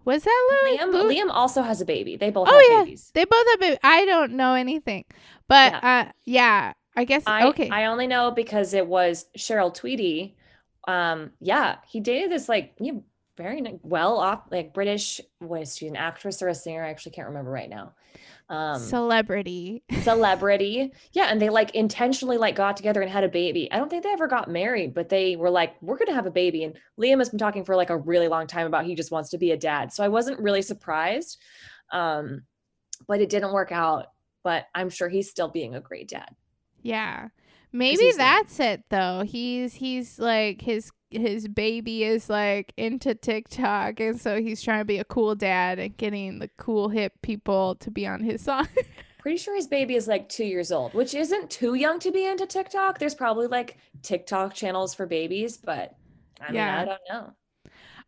Was 0.06 0.24
that 0.24 0.48
Louis? 0.64 0.78
Liam. 0.78 0.92
Louis? 0.92 1.16
Liam 1.16 1.28
also 1.30 1.60
has 1.60 1.82
a 1.82 1.84
baby. 1.84 2.16
They 2.16 2.30
both 2.30 2.48
Oh, 2.50 2.54
have 2.54 2.62
yeah. 2.70 2.84
babies. 2.84 3.10
They 3.12 3.26
both 3.26 3.46
have 3.50 3.60
baby. 3.60 3.78
I 3.84 4.06
don't 4.06 4.32
know 4.32 4.54
anything. 4.54 5.04
But 5.46 5.84
uh 5.84 6.06
yeah, 6.24 6.72
I 6.96 7.04
guess 7.04 7.24
I 7.26 7.48
okay. 7.48 7.68
I 7.68 7.84
only 7.84 8.06
know 8.06 8.30
because 8.30 8.72
it 8.72 8.86
was 8.86 9.26
Cheryl 9.36 9.74
Tweedy. 9.74 10.34
Um, 10.86 11.32
yeah, 11.40 11.76
he 11.86 12.00
dated 12.00 12.32
this 12.32 12.48
like 12.48 12.74
very 13.38 13.78
well 13.82 14.18
off 14.18 14.42
like 14.50 14.74
British. 14.74 15.20
Was 15.40 15.76
she? 15.78 15.86
An 15.86 15.96
actress 15.96 16.42
or 16.42 16.48
a 16.48 16.54
singer? 16.54 16.84
I 16.84 16.90
actually 16.90 17.12
can't 17.12 17.28
remember 17.28 17.50
right 17.50 17.70
now. 17.70 17.94
Um, 18.50 18.78
Celebrity. 18.80 19.82
celebrity. 20.02 20.92
Yeah, 21.12 21.26
and 21.30 21.40
they 21.40 21.48
like 21.48 21.74
intentionally 21.74 22.36
like 22.36 22.54
got 22.56 22.76
together 22.76 23.00
and 23.00 23.10
had 23.10 23.24
a 23.24 23.28
baby. 23.28 23.70
I 23.72 23.76
don't 23.78 23.88
think 23.88 24.02
they 24.02 24.10
ever 24.10 24.26
got 24.26 24.50
married, 24.50 24.92
but 24.94 25.08
they 25.08 25.36
were 25.36 25.50
like, 25.50 25.74
we're 25.80 25.96
gonna 25.98 26.14
have 26.14 26.26
a 26.26 26.30
baby. 26.30 26.64
And 26.64 26.76
Liam 27.00 27.18
has 27.18 27.28
been 27.30 27.38
talking 27.38 27.64
for 27.64 27.76
like 27.76 27.90
a 27.90 27.96
really 27.96 28.28
long 28.28 28.46
time 28.46 28.66
about 28.66 28.84
he 28.84 28.94
just 28.94 29.10
wants 29.10 29.30
to 29.30 29.38
be 29.38 29.52
a 29.52 29.56
dad. 29.56 29.92
So 29.92 30.02
I 30.04 30.08
wasn't 30.08 30.40
really 30.40 30.62
surprised. 30.62 31.38
Um, 31.92 32.42
but 33.06 33.20
it 33.20 33.28
didn't 33.30 33.52
work 33.52 33.72
out. 33.72 34.06
But 34.44 34.66
I'm 34.74 34.90
sure 34.90 35.08
he's 35.08 35.30
still 35.30 35.48
being 35.48 35.74
a 35.74 35.80
great 35.80 36.08
dad. 36.08 36.30
Yeah. 36.82 37.28
Maybe 37.70 38.02
he's, 38.04 38.16
like- 38.16 38.18
that's 38.18 38.60
it 38.60 38.84
though. 38.88 39.24
He's 39.26 39.74
he's 39.74 40.18
like 40.18 40.62
his 40.62 40.90
his 41.10 41.48
baby 41.48 42.04
is 42.04 42.28
like 42.28 42.72
into 42.76 43.14
TikTok 43.14 44.00
and 44.00 44.20
so 44.20 44.40
he's 44.40 44.62
trying 44.62 44.80
to 44.80 44.84
be 44.84 44.98
a 44.98 45.04
cool 45.04 45.34
dad 45.34 45.78
and 45.78 45.96
getting 45.96 46.38
the 46.38 46.48
cool 46.58 46.88
hip 46.88 47.12
people 47.22 47.74
to 47.76 47.90
be 47.90 48.06
on 48.06 48.22
his 48.22 48.42
song. 48.44 48.68
Pretty 49.20 49.38
sure 49.38 49.56
his 49.56 49.66
baby 49.66 49.94
is 49.96 50.06
like 50.06 50.28
two 50.28 50.44
years 50.44 50.70
old, 50.70 50.94
which 50.94 51.14
isn't 51.14 51.50
too 51.50 51.74
young 51.74 51.98
to 52.00 52.12
be 52.12 52.24
into 52.24 52.46
TikTok. 52.46 52.98
There's 52.98 53.14
probably 53.14 53.46
like 53.46 53.78
TikTok 54.02 54.54
channels 54.54 54.94
for 54.94 55.06
babies, 55.06 55.56
but 55.56 55.96
I 56.40 56.46
mean, 56.46 56.54
Yeah. 56.56 56.80
I 56.80 56.84
don't 56.84 57.00
know. 57.10 57.32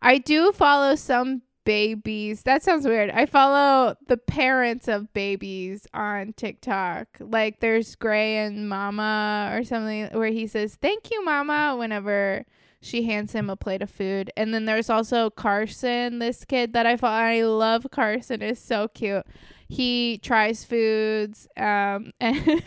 I 0.02 0.18
do 0.18 0.52
follow 0.52 0.94
some 0.94 1.42
babies. 1.64 2.42
That 2.42 2.62
sounds 2.62 2.86
weird. 2.86 3.10
I 3.10 3.26
follow 3.26 3.96
the 4.06 4.16
parents 4.16 4.88
of 4.88 5.12
babies 5.12 5.86
on 5.92 6.32
TikTok. 6.32 7.08
Like 7.20 7.60
there's 7.60 7.94
Gray 7.96 8.38
and 8.38 8.68
Mama 8.68 9.50
or 9.52 9.62
something 9.64 10.06
where 10.18 10.30
he 10.30 10.46
says, 10.46 10.76
Thank 10.80 11.10
you, 11.10 11.24
Mama, 11.24 11.76
whenever 11.78 12.46
she 12.80 13.02
hands 13.04 13.32
him 13.32 13.50
a 13.50 13.56
plate 13.56 13.82
of 13.82 13.90
food. 13.90 14.30
And 14.36 14.54
then 14.54 14.64
there's 14.64 14.88
also 14.90 15.30
Carson, 15.30 16.18
this 16.18 16.44
kid 16.44 16.72
that 16.72 16.86
I 16.86 16.96
follow. 16.96 17.16
I 17.16 17.42
love 17.42 17.86
Carson. 17.90 18.42
is 18.42 18.58
so 18.58 18.88
cute. 18.88 19.26
He 19.68 20.18
tries 20.18 20.64
foods. 20.64 21.46
Um 21.56 22.12
and 22.20 22.62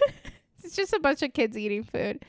it's 0.64 0.76
just 0.76 0.93
a 0.93 0.99
bunch 0.99 1.22
of 1.24 1.34
kids 1.34 1.57
eating 1.57 1.84
food. 1.84 2.24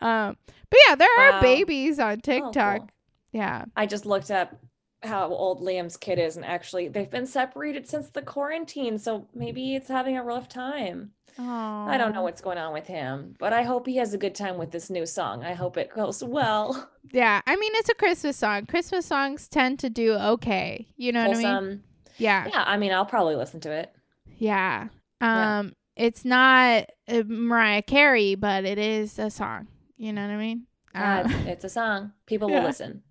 Um 0.00 0.36
but 0.68 0.78
yeah, 0.88 0.94
there 0.94 1.08
Wow. 1.16 1.30
are 1.38 1.42
babies 1.42 1.98
on 1.98 2.12
Oh, 2.12 2.20
TikTok. 2.20 2.78
cool. 2.78 2.88
Yeah. 3.32 3.64
I 3.76 3.86
just 3.86 4.06
looked 4.06 4.30
up 4.30 4.56
how 5.02 5.28
old 5.28 5.62
Liam's 5.62 5.96
kid 5.96 6.18
is, 6.18 6.36
and 6.36 6.44
actually, 6.44 6.88
they've 6.88 7.10
been 7.10 7.24
separated 7.26 7.88
since 7.88 8.10
the 8.10 8.20
quarantine. 8.20 8.98
So 8.98 9.26
maybe 9.34 9.74
it's 9.74 9.88
having 9.88 10.18
a 10.18 10.22
rough 10.22 10.46
time. 10.48 11.12
I 11.38 11.96
don't 11.98 12.12
know 12.14 12.22
what's 12.22 12.40
going 12.40 12.58
on 12.58 12.72
with 12.72 12.86
him, 12.86 13.34
but 13.38 13.52
I 13.52 13.62
hope 13.62 13.86
he 13.86 13.96
has 13.96 14.12
a 14.14 14.18
good 14.18 14.34
time 14.34 14.58
with 14.58 14.70
this 14.70 14.90
new 14.90 15.06
song. 15.06 15.42
I 15.44 15.54
hope 15.54 15.76
it 15.76 15.90
goes 15.94 16.22
well. 16.24 16.90
Yeah, 17.12 17.40
I 17.46 17.56
mean 17.56 17.72
it's 17.76 17.88
a 17.88 17.94
Christmas 17.94 18.36
song. 18.36 18.66
Christmas 18.66 19.06
songs 19.06 19.48
tend 19.48 19.78
to 19.80 19.90
do 19.90 20.14
okay. 20.14 20.86
You 20.96 21.12
know 21.12 21.26
what 21.26 21.36
I 21.38 21.60
mean? 21.60 21.82
Yeah, 22.18 22.46
Yeah, 22.48 22.64
I 22.66 22.76
mean, 22.76 22.92
I'll 22.92 23.06
probably 23.06 23.36
listen 23.36 23.60
to 23.60 23.70
it. 23.70 23.92
yeah. 24.38 24.88
Yeah. 25.22 25.58
Um, 25.60 25.74
it's 25.96 26.24
not 26.24 26.86
uh, 27.08 27.22
Mariah 27.26 27.82
Carey, 27.82 28.34
but 28.34 28.64
it 28.64 28.78
is 28.78 29.18
a 29.18 29.30
song. 29.30 29.66
You 29.98 30.12
know 30.14 30.22
what 30.22 30.32
I 30.32 30.36
mean? 30.36 30.66
Yeah, 30.94 31.20
Um, 31.20 31.32
it's, 31.46 31.64
a 31.64 31.68
song. 31.68 32.12
People 32.26 32.50
Yeah. 32.50 32.60
will 32.60 32.66
listen. 32.66 33.02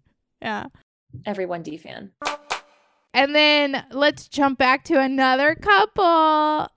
yeah. 0.42 0.68
Every 1.26 1.46
1D 1.46 1.80
fan. 1.80 2.12
And 3.14 3.36
then 3.36 3.84
let's 3.92 4.28
jump 4.28 4.58
back 4.60 4.84
to 4.86 5.00
another 5.00 5.56
couple. 5.56 6.04
Um, 6.04 6.68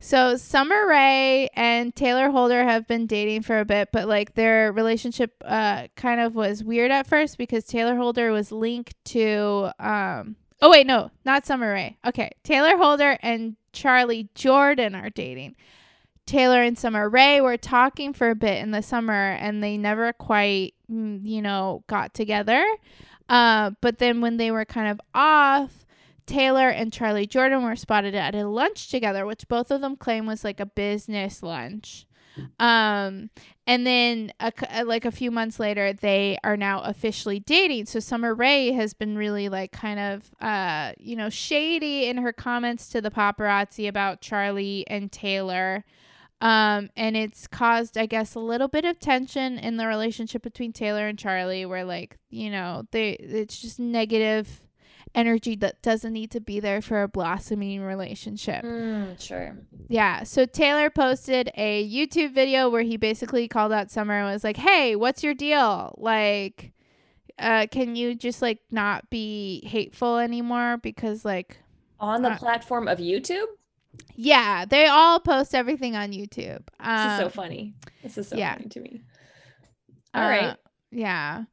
so 0.00 0.36
Summer 0.36 0.86
Rae 0.86 1.48
and 1.54 1.94
Taylor 1.94 2.30
Holder 2.30 2.62
have 2.64 2.86
been 2.86 3.06
dating 3.06 3.42
for 3.42 3.58
a 3.58 3.64
bit, 3.64 3.88
but 3.92 4.06
like 4.08 4.34
their 4.34 4.72
relationship 4.72 5.34
uh 5.44 5.88
kind 5.96 6.20
of 6.20 6.34
was 6.34 6.62
weird 6.62 6.90
at 6.90 7.06
first 7.06 7.38
because 7.38 7.64
Taylor 7.64 7.96
Holder 7.96 8.30
was 8.30 8.52
linked 8.52 8.94
to 9.06 9.70
um 9.78 10.36
oh 10.62 10.70
wait, 10.70 10.86
no, 10.86 11.10
not 11.24 11.46
Summer 11.46 11.72
Rae. 11.72 11.96
Okay. 12.06 12.30
Taylor 12.42 12.76
Holder 12.76 13.18
and 13.22 13.56
Charly 13.72 14.28
Jordan 14.34 14.94
are 14.94 15.10
dating. 15.10 15.56
Taylor 16.26 16.62
and 16.62 16.76
Summer 16.76 17.08
Rae 17.08 17.40
were 17.40 17.56
talking 17.56 18.12
for 18.12 18.30
a 18.30 18.34
bit 18.34 18.62
in 18.62 18.70
the 18.70 18.82
summer 18.82 19.30
and 19.40 19.62
they 19.62 19.78
never 19.78 20.12
quite, 20.12 20.74
mm, 20.90 21.24
you 21.24 21.40
know, 21.40 21.82
got 21.86 22.12
together. 22.12 22.62
Uh, 23.28 23.70
but 23.80 23.98
then 23.98 24.20
when 24.20 24.36
they 24.36 24.50
were 24.50 24.66
kind 24.66 24.88
of 24.90 25.00
off, 25.14 25.86
Taylor 26.28 26.68
and 26.68 26.92
Charly 26.92 27.26
Jordan 27.26 27.64
were 27.64 27.74
spotted 27.74 28.14
at 28.14 28.34
a 28.34 28.46
lunch 28.46 28.88
together, 28.88 29.26
which 29.26 29.48
both 29.48 29.70
of 29.70 29.80
them 29.80 29.96
claim 29.96 30.26
was 30.26 30.44
like 30.44 30.60
a 30.60 30.66
business 30.66 31.42
lunch. 31.42 32.06
Um, 32.60 33.30
and 33.66 33.86
then 33.86 34.32
a, 34.38 34.52
uh, 34.70 34.84
like 34.84 35.04
a 35.04 35.10
few 35.10 35.30
months 35.30 35.58
later, 35.58 35.92
they 35.92 36.38
are 36.44 36.56
now 36.56 36.82
officially 36.82 37.40
dating. 37.40 37.86
So 37.86 37.98
Summer 37.98 38.34
Rae 38.34 38.72
has 38.72 38.94
been 38.94 39.16
really 39.16 39.48
like 39.48 39.72
kind 39.72 39.98
of 39.98 40.30
uh, 40.40 40.92
you 40.98 41.16
know, 41.16 41.30
shady 41.30 42.04
in 42.04 42.18
her 42.18 42.32
comments 42.32 42.88
to 42.90 43.00
the 43.00 43.10
paparazzi 43.10 43.88
about 43.88 44.20
Charly 44.20 44.84
and 44.86 45.10
Taylor. 45.10 45.84
Um, 46.40 46.90
and 46.96 47.16
it's 47.16 47.48
caused, 47.48 47.98
I 47.98 48.06
guess, 48.06 48.36
a 48.36 48.40
little 48.40 48.68
bit 48.68 48.84
of 48.84 49.00
tension 49.00 49.58
in 49.58 49.76
the 49.76 49.88
relationship 49.88 50.42
between 50.42 50.72
Taylor 50.72 51.08
and 51.08 51.18
Charly, 51.18 51.66
where 51.66 51.84
like, 51.84 52.16
you 52.30 52.50
know, 52.50 52.84
they 52.92 53.12
it's 53.14 53.60
just 53.60 53.80
negative 53.80 54.60
energy 55.14 55.56
that 55.56 55.82
doesn't 55.82 56.12
need 56.12 56.30
to 56.32 56.40
be 56.40 56.60
there 56.60 56.80
for 56.82 57.02
a 57.02 57.08
blossoming 57.08 57.82
relationship. 57.82 58.64
Mm, 58.64 59.20
sure. 59.20 59.56
Yeah. 59.88 60.22
So 60.24 60.44
Taylor 60.46 60.90
posted 60.90 61.50
a 61.56 61.88
YouTube 61.88 62.32
video 62.34 62.68
where 62.68 62.82
he 62.82 62.96
basically 62.96 63.48
called 63.48 63.72
out 63.72 63.90
Summer 63.90 64.14
and 64.14 64.32
was 64.32 64.44
like, 64.44 64.56
Hey, 64.56 64.96
what's 64.96 65.22
your 65.24 65.34
deal? 65.34 65.94
Like, 65.98 66.72
uh, 67.38 67.66
can 67.70 67.96
you 67.96 68.14
just 68.14 68.42
like 68.42 68.58
not 68.70 69.08
be 69.10 69.64
hateful 69.66 70.18
anymore? 70.18 70.78
Because 70.82 71.24
like 71.24 71.58
On 72.00 72.22
the 72.22 72.30
Uh, 72.32 72.38
platform 72.38 72.88
of 72.88 72.98
YouTube? 72.98 73.46
yeah, 74.14 74.64
they 74.64 74.86
all 74.86 75.18
post 75.20 75.54
everything 75.54 75.96
on 75.96 76.10
YouTube. 76.12 76.62
This 76.78 77.12
is 77.12 77.18
so 77.18 77.24
Um, 77.26 77.30
funny. 77.30 77.74
This 78.02 78.18
is 78.18 78.28
so 78.28 78.36
yeah. 78.36 78.54
funny 78.54 78.68
to 78.68 78.80
me. 78.80 79.02
All 80.14 80.28
right. 80.28 80.44
Uh, 80.50 80.56
Yeah. 80.90 81.44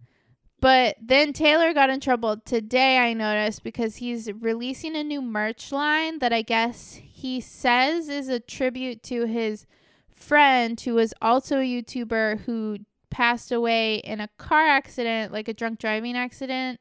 But 0.61 0.95
then 1.01 1.33
Taylor 1.33 1.73
got 1.73 1.89
in 1.89 1.99
trouble 1.99 2.37
today, 2.37 2.97
I 2.97 3.13
noticed, 3.13 3.63
because 3.63 3.97
he's 3.97 4.31
releasing 4.31 4.95
a 4.95 5.03
new 5.03 5.21
merch 5.21 5.71
line 5.71 6.19
that 6.19 6.33
I 6.33 6.41
guess 6.41 6.99
he 7.03 7.41
says 7.41 8.09
is 8.09 8.29
a 8.29 8.39
tribute 8.39 9.03
to 9.03 9.25
his 9.25 9.65
friend 10.13 10.79
who 10.79 10.95
was 10.95 11.13
also 11.21 11.57
a 11.57 11.63
YouTuber 11.63 12.41
who 12.41 12.79
passed 13.09 13.51
away 13.51 13.97
in 13.97 14.19
a 14.19 14.29
car 14.37 14.65
accident, 14.65 15.31
like 15.31 15.47
a 15.47 15.53
drunk 15.53 15.79
driving 15.79 16.17
accident 16.17 16.79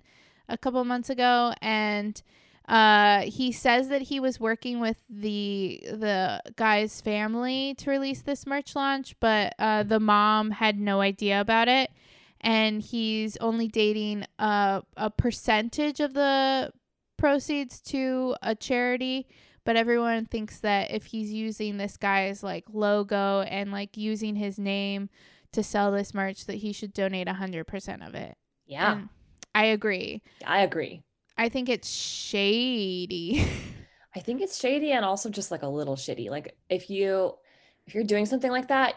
a 0.48 0.56
couple 0.56 0.84
months 0.84 1.10
ago. 1.10 1.52
And 1.60 2.20
uh, 2.66 3.22
he 3.22 3.52
says 3.52 3.88
that 3.88 4.02
he 4.02 4.18
was 4.18 4.40
working 4.40 4.80
with 4.80 4.96
the 5.10 5.80
the 5.90 6.40
guy's 6.56 7.00
family 7.00 7.74
to 7.74 7.90
release 7.90 8.22
this 8.22 8.46
merch 8.46 8.74
launch, 8.74 9.14
but 9.20 9.54
uh, 9.58 9.82
the 9.82 10.00
mom 10.00 10.52
had 10.52 10.78
no 10.78 11.00
idea 11.00 11.40
about 11.40 11.68
it, 11.68 11.90
and 12.44 12.82
he's 12.82 13.36
only 13.38 13.66
dating 13.66 14.26
a 14.38 14.82
a 14.96 15.10
percentage 15.10 15.98
of 15.98 16.14
the 16.14 16.70
proceeds 17.16 17.80
to 17.80 18.36
a 18.42 18.54
charity. 18.54 19.26
But 19.64 19.76
everyone 19.76 20.26
thinks 20.26 20.60
that 20.60 20.90
if 20.90 21.06
he's 21.06 21.32
using 21.32 21.78
this 21.78 21.96
guy's 21.96 22.42
like 22.42 22.64
logo 22.70 23.40
and 23.40 23.72
like 23.72 23.96
using 23.96 24.36
his 24.36 24.58
name 24.58 25.08
to 25.52 25.62
sell 25.62 25.90
this 25.90 26.12
merch, 26.12 26.44
that 26.44 26.56
he 26.56 26.72
should 26.72 26.92
donate 26.92 27.28
a 27.28 27.32
hundred 27.32 27.66
percent 27.66 28.02
of 28.02 28.14
it. 28.14 28.36
Yeah, 28.66 28.92
And 28.92 29.08
I 29.54 29.66
agree. 29.66 30.22
I 30.46 30.60
agree. 30.60 31.02
I 31.38 31.48
think 31.48 31.68
it's 31.70 31.88
shady. 31.88 33.44
I 34.16 34.20
think 34.20 34.42
it's 34.42 34.60
shady 34.60 34.92
and 34.92 35.04
also 35.04 35.30
just 35.30 35.50
like 35.50 35.62
a 35.62 35.68
little 35.68 35.96
shitty. 35.96 36.28
Like 36.28 36.56
if 36.68 36.90
you 36.90 37.34
if 37.86 37.94
you're 37.94 38.04
doing 38.04 38.26
something 38.26 38.50
like 38.50 38.68
that, 38.68 38.94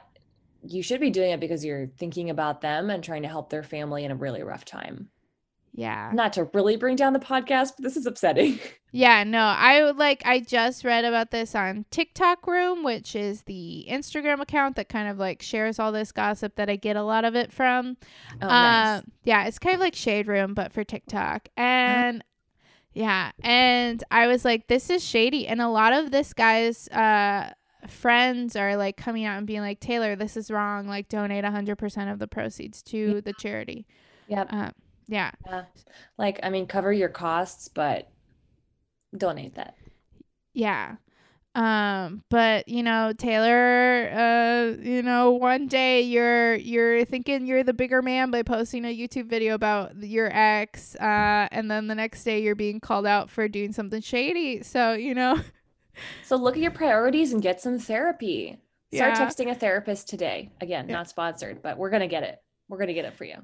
you 0.70 0.84
should 0.84 1.00
be 1.00 1.10
doing 1.10 1.32
it 1.32 1.40
because 1.40 1.64
you're 1.64 1.88
thinking 1.98 2.30
about 2.30 2.62
them 2.62 2.90
and 2.90 3.04
trying 3.04 3.24
to 3.24 3.28
help 3.28 3.50
their 3.50 3.64
family 3.64 4.04
in 4.06 4.12
a 4.12 4.16
really 4.16 4.44
rough 4.44 4.66
time. 4.66 5.10
Yeah. 5.74 6.10
Not 6.12 6.34
to 6.34 6.46
really 6.54 6.76
bring 6.76 6.96
down 6.96 7.14
the 7.14 7.20
podcast, 7.20 7.74
but 7.76 7.84
this 7.84 7.96
is 7.96 8.06
upsetting. 8.06 8.60
Yeah, 8.94 9.26
no, 9.26 9.42
I 9.42 9.84
would 9.84 9.98
like 9.98 10.24
I 10.26 10.40
just 10.40 10.84
read 10.86 11.04
about 11.04 11.30
this 11.30 11.54
on 11.54 11.86
TikTok 11.92 12.48
Room, 12.48 12.84
which 12.84 13.16
is 13.16 13.44
the 13.44 13.86
Instagram 13.88 14.40
account 14.40 14.78
that 14.78 14.88
kind 14.88 15.10
of 15.10 15.20
like 15.20 15.42
shares 15.42 15.78
all 15.78 15.92
this 15.92 16.14
gossip 16.14 16.56
that 16.56 16.70
I 16.70 16.78
get 16.78 16.96
a 16.96 17.04
lot 17.04 17.26
of 17.26 17.36
it 17.36 17.52
from. 17.52 17.98
Oh, 18.42 18.48
nice. 18.48 19.00
Um, 19.00 19.12
yeah, 19.24 19.46
it's 19.46 19.60
kind 19.60 19.76
of 19.76 19.82
like 19.82 19.94
Shade 19.94 20.28
Room, 20.28 20.54
but 20.54 20.72
for 20.72 20.86
TikTok. 20.86 21.50
And 21.58 22.24
yeah, 22.94 23.34
and 23.42 24.04
I 24.10 24.26
was 24.26 24.44
like, 24.44 24.68
this 24.68 24.90
is 24.90 25.04
shady. 25.04 25.48
And 25.48 25.62
a 25.62 25.70
lot 25.70 25.94
of 25.94 26.10
this 26.10 26.34
guy's 26.34 26.88
uh, 26.88 27.52
friends 27.88 28.56
are 28.56 28.78
like 28.78 28.98
coming 28.98 29.26
out 29.26 29.38
and 29.38 29.48
being 29.48 29.62
like, 29.62 29.80
Taylor, 29.80 30.16
this 30.16 30.38
is 30.38 30.52
wrong. 30.52 30.88
Like, 30.88 31.10
donate 31.10 31.44
100% 31.44 32.12
of 32.12 32.20
the 32.20 32.28
proceeds 32.28 32.82
to 32.84 33.22
the 33.22 33.34
charity. 33.34 33.86
Yep. 34.28 34.48
Uh, 34.52 34.72
yeah. 35.08 35.32
Yeah. 35.46 35.64
Like, 36.18 36.40
I 36.44 36.50
mean, 36.50 36.68
cover 36.68 36.92
your 36.92 37.10
costs, 37.10 37.68
but 37.68 38.10
donate 39.16 39.56
that. 39.56 39.76
Yeah. 40.54 40.96
Um, 41.58 42.24
but 42.30 42.68
you 42.68 42.84
know, 42.84 43.14
Taylor, 43.18 44.12
uh, 44.14 44.80
you 44.80 45.02
know, 45.02 45.32
one 45.32 45.68
day 45.68 46.02
you're 46.02 46.54
you're 46.54 47.04
thinking 47.04 47.48
you're 47.48 47.64
the 47.64 47.74
bigger 47.74 48.04
man 48.04 48.30
by 48.30 48.44
posting 48.44 48.86
a 48.86 48.96
YouTube 48.96 49.28
video 49.28 49.56
about 49.56 49.96
your 50.04 50.30
ex, 50.32 50.96
uh, 50.98 51.48
and 51.52 51.70
then 51.72 51.88
the 51.88 51.96
next 51.96 52.24
day 52.24 52.44
you're 52.44 52.54
being 52.54 52.80
called 52.80 53.08
out 53.08 53.32
for 53.32 53.48
doing 53.48 53.74
something 53.74 54.02
shady. 54.02 54.62
So, 54.62 54.94
you 54.94 55.16
know, 55.16 55.42
So 56.24 56.36
look 56.36 56.56
at 56.56 56.62
your 56.62 56.72
priorities 56.72 57.34
and 57.34 57.42
get 57.42 57.62
some 57.62 57.80
therapy. 57.80 58.58
Start 58.94 59.16
Yeah. 59.18 59.26
texting 59.28 59.50
a 59.52 59.56
therapist 59.56 60.08
today. 60.10 60.52
Again, 60.62 60.88
Yeah. 60.88 60.96
not 60.96 61.10
sponsored, 61.10 61.62
but 61.62 61.78
we're 61.78 61.90
gonna 61.90 62.08
get 62.08 62.24
it. 62.24 62.42
We're 62.70 62.78
gonna 62.78 62.94
get 62.94 63.06
it 63.06 63.14
for 63.16 63.26
you. 63.26 63.38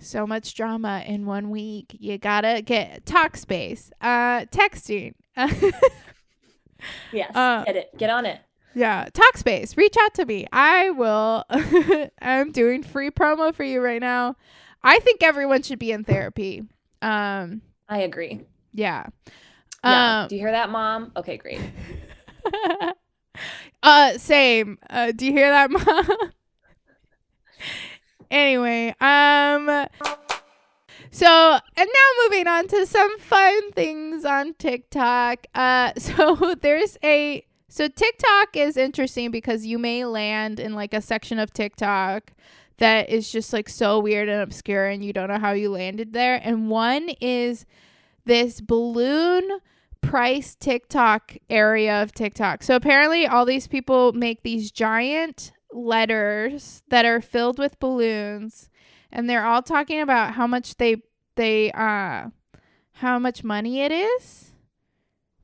so 0.00 0.24
much 0.28 0.54
drama 0.54 1.02
in 1.06 1.26
one 1.26 1.50
week. 1.50 1.96
You 1.98 2.18
gotta 2.18 2.62
get 2.62 3.04
Talkspace. 3.04 3.90
Uh, 4.00 4.44
texting. 4.46 5.14
Yes, 7.12 7.30
Uh, 7.34 7.64
get 7.64 7.76
it. 7.76 7.90
Get 7.98 8.08
on 8.10 8.24
it. 8.26 8.40
Yeah, 8.74 9.08
Talkspace, 9.12 9.76
reach 9.76 9.96
out 10.00 10.14
to 10.14 10.24
me. 10.24 10.46
I 10.52 10.90
will. 10.90 11.44
I'm 12.22 12.52
doing 12.52 12.82
free 12.84 13.10
promo 13.10 13.52
for 13.52 13.64
you 13.64 13.80
right 13.80 14.00
now. 14.00 14.36
I 14.84 15.00
think 15.00 15.22
everyone 15.24 15.62
should 15.62 15.80
be 15.80 15.90
in 15.90 16.04
therapy. 16.04 16.62
Um, 17.02 17.62
I 17.88 17.98
agree. 18.02 18.42
yeah. 18.72 19.06
Yeah. 19.84 20.22
Um, 20.22 20.28
Do 20.28 20.34
you 20.36 20.40
hear 20.40 20.52
that, 20.52 20.70
mom? 20.70 21.12
Okay, 21.16 21.36
great. 21.36 21.60
uh, 23.82 24.18
same. 24.18 24.78
Uh, 24.90 25.12
do 25.12 25.26
you 25.26 25.32
hear 25.32 25.50
that, 25.50 25.70
mom? 25.70 26.32
anyway, 28.30 28.94
um. 29.00 29.86
So, 31.10 31.26
and 31.26 31.88
now 31.88 32.24
moving 32.24 32.46
on 32.46 32.68
to 32.68 32.86
some 32.86 33.18
fun 33.18 33.72
things 33.72 34.24
on 34.24 34.54
TikTok. 34.54 35.46
Uh, 35.54 35.92
so 35.98 36.54
there's 36.60 36.96
a 37.02 37.44
so 37.68 37.86
TikTok 37.86 38.56
is 38.56 38.76
interesting 38.76 39.30
because 39.30 39.66
you 39.66 39.78
may 39.78 40.04
land 40.04 40.58
in 40.58 40.74
like 40.74 40.94
a 40.94 41.02
section 41.02 41.38
of 41.38 41.52
TikTok 41.52 42.32
that 42.78 43.10
is 43.10 43.30
just 43.30 43.52
like 43.52 43.68
so 43.68 43.98
weird 43.98 44.28
and 44.28 44.40
obscure 44.40 44.86
and 44.86 45.04
you 45.04 45.12
don't 45.12 45.28
know 45.28 45.38
how 45.38 45.52
you 45.52 45.70
landed 45.70 46.12
there. 46.12 46.40
And 46.42 46.70
one 46.70 47.10
is 47.20 47.66
this 48.28 48.60
balloon 48.60 49.58
price 50.00 50.54
TikTok 50.54 51.36
area 51.50 52.02
of 52.02 52.12
TikTok. 52.12 52.62
So 52.62 52.76
apparently 52.76 53.26
all 53.26 53.44
these 53.44 53.66
people 53.66 54.12
make 54.12 54.42
these 54.42 54.70
giant 54.70 55.52
letters 55.72 56.82
that 56.88 57.04
are 57.04 57.20
filled 57.20 57.58
with 57.58 57.80
balloons 57.80 58.70
and 59.10 59.28
they're 59.28 59.44
all 59.44 59.62
talking 59.62 60.00
about 60.00 60.34
how 60.34 60.46
much 60.46 60.76
they 60.76 60.96
they 61.36 61.70
uh 61.72 62.28
how 62.92 63.18
much 63.18 63.44
money 63.44 63.80
it 63.80 63.92
is 63.92 64.52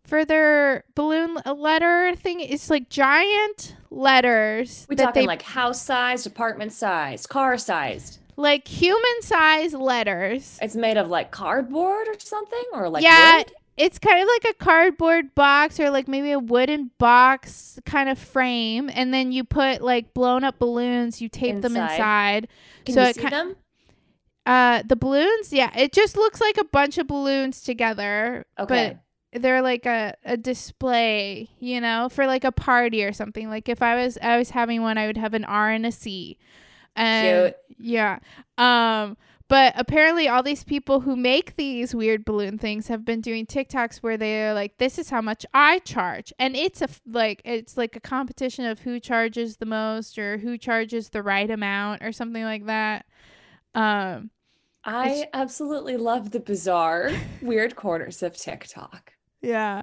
for 0.05 0.25
their 0.25 0.85
balloon 0.95 1.39
letter 1.57 2.15
thing. 2.17 2.41
It's 2.41 2.69
like 2.69 2.91
giant 2.91 3.77
letters 3.91 4.87
We 4.89 4.97
that 4.97 5.05
talking 5.07 5.23
they 5.23 5.27
like 5.27 5.43
house 5.43 5.81
sized, 5.81 6.27
apartment 6.27 6.73
sized, 6.73 7.29
car 7.29 7.57
sized. 7.57 8.19
Like 8.37 8.67
human 8.69 9.23
size 9.23 9.75
letters. 9.75 10.59
It's 10.61 10.77
made 10.77 10.97
of 10.97 11.09
like 11.09 11.31
cardboard 11.31 12.09
or 12.09 12.19
something, 12.19 12.65
or 12.73 12.89
like 12.89 13.03
yeah, 13.03 13.39
wood? 13.39 13.53
it's 13.77 13.99
kind 13.99 14.23
of 14.23 14.29
like 14.29 14.55
a 14.55 14.65
cardboard 14.65 15.35
box 15.35 15.79
or 15.81 15.91
like 15.91 16.09
maybe 16.09 16.33
a 16.33 16.39
wooden 16.39 16.91
box 16.99 17.79
kind 17.87 18.09
of 18.09 18.19
frame, 18.19 18.91
and 18.93 19.13
then 19.13 19.33
you 19.33 19.45
put 19.45 19.83
like 19.83 20.15
blown 20.15 20.45
up 20.45 20.59
balloons. 20.59 21.21
You 21.21 21.29
tape 21.29 21.61
them 21.61 21.77
Inside. 21.77 21.93
inside. 21.93 22.49
Can 22.85 22.95
so 22.95 23.03
you 23.03 23.09
it 23.09 23.15
see 23.17 23.23
ki- 23.23 23.31
them? 23.31 23.57
Uh, 24.47 24.83
the 24.87 24.97
balloons, 24.97 25.53
yeah, 25.53 25.71
it 25.77 25.93
just 25.93 26.17
looks 26.17 26.41
like 26.41 26.59
a 26.59 26.65
bunch 26.65 26.99
of 26.99 27.07
balloons 27.07 27.63
together. 27.63 28.45
Okay. 28.59 28.99
But 29.33 29.43
they're 29.43 29.63
like 29.63 29.87
a, 29.87 30.15
a 30.25 30.37
display, 30.37 31.49
you 31.59 31.81
know, 31.81 32.09
for 32.11 32.27
like 32.27 32.45
a 32.45 32.53
party 32.53 33.05
or 33.05 33.13
something. 33.13 33.49
Like 33.49 33.69
if 33.69 33.83
I 33.83 33.97
was 33.97 34.19
I 34.23 34.37
was 34.37 34.51
having 34.51 34.83
one, 34.83 34.99
I 34.99 35.07
would 35.07 35.17
have 35.17 35.35
an 35.35 35.45
R 35.45 35.71
and 35.71 35.87
a 35.87 35.93
C. 35.93 36.39
And 36.97 37.55
Cute. 37.69 37.79
yeah. 37.79 38.19
Um 38.59 39.17
but 39.47 39.75
apparently 39.77 40.27
all 40.27 40.43
these 40.43 40.65
people 40.65 41.01
who 41.01 41.17
make 41.17 41.57
these 41.57 41.95
weird 41.95 42.25
balloon 42.25 42.57
things 42.57 42.89
have 42.89 43.05
been 43.05 43.21
doing 43.21 43.45
TikToks 43.47 43.99
where 43.99 44.17
they're 44.17 44.55
like 44.55 44.79
this 44.79 44.99
is 44.99 45.11
how 45.11 45.21
much 45.21 45.45
I 45.53 45.81
charge. 45.81 46.33
And 46.39 46.57
it's 46.57 46.81
a 46.81 46.85
f- 46.85 47.03
like 47.07 47.43
it's 47.45 47.77
like 47.77 47.95
a 47.97 48.01
competition 48.01 48.65
of 48.65 48.81
who 48.81 48.99
charges 49.01 49.59
the 49.59 49.67
most 49.67 50.19
or 50.19 50.39
who 50.39 50.57
charges 50.57 51.11
the 51.11 51.23
right 51.23 51.51
amount 51.51 52.03
or 52.03 52.13
something 52.13 52.45
like 52.45 52.67
that. 52.67 53.07
Um 53.75 54.31
I 54.87 55.29
absolutely 55.33 55.97
love 55.97 56.31
the 56.31 56.41
bizarre, 56.41 57.11
weird 57.41 57.75
corners 57.75 58.23
of 58.23 58.37
TikTok. 58.37 59.13
Yeah. 59.41 59.83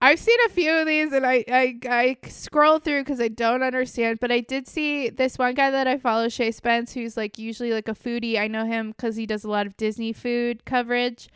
I've 0.00 0.18
seen 0.18 0.36
a 0.46 0.50
few 0.50 0.72
of 0.72 0.86
these 0.86 1.12
and 1.12 1.24
I, 1.24 1.44
I, 1.48 1.78
I 1.88 2.16
scroll 2.28 2.78
through 2.78 3.00
because 3.00 3.20
I 3.20 3.28
don't 3.28 3.62
understand. 3.62 4.18
But 4.20 4.30
I 4.30 4.40
did 4.40 4.68
see 4.68 5.08
this 5.08 5.38
one 5.38 5.54
guy 5.54 5.70
that 5.70 5.86
I 5.86 5.96
follow, 5.96 6.28
Shay 6.28 6.50
Spence, 6.50 6.92
who's 6.92 7.16
like 7.16 7.38
usually 7.38 7.72
like 7.72 7.88
a 7.88 7.94
foodie. 7.94 8.38
I 8.38 8.46
know 8.46 8.66
him 8.66 8.90
because 8.90 9.16
he 9.16 9.26
does 9.26 9.44
a 9.44 9.50
lot 9.50 9.66
of 9.66 9.76
Disney 9.76 10.12
food 10.12 10.66
coverage. 10.66 11.28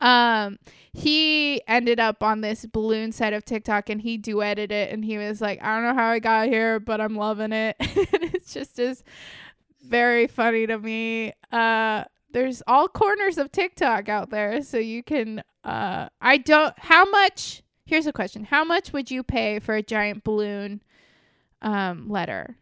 Um, 0.00 0.58
he 0.92 1.62
ended 1.66 1.98
up 1.98 2.22
on 2.22 2.40
this 2.40 2.66
balloon 2.66 3.10
side 3.10 3.32
of 3.32 3.44
TikTok 3.44 3.90
and 3.90 4.00
he 4.00 4.18
duetted 4.18 4.70
it 4.70 4.92
and 4.92 5.04
he 5.04 5.18
was 5.18 5.40
like, 5.40 5.62
I 5.62 5.74
don't 5.74 5.84
know 5.84 6.00
how 6.00 6.10
I 6.10 6.18
got 6.20 6.48
here, 6.48 6.78
but 6.78 7.00
I'm 7.00 7.16
loving 7.16 7.52
it. 7.52 7.76
and 7.80 8.34
it's 8.34 8.52
just 8.52 8.78
is 8.78 9.02
very 9.82 10.26
funny 10.28 10.66
to 10.66 10.78
me. 10.78 11.32
Uh, 11.50 12.04
there's 12.30 12.62
all 12.66 12.88
corners 12.88 13.38
of 13.38 13.50
TikTok 13.50 14.08
out 14.08 14.30
there, 14.30 14.62
so 14.62 14.76
you 14.76 15.02
can. 15.02 15.42
Uh, 15.62 16.08
I 16.20 16.36
don't. 16.36 16.76
How 16.78 17.08
much? 17.08 17.63
Here's 17.86 18.06
a 18.06 18.12
question: 18.12 18.44
How 18.44 18.64
much 18.64 18.92
would 18.92 19.10
you 19.10 19.22
pay 19.22 19.58
for 19.58 19.74
a 19.74 19.82
giant 19.82 20.24
balloon 20.24 20.82
um, 21.62 22.08
letter? 22.08 22.56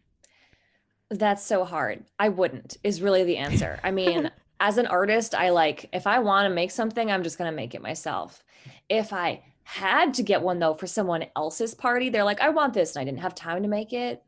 That's 1.09 1.43
so 1.43 1.63
hard. 1.63 2.05
I 2.19 2.29
wouldn't, 2.29 2.77
is 2.83 3.01
really 3.01 3.23
the 3.23 3.37
answer. 3.37 3.79
I 3.83 3.91
mean, 3.91 4.31
as 4.59 4.77
an 4.77 4.87
artist, 4.87 5.35
I 5.35 5.49
like, 5.49 5.89
if 5.93 6.07
I 6.07 6.19
want 6.19 6.47
to 6.47 6.53
make 6.53 6.71
something, 6.71 7.11
I'm 7.11 7.23
just 7.23 7.37
going 7.37 7.51
to 7.51 7.55
make 7.55 7.75
it 7.75 7.81
myself. 7.81 8.43
If 8.89 9.13
I 9.13 9.43
had 9.63 10.13
to 10.15 10.23
get 10.23 10.41
one 10.41 10.59
though 10.59 10.73
for 10.73 10.87
someone 10.87 11.25
else's 11.35 11.75
party, 11.75 12.09
they're 12.09 12.23
like, 12.23 12.41
I 12.41 12.49
want 12.49 12.73
this, 12.73 12.95
and 12.95 13.01
I 13.01 13.05
didn't 13.05 13.21
have 13.21 13.35
time 13.35 13.61
to 13.61 13.69
make 13.69 13.93
it. 13.93 14.23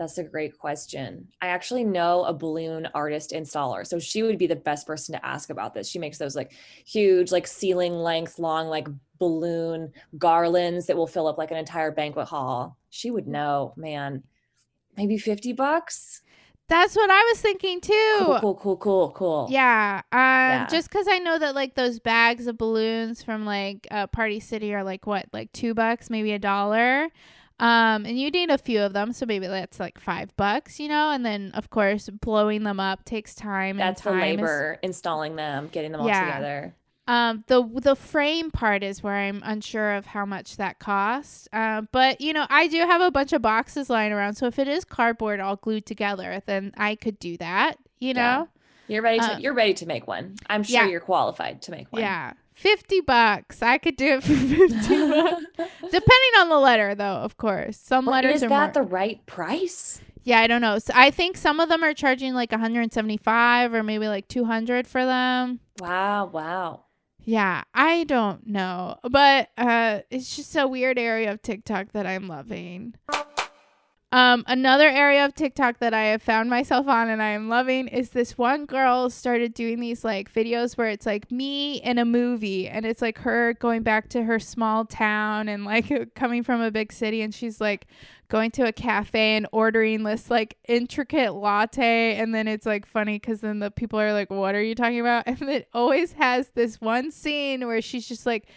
That's 0.00 0.16
a 0.16 0.24
great 0.24 0.56
question. 0.56 1.28
I 1.42 1.48
actually 1.48 1.84
know 1.84 2.24
a 2.24 2.32
balloon 2.32 2.88
artist 2.94 3.32
installer. 3.32 3.86
So 3.86 3.98
she 3.98 4.22
would 4.22 4.38
be 4.38 4.46
the 4.46 4.56
best 4.56 4.86
person 4.86 5.14
to 5.14 5.26
ask 5.26 5.50
about 5.50 5.74
this. 5.74 5.90
She 5.90 5.98
makes 5.98 6.16
those 6.16 6.34
like 6.34 6.52
huge, 6.86 7.30
like 7.30 7.46
ceiling 7.46 7.92
length, 7.92 8.38
long, 8.38 8.68
like 8.68 8.88
balloon 9.18 9.92
garlands 10.16 10.86
that 10.86 10.96
will 10.96 11.06
fill 11.06 11.26
up 11.26 11.36
like 11.36 11.50
an 11.50 11.58
entire 11.58 11.90
banquet 11.90 12.28
hall. 12.28 12.78
She 12.88 13.10
would 13.10 13.28
know, 13.28 13.74
man. 13.76 14.22
Maybe 14.96 15.18
50 15.18 15.52
bucks. 15.52 16.22
That's 16.70 16.96
what 16.96 17.10
I 17.10 17.22
was 17.24 17.42
thinking 17.42 17.82
too. 17.82 18.14
Cool, 18.20 18.38
cool, 18.40 18.54
cool, 18.54 18.76
cool, 18.78 19.10
cool. 19.10 19.48
Yeah, 19.50 20.00
um, 20.12 20.18
Yeah. 20.20 20.66
just 20.70 20.88
because 20.88 21.08
I 21.10 21.18
know 21.18 21.38
that 21.38 21.54
like 21.54 21.74
those 21.74 22.00
bags 22.00 22.46
of 22.46 22.56
balloons 22.56 23.22
from 23.22 23.44
like 23.44 23.86
uh, 23.90 24.06
Party 24.06 24.40
City 24.40 24.72
are 24.72 24.82
like 24.82 25.06
what, 25.06 25.26
like 25.34 25.52
two 25.52 25.74
bucks, 25.74 26.08
maybe 26.08 26.32
a 26.32 26.38
dollar. 26.38 27.08
Um, 27.60 28.06
and 28.06 28.18
you 28.18 28.30
need 28.30 28.50
a 28.50 28.58
few 28.58 28.80
of 28.80 28.92
them, 28.94 29.12
so 29.12 29.26
maybe 29.26 29.46
that's 29.46 29.78
like 29.78 30.00
five 30.00 30.34
bucks, 30.36 30.80
you 30.80 30.88
know. 30.88 31.10
And 31.10 31.24
then 31.24 31.50
of 31.54 31.70
course 31.70 32.08
blowing 32.08 32.64
them 32.64 32.80
up 32.80 33.04
takes 33.04 33.34
time. 33.34 33.76
That's 33.76 34.02
the 34.02 34.10
and 34.10 34.20
time 34.20 34.30
is- 34.30 34.36
labor, 34.40 34.78
installing 34.82 35.36
them, 35.36 35.68
getting 35.70 35.92
them 35.92 36.00
all 36.00 36.06
Yeah. 36.08 36.24
together. 36.24 36.74
Um, 37.08 37.42
the 37.48 37.62
the 37.82 37.96
frame 37.96 38.50
part 38.52 38.82
is 38.84 39.02
where 39.02 39.14
I'm 39.16 39.42
unsure 39.44 39.94
of 39.96 40.06
how 40.06 40.24
much 40.24 40.56
that 40.58 40.78
costs. 40.78 41.48
Uh, 41.52 41.82
but 41.92 42.20
you 42.20 42.32
know, 42.32 42.46
I 42.48 42.68
do 42.68 42.78
have 42.78 43.00
a 43.00 43.10
bunch 43.10 43.32
of 43.32 43.42
boxes 43.42 43.90
lying 43.90 44.12
around, 44.12 44.34
so 44.34 44.46
if 44.46 44.58
it 44.58 44.68
is 44.68 44.84
cardboard 44.84 45.40
all 45.40 45.56
glued 45.56 45.86
together, 45.86 46.40
then 46.46 46.72
I 46.76 46.94
could 46.94 47.18
do 47.18 47.36
that. 47.38 47.78
You 47.98 48.14
Yeah. 48.14 48.36
know, 48.36 48.48
You're 48.86 49.02
ready 49.02 49.18
to 49.18 49.34
Uh, 49.34 49.38
you're 49.38 49.54
ready 49.54 49.74
to 49.74 49.86
make 49.86 50.06
one. 50.06 50.36
I'm 50.48 50.62
sure 50.62 50.82
yeah. 50.84 50.86
you're 50.88 51.00
qualified 51.00 51.62
to 51.62 51.70
make 51.72 51.92
one. 51.92 52.00
yeah, 52.02 52.32
fifty 52.60 53.00
bucks. 53.00 53.62
I 53.62 53.78
could 53.78 53.96
do 53.96 54.14
it 54.14 54.22
for 54.22 54.34
fifty 54.34 55.10
bucks, 55.10 55.44
depending 55.82 56.32
on 56.40 56.48
the 56.48 56.58
letter, 56.58 56.94
though. 56.94 57.04
Of 57.04 57.36
course, 57.36 57.76
some 57.78 58.06
letters 58.06 58.36
is 58.36 58.42
are 58.42 58.46
Is 58.46 58.50
that 58.50 58.74
more. 58.76 58.84
the 58.84 58.90
right 58.90 59.24
price? 59.26 60.00
Yeah, 60.22 60.40
I 60.40 60.46
don't 60.46 60.60
know. 60.60 60.78
So 60.78 60.92
I 60.94 61.10
think 61.10 61.36
some 61.38 61.60
of 61.60 61.68
them 61.70 61.82
are 61.82 61.94
charging 61.94 62.34
like 62.34 62.52
175 62.52 63.72
or 63.72 63.82
maybe 63.82 64.06
like 64.06 64.28
200 64.28 64.86
for 64.86 65.04
them. 65.06 65.60
Wow, 65.80 66.26
wow. 66.26 66.84
Yeah, 67.24 67.62
I 67.72 68.04
don't 68.04 68.46
know. 68.46 68.98
But 69.02 69.48
uh 69.56 70.00
it's 70.10 70.36
just 70.36 70.54
a 70.56 70.66
weird 70.68 70.98
area 70.98 71.32
of 71.32 71.40
TikTok 71.42 71.92
that 71.92 72.06
I'm 72.06 72.28
loving. 72.28 72.94
Um 74.12 74.42
another 74.48 74.88
area 74.88 75.24
of 75.24 75.36
TikTok 75.36 75.78
that 75.78 75.94
I 75.94 76.06
have 76.06 76.20
found 76.20 76.50
myself 76.50 76.88
on 76.88 77.08
and 77.08 77.22
I 77.22 77.28
am 77.28 77.48
loving 77.48 77.86
is 77.86 78.10
this 78.10 78.36
one 78.36 78.66
girl 78.66 79.08
started 79.08 79.54
doing 79.54 79.78
these 79.78 80.04
like 80.04 80.32
videos 80.32 80.76
where 80.76 80.88
it's 80.88 81.06
like 81.06 81.30
me 81.30 81.76
in 81.76 81.96
a 81.96 82.04
movie 82.04 82.66
and 82.66 82.84
it's 82.84 83.00
like 83.00 83.18
her 83.18 83.54
going 83.54 83.84
back 83.84 84.08
to 84.08 84.24
her 84.24 84.40
small 84.40 84.84
town 84.84 85.48
and 85.48 85.64
like 85.64 86.12
coming 86.16 86.42
from 86.42 86.60
a 86.60 86.72
big 86.72 86.92
city 86.92 87.22
and 87.22 87.32
she's 87.32 87.60
like 87.60 87.86
going 88.26 88.50
to 88.52 88.66
a 88.66 88.72
cafe 88.72 89.36
and 89.36 89.46
ordering 89.52 90.02
this 90.02 90.28
like 90.28 90.56
intricate 90.66 91.34
latte 91.34 92.16
and 92.16 92.34
then 92.34 92.48
it's 92.48 92.66
like 92.66 92.86
funny 92.86 93.14
because 93.16 93.40
then 93.40 93.60
the 93.60 93.70
people 93.70 94.00
are 94.00 94.12
like 94.12 94.28
what 94.28 94.56
are 94.56 94.62
you 94.62 94.74
talking 94.74 94.98
about? 94.98 95.22
And 95.28 95.48
it 95.48 95.68
always 95.72 96.14
has 96.14 96.48
this 96.56 96.80
one 96.80 97.12
scene 97.12 97.64
where 97.64 97.80
she's 97.80 98.08
just 98.08 98.26
like 98.26 98.48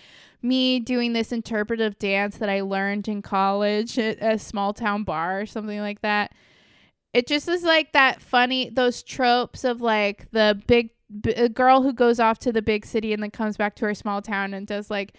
me 0.44 0.80
doing 0.80 1.14
this 1.14 1.32
interpretive 1.32 1.98
dance 1.98 2.38
that 2.38 2.50
i 2.50 2.62
learned 2.62 3.08
in 3.08 3.22
college 3.22 3.98
at 3.98 4.18
a 4.22 4.38
small 4.38 4.74
town 4.74 5.04
bar 5.04 5.42
or 5.42 5.46
something 5.46 5.80
like 5.80 6.02
that 6.02 6.32
it 7.14 7.28
just 7.28 7.48
is 7.48 7.64
like 7.64 7.94
that 7.94 8.22
funny 8.22 8.70
those 8.70 9.04
tropes 9.04 9.64
of 9.64 9.82
like 9.82 10.30
the 10.32 10.60
big 10.68 10.90
b- 11.22 11.48
girl 11.50 11.82
who 11.82 11.94
goes 11.94 12.20
off 12.20 12.40
to 12.40 12.52
the 12.52 12.62
big 12.62 12.86
city 12.86 13.14
and 13.14 13.22
then 13.22 13.32
comes 13.32 13.56
back 13.56 13.76
to 13.76 13.86
her 13.86 13.94
small 13.94 14.22
town 14.22 14.54
and 14.54 14.68
does 14.68 14.90
like 14.90 15.14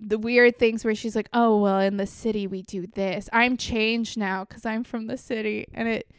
the 0.00 0.18
weird 0.18 0.58
things 0.58 0.84
where 0.84 0.94
she's 0.94 1.14
like, 1.14 1.28
"Oh, 1.32 1.60
well, 1.60 1.78
in 1.78 1.98
the 1.98 2.06
city 2.06 2.48
we 2.48 2.62
do 2.62 2.84
this. 2.86 3.28
I'm 3.32 3.56
changed 3.56 4.18
now 4.18 4.44
cuz 4.44 4.66
I'm 4.66 4.82
from 4.82 5.06
the 5.06 5.16
city." 5.16 5.66
And 5.72 5.86
it 5.88 6.10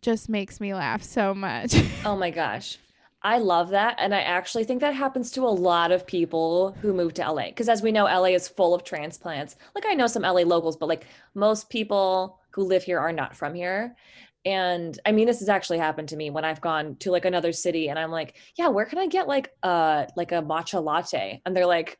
just 0.00 0.28
makes 0.28 0.60
me 0.60 0.72
laugh 0.72 1.02
so 1.02 1.34
much. 1.34 1.74
Oh 2.04 2.16
my 2.16 2.30
gosh. 2.30 2.78
I 3.24 3.38
love 3.38 3.70
that. 3.70 3.96
And 3.98 4.14
I 4.14 4.20
actually 4.20 4.64
think 4.64 4.82
that 4.82 4.94
happens 4.94 5.30
to 5.32 5.44
a 5.44 5.48
lot 5.48 5.90
of 5.92 6.06
people 6.06 6.76
who 6.82 6.92
move 6.92 7.14
to 7.14 7.22
LA. 7.22 7.46
Because 7.46 7.70
as 7.70 7.80
we 7.80 7.90
know, 7.90 8.04
LA 8.04 8.26
is 8.26 8.48
full 8.48 8.74
of 8.74 8.84
transplants. 8.84 9.56
Like 9.74 9.86
I 9.86 9.94
know 9.94 10.06
some 10.06 10.22
LA 10.22 10.42
locals, 10.42 10.76
but 10.76 10.90
like 10.90 11.06
most 11.34 11.70
people 11.70 12.38
who 12.50 12.64
live 12.64 12.82
here 12.82 12.98
are 12.98 13.12
not 13.12 13.34
from 13.34 13.54
here. 13.54 13.96
And 14.44 14.98
I 15.06 15.12
mean, 15.12 15.26
this 15.26 15.38
has 15.38 15.48
actually 15.48 15.78
happened 15.78 16.10
to 16.10 16.16
me 16.16 16.28
when 16.28 16.44
I've 16.44 16.60
gone 16.60 16.96
to 16.96 17.10
like 17.10 17.24
another 17.24 17.50
city 17.50 17.88
and 17.88 17.98
I'm 17.98 18.10
like, 18.10 18.36
yeah, 18.58 18.68
where 18.68 18.84
can 18.84 18.98
I 18.98 19.06
get 19.06 19.26
like 19.26 19.50
uh 19.62 20.04
like 20.16 20.32
a 20.32 20.42
matcha 20.42 20.84
latte? 20.84 21.40
And 21.46 21.56
they're 21.56 21.66
like 21.66 21.98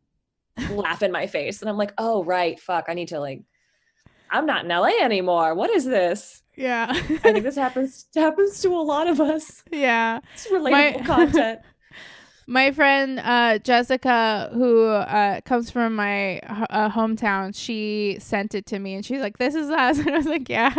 laugh 0.70 1.02
in 1.02 1.10
my 1.10 1.26
face. 1.26 1.60
And 1.60 1.68
I'm 1.68 1.76
like, 1.76 1.92
oh 1.98 2.22
right, 2.22 2.58
fuck. 2.60 2.84
I 2.86 2.94
need 2.94 3.08
to 3.08 3.18
like 3.18 3.42
I'm 4.30 4.46
not 4.46 4.64
in 4.64 4.70
LA 4.70 5.02
anymore. 5.02 5.56
What 5.56 5.70
is 5.70 5.84
this? 5.84 6.41
Yeah. 6.56 6.86
I 6.90 7.00
think 7.18 7.42
this 7.42 7.56
happens 7.56 8.06
happens 8.14 8.60
to 8.62 8.68
a 8.68 8.82
lot 8.82 9.08
of 9.08 9.20
us. 9.20 9.62
yeah. 9.70 10.20
It's 10.34 10.46
relatable 10.48 11.04
content. 11.06 11.60
My 12.48 12.72
friend 12.72 13.20
uh, 13.20 13.58
Jessica, 13.58 14.50
who 14.52 14.86
uh, 14.88 15.40
comes 15.42 15.70
from 15.70 15.94
my 15.94 16.40
uh, 16.40 16.90
hometown, 16.90 17.54
she 17.54 18.16
sent 18.18 18.54
it 18.56 18.66
to 18.66 18.80
me 18.80 18.94
and 18.94 19.06
she's 19.06 19.20
like, 19.20 19.38
"This 19.38 19.54
is 19.54 19.70
us," 19.70 19.98
and 20.00 20.10
I 20.10 20.16
was 20.16 20.26
like, 20.26 20.48
"Yeah, 20.48 20.74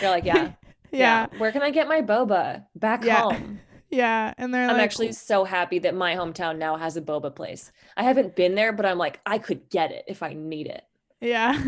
You're 0.00 0.10
like, 0.10 0.24
yeah, 0.24 0.52
yeah, 0.92 1.26
Where 1.38 1.50
can 1.50 1.62
I 1.62 1.70
get 1.70 1.88
my 1.88 2.00
boba 2.00 2.64
back 2.76 3.04
Yeah. 3.04 3.22
home? 3.22 3.58
yeah." 3.90 4.34
And 4.38 4.54
they're 4.54 4.68
I'm 4.68 4.76
like, 4.76 4.84
actually 4.84 5.10
so 5.12 5.42
happy 5.44 5.80
that 5.80 5.96
my 5.96 6.14
hometown 6.14 6.58
now 6.58 6.76
has 6.76 6.96
a 6.96 7.02
boba 7.02 7.34
place. 7.34 7.72
I 7.96 8.04
haven't 8.04 8.36
been 8.36 8.54
there, 8.54 8.72
but 8.72 8.86
I'm 8.86 8.96
like, 8.96 9.18
I 9.26 9.38
could 9.38 9.68
get 9.70 9.90
it 9.90 10.04
if 10.06 10.22
I 10.22 10.32
need 10.32 10.68
it. 10.68 10.84
yeah. 11.20 11.60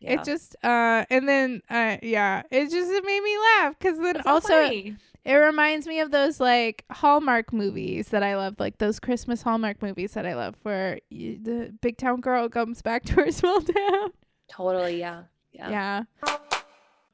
Yeah. 0.00 0.14
It 0.14 0.24
just 0.24 0.56
uh 0.64 1.04
and 1.10 1.28
then 1.28 1.62
uh 1.70 1.96
yeah, 2.02 2.42
it 2.50 2.70
just 2.70 2.90
it 2.90 3.04
made 3.04 3.22
me 3.22 3.38
laugh 3.38 3.78
because 3.78 3.98
then 3.98 4.14
That's 4.14 4.26
also 4.26 4.48
funny. 4.48 4.96
it 5.24 5.34
reminds 5.34 5.86
me 5.86 6.00
of 6.00 6.10
those 6.10 6.40
like 6.40 6.84
Hallmark 6.90 7.52
movies 7.52 8.08
that 8.08 8.22
I 8.22 8.36
love, 8.36 8.56
like 8.58 8.78
those 8.78 8.98
Christmas 8.98 9.42
Hallmark 9.42 9.80
movies 9.82 10.12
that 10.12 10.26
I 10.26 10.34
love, 10.34 10.56
where 10.62 10.98
you, 11.10 11.38
the 11.40 11.72
big 11.80 11.96
town 11.96 12.20
girl 12.20 12.48
comes 12.48 12.82
back 12.82 13.04
to 13.04 13.12
her 13.14 13.30
small 13.32 13.60
town. 13.60 14.10
totally, 14.48 14.98
yeah, 14.98 15.24
yeah. 15.52 15.70
Yeah. 15.70 16.04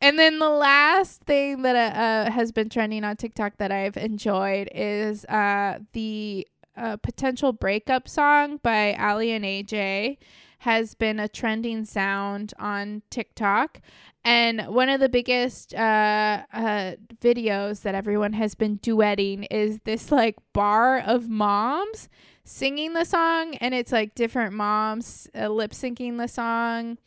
And 0.01 0.17
then 0.19 0.39
the 0.39 0.49
last 0.49 1.23
thing 1.23 1.63
that 1.63 1.75
uh, 1.75 1.99
uh, 1.99 2.31
has 2.31 2.53
been 2.53 2.69
trending 2.69 3.03
on 3.03 3.17
TikTok 3.17 3.57
that 3.59 3.73
I've 3.73 3.97
enjoyed 3.97 4.69
is 4.73 5.25
uh, 5.25 5.81
the 5.93 6.47
uh, 6.77 6.97
potential 6.99 7.53
breakup 7.53 8.09
song 8.09 8.61
by 8.63 8.95
Aly 8.95 9.33
and 9.33 9.45
AJ 9.45 10.19
has 10.59 10.95
been 10.95 11.21
a 11.21 11.29
trending 11.29 11.85
sound 11.85 12.53
on 12.59 13.03
TikTok. 13.11 13.81
And 14.25 14.67
one 14.69 14.89
of 14.89 15.01
the 15.01 15.09
biggest 15.09 15.75
uh, 15.75 16.43
uh, 16.53 16.93
videos 17.21 17.83
that 17.83 17.95
everyone 17.95 18.33
has 18.33 18.55
been 18.55 18.79
duetting 18.79 19.47
is 19.51 19.81
this 19.85 20.11
like 20.11 20.37
bar 20.53 20.99
of 20.99 21.29
moms 21.29 22.09
singing 22.45 22.95
the 22.95 23.05
song, 23.05 23.55
and 23.57 23.75
it's 23.75 23.93
like 23.93 24.15
different 24.15 24.55
moms 24.55 25.29
uh, 25.35 25.49
lip 25.49 25.73
syncing 25.73 26.19
the 26.19 26.29
song. 26.29 26.99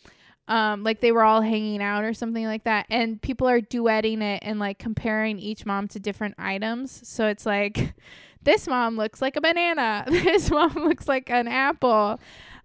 Um 0.48 0.84
like 0.84 1.02
they 1.02 1.12
were 1.12 1.24
all 1.24 1.42
hanging 1.42 1.84
out 1.84 2.04
or 2.04 2.14
something 2.14 2.46
like 2.46 2.64
that. 2.64 2.88
And 2.90 3.22
people 3.22 3.48
are 3.48 3.62
duetting 3.62 4.22
it 4.22 4.42
and 4.42 4.60
like 4.60 4.80
comparing 4.80 5.38
each 5.38 5.66
mom 5.68 5.88
to 5.90 6.00
different 6.00 6.36
items. 6.40 7.08
So 7.08 7.28
it's 7.28 7.46
like 7.46 7.94
this 8.44 8.68
mom 8.68 8.98
looks 8.98 9.22
like 9.22 9.36
a 9.36 9.42
banana. 9.42 10.06
This 10.10 10.50
mom 10.50 10.74
looks 10.74 11.08
like 11.08 11.30
an 11.30 11.48
apple 11.48 12.20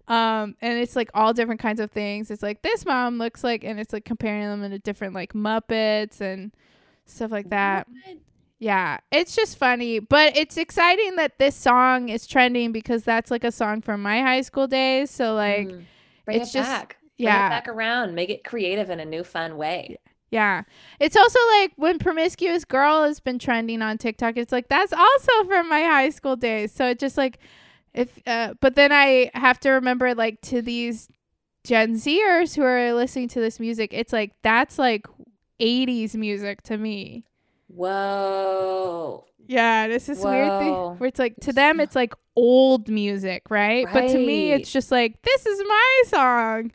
um 0.07 0.55
and 0.61 0.79
it's 0.79 0.95
like 0.95 1.09
all 1.13 1.33
different 1.33 1.59
kinds 1.59 1.79
of 1.79 1.91
things 1.91 2.31
it's 2.31 2.41
like 2.43 2.61
this 2.61 2.85
mom 2.85 3.17
looks 3.17 3.43
like 3.43 3.63
and 3.63 3.79
it's 3.79 3.91
like 3.91 4.05
comparing 4.05 4.43
them 4.43 4.63
into 4.63 4.79
different 4.79 5.13
like 5.13 5.33
muppets 5.33 6.21
and 6.21 6.51
stuff 7.05 7.31
like 7.31 7.49
that 7.49 7.87
What? 7.89 8.17
yeah, 8.59 8.97
it's 9.11 9.35
just 9.35 9.55
funny, 9.59 9.99
but 9.99 10.35
it's 10.35 10.57
exciting 10.57 11.17
that 11.17 11.37
this 11.37 11.55
song 11.55 12.09
is 12.09 12.25
trending 12.25 12.71
because 12.71 13.03
that's 13.03 13.29
like 13.29 13.43
a 13.43 13.51
song 13.51 13.81
from 13.83 14.01
my 14.01 14.19
high 14.21 14.41
school 14.41 14.65
days. 14.65 15.11
So 15.11 15.35
like, 15.35 15.67
Mm. 15.67 15.85
Bring 16.25 16.41
it's 16.41 16.49
it 16.49 16.53
just- 16.57 16.69
back. 16.71 16.97
Bring 17.17 17.27
yeah, 17.27 17.45
it 17.47 17.49
back 17.51 17.67
around. 17.67 18.15
Make 18.15 18.31
it 18.31 18.43
creative 18.43 18.89
in 18.89 18.99
a 18.99 19.05
new, 19.05 19.23
fun 19.23 19.57
way. 19.57 19.97
Yeah. 20.31 20.63
It's 20.99 21.15
also 21.15 21.37
like 21.59 21.73
when 21.75 21.99
Promiscuous 21.99 22.65
Girl 22.65 23.03
has 23.03 23.19
been 23.19 23.37
trending 23.37 23.83
on 23.83 23.99
TikTok, 23.99 24.37
it's 24.37 24.51
like 24.51 24.69
that's 24.69 24.91
also 24.91 25.43
from 25.45 25.69
my 25.69 25.81
high 25.83 26.09
school 26.09 26.35
days. 26.35 26.71
So 26.71 26.87
it 26.89 26.97
just 26.97 27.15
like 27.15 27.37
if 27.93 28.19
uh 28.27 28.53
but 28.59 28.75
then 28.75 28.91
I 28.91 29.31
have 29.33 29.59
to 29.61 29.71
remember 29.71 30.13
like 30.15 30.41
to 30.41 30.61
these 30.61 31.09
Gen 31.63 31.95
Zers 31.95 32.55
who 32.55 32.63
are 32.63 32.93
listening 32.93 33.27
to 33.29 33.39
this 33.39 33.59
music, 33.59 33.93
it's 33.93 34.13
like 34.13 34.31
that's 34.41 34.79
like 34.79 35.05
80s 35.59 36.15
music 36.15 36.61
to 36.63 36.77
me. 36.77 37.25
Whoa. 37.67 39.25
Yeah, 39.47 39.87
this 39.87 40.09
is 40.09 40.23
weird 40.23 40.59
thing 40.59 40.73
where 40.73 41.07
it's 41.07 41.19
like 41.19 41.35
to 41.41 41.53
them 41.53 41.79
it's 41.79 41.95
like 41.95 42.13
old 42.35 42.89
music, 42.89 43.43
right? 43.49 43.87
But 43.91 44.07
to 44.09 44.17
me 44.17 44.51
it's 44.51 44.71
just 44.71 44.91
like 44.91 45.21
this 45.23 45.45
is 45.45 45.59
my 45.67 46.01
song. 46.07 46.71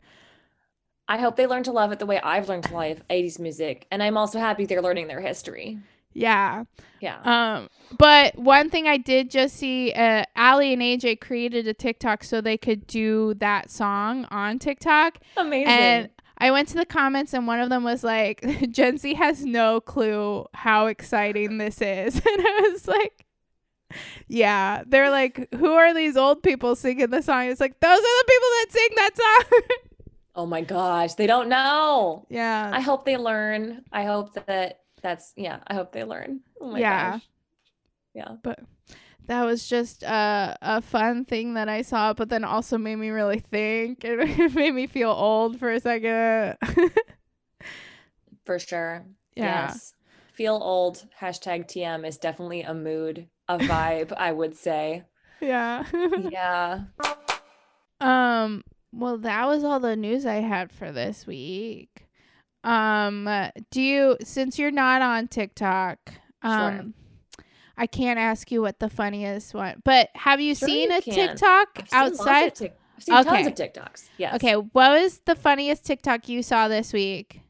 I 1.07 1.17
hope 1.17 1.35
they 1.35 1.47
learn 1.47 1.63
to 1.63 1.71
love 1.71 1.91
it 1.91 1.99
the 1.99 2.05
way 2.05 2.19
I've 2.21 2.47
learned 2.47 2.63
to 2.63 2.73
love 2.73 3.01
80s 3.09 3.37
music. 3.37 3.87
And 3.91 4.01
I'm 4.01 4.17
also 4.17 4.39
happy 4.39 4.65
they're 4.65 4.81
learning 4.81 5.07
their 5.07 5.19
history. 5.19 5.77
Yeah. 6.13 6.65
Yeah. 6.99 7.19
Um, 7.23 7.69
but 7.97 8.37
one 8.37 8.69
thing 8.69 8.87
I 8.87 8.97
did 8.97 9.29
just 9.29 9.55
see, 9.57 9.91
uh, 9.93 10.23
Aly 10.37 10.73
and 10.73 10.81
AJ 10.81 11.19
created 11.19 11.67
a 11.67 11.73
TikTok 11.73 12.23
so 12.23 12.39
they 12.41 12.57
could 12.57 12.87
do 12.87 13.33
that 13.35 13.69
song 13.69 14.25
on 14.31 14.57
TikTok, 14.59 15.19
Amazing. 15.37 15.67
and 15.67 16.09
I 16.37 16.51
went 16.51 16.69
to 16.69 16.75
the 16.75 16.85
comments 16.85 17.33
and 17.33 17.45
one 17.45 17.59
of 17.59 17.69
them 17.69 17.83
was 17.83 18.03
like, 18.03 18.43
"Gen 18.71 18.97
Z 18.97 19.13
has 19.15 19.43
no 19.45 19.79
clue 19.81 20.45
how 20.53 20.87
exciting 20.87 21.57
this 21.57 21.81
is," 21.81 22.15
and 22.15 22.23
I 22.25 22.69
was 22.71 22.87
like. 22.87 23.25
Yeah, 24.27 24.81
they're 24.87 25.11
like, 25.11 25.53
who 25.53 25.71
are 25.73 25.93
these 25.93 26.17
old 26.17 26.41
people 26.41 26.75
singing 26.75 27.11
the 27.11 27.21
song? 27.21 27.45
It's 27.45 27.61
like 27.61 27.79
those 27.79 27.99
are 27.99 28.01
the 28.01 28.25
people 28.27 28.49
that 28.49 28.65
sing 28.71 28.89
that 28.95 29.11
song. 29.17 29.61
oh 30.35 30.45
my 30.47 30.61
gosh. 30.61 31.13
They 31.13 31.27
don't 31.27 31.47
know. 31.47 32.25
yeah, 32.27 32.71
I 32.73 32.79
hope 32.79 33.05
they 33.05 33.17
learn. 33.17 33.83
I 33.91 34.05
hope 34.05 34.33
that 34.47 34.79
that's, 35.03 35.33
yeah, 35.35 35.59
I 35.67 35.75
hope 35.75 35.91
they 35.91 36.03
learn. 36.03 36.39
Oh 36.59 36.71
my 36.71 36.79
Yeah. 36.79 37.11
gosh. 37.11 37.27
Yeah. 38.15 38.35
But 38.41 38.59
that 39.27 39.43
was 39.45 39.67
just 39.67 40.03
a 40.03 40.57
a 40.61 40.81
fun 40.81 41.25
thing 41.25 41.53
that 41.55 41.69
I 41.69 41.81
saw, 41.83 42.13
but 42.13 42.29
then 42.29 42.43
also 42.43 42.77
made 42.77 42.95
me 42.97 43.09
really 43.09 43.39
think. 43.39 43.99
It 44.03 44.53
made 44.55 44.73
me 44.73 44.87
feel 44.87 45.11
old 45.11 45.59
for 45.59 45.71
a 45.71 45.79
second. 45.79 46.57
For 48.45 48.59
sure. 48.59 49.05
yeah. 49.35 49.67
Yes. 49.67 49.93
Feel 50.33 50.55
old. 50.61 51.05
Hashtag 51.21 51.67
TM 51.67 52.05
is 52.07 52.17
definitely 52.17 52.61
a 52.63 52.73
mood, 52.73 53.27
a 53.47 53.57
vibe, 53.57 54.11
I 54.17 54.31
would 54.31 54.55
say. 54.55 55.03
Yeah. 55.41 55.83
Yeah. 56.31 56.83
um 57.99 58.63
well 58.93 59.17
that 59.17 59.45
was 59.47 59.63
all 59.65 59.79
the 59.81 59.95
news 59.97 60.25
I 60.25 60.35
had 60.35 60.71
for 60.71 60.91
this 60.91 61.27
week. 61.27 62.02
Um 62.63 63.29
do 63.71 63.81
you 63.81 64.17
since 64.23 64.57
you're 64.57 64.71
not 64.71 65.01
on 65.01 65.27
TikTok, 65.27 65.99
um 66.41 66.93
I 67.77 67.87
can't 67.87 68.19
ask 68.19 68.51
you 68.51 68.61
what 68.61 68.79
the 68.79 68.89
funniest 68.89 69.53
one, 69.53 69.81
but 69.83 70.09
have 70.15 70.39
you 70.39 70.53
Sure 70.55 70.69
seen 70.69 70.91
you 70.91 70.97
a 70.97 71.01
can. 71.01 71.13
TikTok 71.29 71.69
I've 71.77 71.89
seen 71.89 71.99
lots 72.01 72.19
of 72.19 72.27
outside? 72.27 72.55
Tik- 72.55 72.79
I've 72.97 73.03
seen 73.03 73.23
tons 73.25 73.47
of 73.47 73.53
TikToks. 73.55 74.09
Yes. 74.17 74.35
Okay, 74.35 74.53
what 74.53 75.01
was 75.01 75.19
the 75.25 75.35
funniest 75.35 75.85
TikTok 75.85 76.29
you 76.29 76.43
saw 76.43 76.67
this 76.67 76.93
week? 76.93 77.41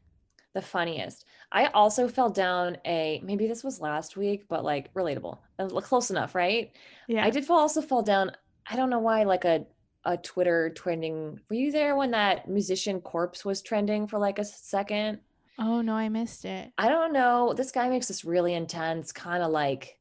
the 0.54 0.62
funniest. 0.62 1.24
I 1.52 1.66
also 1.66 2.08
fell 2.08 2.30
down 2.30 2.78
a 2.86 3.20
maybe 3.24 3.46
this 3.46 3.62
was 3.64 3.80
last 3.80 4.16
week, 4.16 4.46
but 4.48 4.64
like 4.64 4.92
relatable, 4.94 5.38
uh, 5.58 5.66
close 5.80 6.10
enough, 6.10 6.34
right? 6.34 6.72
Yeah. 7.08 7.24
I 7.24 7.30
did 7.30 7.44
fall 7.44 7.58
also 7.58 7.82
fall 7.82 8.02
down. 8.02 8.30
I 8.70 8.76
don't 8.76 8.88
know 8.88 9.00
why, 9.00 9.24
like 9.24 9.44
a 9.44 9.66
a 10.04 10.16
Twitter 10.16 10.70
trending. 10.70 11.40
Were 11.48 11.56
you 11.56 11.72
there 11.72 11.96
when 11.96 12.10
that 12.12 12.48
musician 12.48 13.00
corpse 13.00 13.44
was 13.44 13.62
trending 13.62 14.06
for 14.06 14.18
like 14.18 14.38
a 14.38 14.44
second? 14.44 15.20
oh 15.58 15.80
no, 15.80 15.94
I 15.94 16.08
missed 16.08 16.44
it. 16.44 16.72
I 16.78 16.88
don't 16.88 17.12
know. 17.12 17.54
This 17.56 17.70
guy 17.70 17.88
makes 17.88 18.08
this 18.08 18.24
really 18.24 18.54
intense, 18.54 19.12
kind 19.12 19.42
of 19.42 19.50
like 19.50 19.98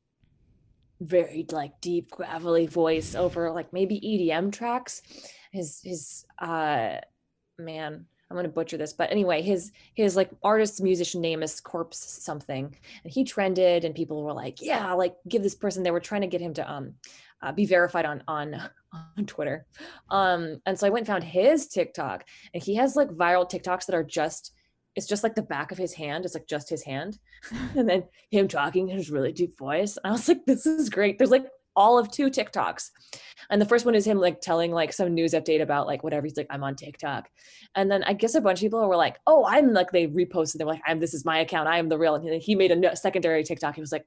very 1.01 1.45
like 1.51 1.79
deep, 1.81 2.09
gravelly 2.11 2.67
voice 2.67 3.15
over 3.15 3.51
like 3.51 3.73
maybe 3.73 3.99
EDM 3.99 4.51
tracks. 4.51 5.01
His 5.51 5.81
his 5.83 6.25
uh 6.39 6.97
man, 7.59 8.05
I'm 8.29 8.37
gonna 8.37 8.49
butcher 8.49 8.77
this, 8.77 8.93
but 8.93 9.11
anyway, 9.11 9.41
his 9.41 9.71
his 9.93 10.15
like 10.15 10.31
artist 10.41 10.81
musician 10.81 11.21
name 11.21 11.43
is 11.43 11.59
Corpse 11.59 11.99
something, 11.99 12.75
and 13.03 13.13
he 13.13 13.23
trended, 13.23 13.85
and 13.85 13.93
people 13.93 14.23
were 14.23 14.33
like, 14.33 14.61
yeah, 14.61 14.93
like 14.93 15.15
give 15.27 15.43
this 15.43 15.55
person. 15.55 15.83
They 15.83 15.91
were 15.91 15.99
trying 15.99 16.21
to 16.21 16.27
get 16.27 16.41
him 16.41 16.53
to 16.55 16.71
um 16.71 16.95
uh, 17.43 17.51
be 17.51 17.65
verified 17.65 18.05
on 18.05 18.23
on 18.27 18.55
on 19.17 19.25
Twitter, 19.25 19.65
um, 20.09 20.59
and 20.65 20.77
so 20.77 20.87
I 20.87 20.89
went 20.89 21.01
and 21.01 21.07
found 21.07 21.23
his 21.23 21.67
TikTok, 21.67 22.25
and 22.53 22.63
he 22.63 22.75
has 22.75 22.95
like 22.95 23.09
viral 23.09 23.49
TikToks 23.49 23.85
that 23.85 23.95
are 23.95 24.03
just 24.03 24.53
it's 24.95 25.07
just 25.07 25.23
like 25.23 25.35
the 25.35 25.41
back 25.41 25.71
of 25.71 25.77
his 25.77 25.93
hand. 25.93 26.25
It's 26.25 26.33
like 26.33 26.47
just 26.47 26.69
his 26.69 26.83
hand. 26.83 27.17
and 27.75 27.89
then 27.89 28.03
him 28.31 28.47
talking 28.47 28.89
in 28.89 28.97
his 28.97 29.09
really 29.09 29.31
deep 29.31 29.57
voice. 29.57 29.97
And 29.97 30.09
I 30.09 30.11
was 30.11 30.27
like, 30.27 30.45
this 30.45 30.65
is 30.65 30.89
great. 30.89 31.17
There's 31.17 31.31
like 31.31 31.47
all 31.75 31.97
of 31.97 32.11
two 32.11 32.29
TikToks. 32.29 32.89
And 33.49 33.61
the 33.61 33.65
first 33.65 33.85
one 33.85 33.95
is 33.95 34.05
him 34.05 34.19
like 34.19 34.41
telling 34.41 34.71
like 34.71 34.93
some 34.93 35.13
news 35.13 35.33
update 35.33 35.61
about 35.61 35.87
like 35.87 36.03
whatever. 36.03 36.25
He's 36.25 36.37
like, 36.37 36.47
I'm 36.49 36.63
on 36.63 36.75
TikTok. 36.75 37.29
And 37.75 37.89
then 37.89 38.03
I 38.03 38.13
guess 38.13 38.35
a 38.35 38.41
bunch 38.41 38.59
of 38.59 38.63
people 38.63 38.87
were 38.87 38.95
like, 38.95 39.17
oh, 39.25 39.45
I'm 39.45 39.73
like, 39.73 39.91
they 39.91 40.07
reposted. 40.07 40.57
They 40.57 40.65
were 40.65 40.73
like, 40.73 40.83
I'm, 40.85 40.99
this 40.99 41.13
is 41.13 41.25
my 41.25 41.39
account. 41.39 41.67
I 41.67 41.79
am 41.79 41.89
the 41.89 41.97
real. 41.97 42.15
And 42.15 42.23
he- 42.29 42.39
he 42.39 42.55
made 42.55 42.71
a 42.71 42.95
secondary 42.95 43.43
TikTok. 43.43 43.75
He 43.75 43.81
was 43.81 43.91
like, 43.91 44.05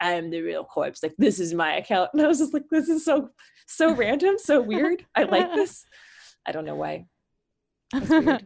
I 0.00 0.12
am 0.12 0.30
the 0.30 0.42
real 0.42 0.64
corpse. 0.64 1.02
Like, 1.02 1.14
this 1.18 1.40
is 1.40 1.54
my 1.54 1.76
account. 1.76 2.10
And 2.14 2.22
I 2.22 2.26
was 2.28 2.38
just 2.38 2.54
like, 2.54 2.64
this 2.70 2.88
is 2.88 3.04
so, 3.04 3.30
so 3.66 3.94
random, 3.94 4.36
so 4.38 4.60
weird. 4.72 5.04
I 5.14 5.24
like 5.24 5.52
this. 5.54 5.84
I 6.46 6.52
don't 6.52 6.64
know 6.64 6.76
why. 6.76 7.06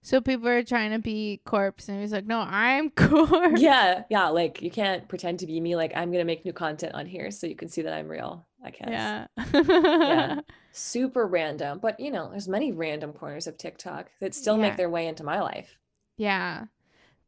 So 0.00 0.20
people 0.20 0.48
are 0.48 0.62
trying 0.62 0.92
to 0.92 1.00
be 1.00 1.40
corpse, 1.44 1.88
and 1.88 2.00
he's 2.00 2.12
like, 2.12 2.24
"No, 2.24 2.38
I'm 2.38 2.88
corpse." 2.90 3.60
yeah 3.60 4.04
yeah 4.08 4.28
like 4.28 4.62
you 4.62 4.70
can't 4.70 5.06
pretend 5.08 5.40
to 5.40 5.46
be 5.46 5.60
me 5.60 5.74
like 5.74 5.92
i'm 5.96 6.12
gonna 6.12 6.24
make 6.24 6.44
new 6.44 6.52
content 6.52 6.94
on 6.94 7.04
here 7.04 7.30
so 7.32 7.46
you 7.48 7.56
can 7.56 7.68
see 7.68 7.82
that 7.82 7.92
i'm 7.92 8.06
real 8.08 8.46
i 8.64 8.70
guess 8.70 8.88
Yeah. 8.88 9.26
Yeah. 9.52 10.40
super 10.72 11.26
random 11.26 11.80
but 11.80 11.98
you 11.98 12.10
know 12.12 12.30
there's 12.30 12.48
many 12.48 12.70
random 12.72 13.12
corners 13.12 13.48
of 13.48 13.58
tiktok 13.58 14.08
that 14.20 14.34
still 14.34 14.56
Yeah. 14.56 14.62
make 14.62 14.76
their 14.76 14.88
way 14.88 15.08
into 15.08 15.24
my 15.24 15.40
life 15.40 15.76
Yeah. 16.16 16.66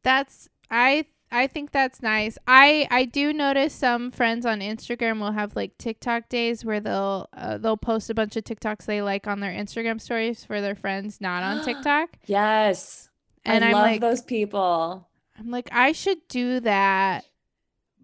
That's 0.05 0.49
I 0.71 1.07
I 1.33 1.47
think 1.47 1.70
that's 1.70 2.03
nice. 2.03 2.37
I 2.47 2.89
I 2.91 3.05
do 3.05 3.33
notice 3.33 3.72
some 3.72 4.11
friends 4.11 4.45
on 4.45 4.61
Instagram 4.61 5.20
will 5.20 5.33
have 5.33 5.55
like 5.55 5.78
TikTok 5.78 6.28
days 6.28 6.64
where 6.64 6.81
they'll 6.81 7.28
uh, 7.33 7.59
they'll 7.59 7.76
post 7.76 8.11
a 8.11 8.14
bunch 8.14 8.37
of 8.37 8.45
TikToks 8.45 8.87
they 8.87 9.01
like 9.01 9.26
on 9.26 9.41
their 9.41 9.53
Instagram 9.53 10.01
stories 10.01 10.45
for 10.45 10.61
their 10.61 10.74
friends 10.74 11.20
not 11.20 11.43
on 11.43 11.64
TikTok. 11.64 12.16
yes 12.26 13.09
And 13.45 13.64
i 13.64 13.68
I'm 13.68 13.72
love 13.72 13.83
like 13.83 14.01
those 14.01 14.22
people 14.22 15.09
I'm 15.39 15.51
like 15.51 15.68
I 15.72 15.93
should 15.93 16.18
do 16.28 16.61
that. 16.61 17.24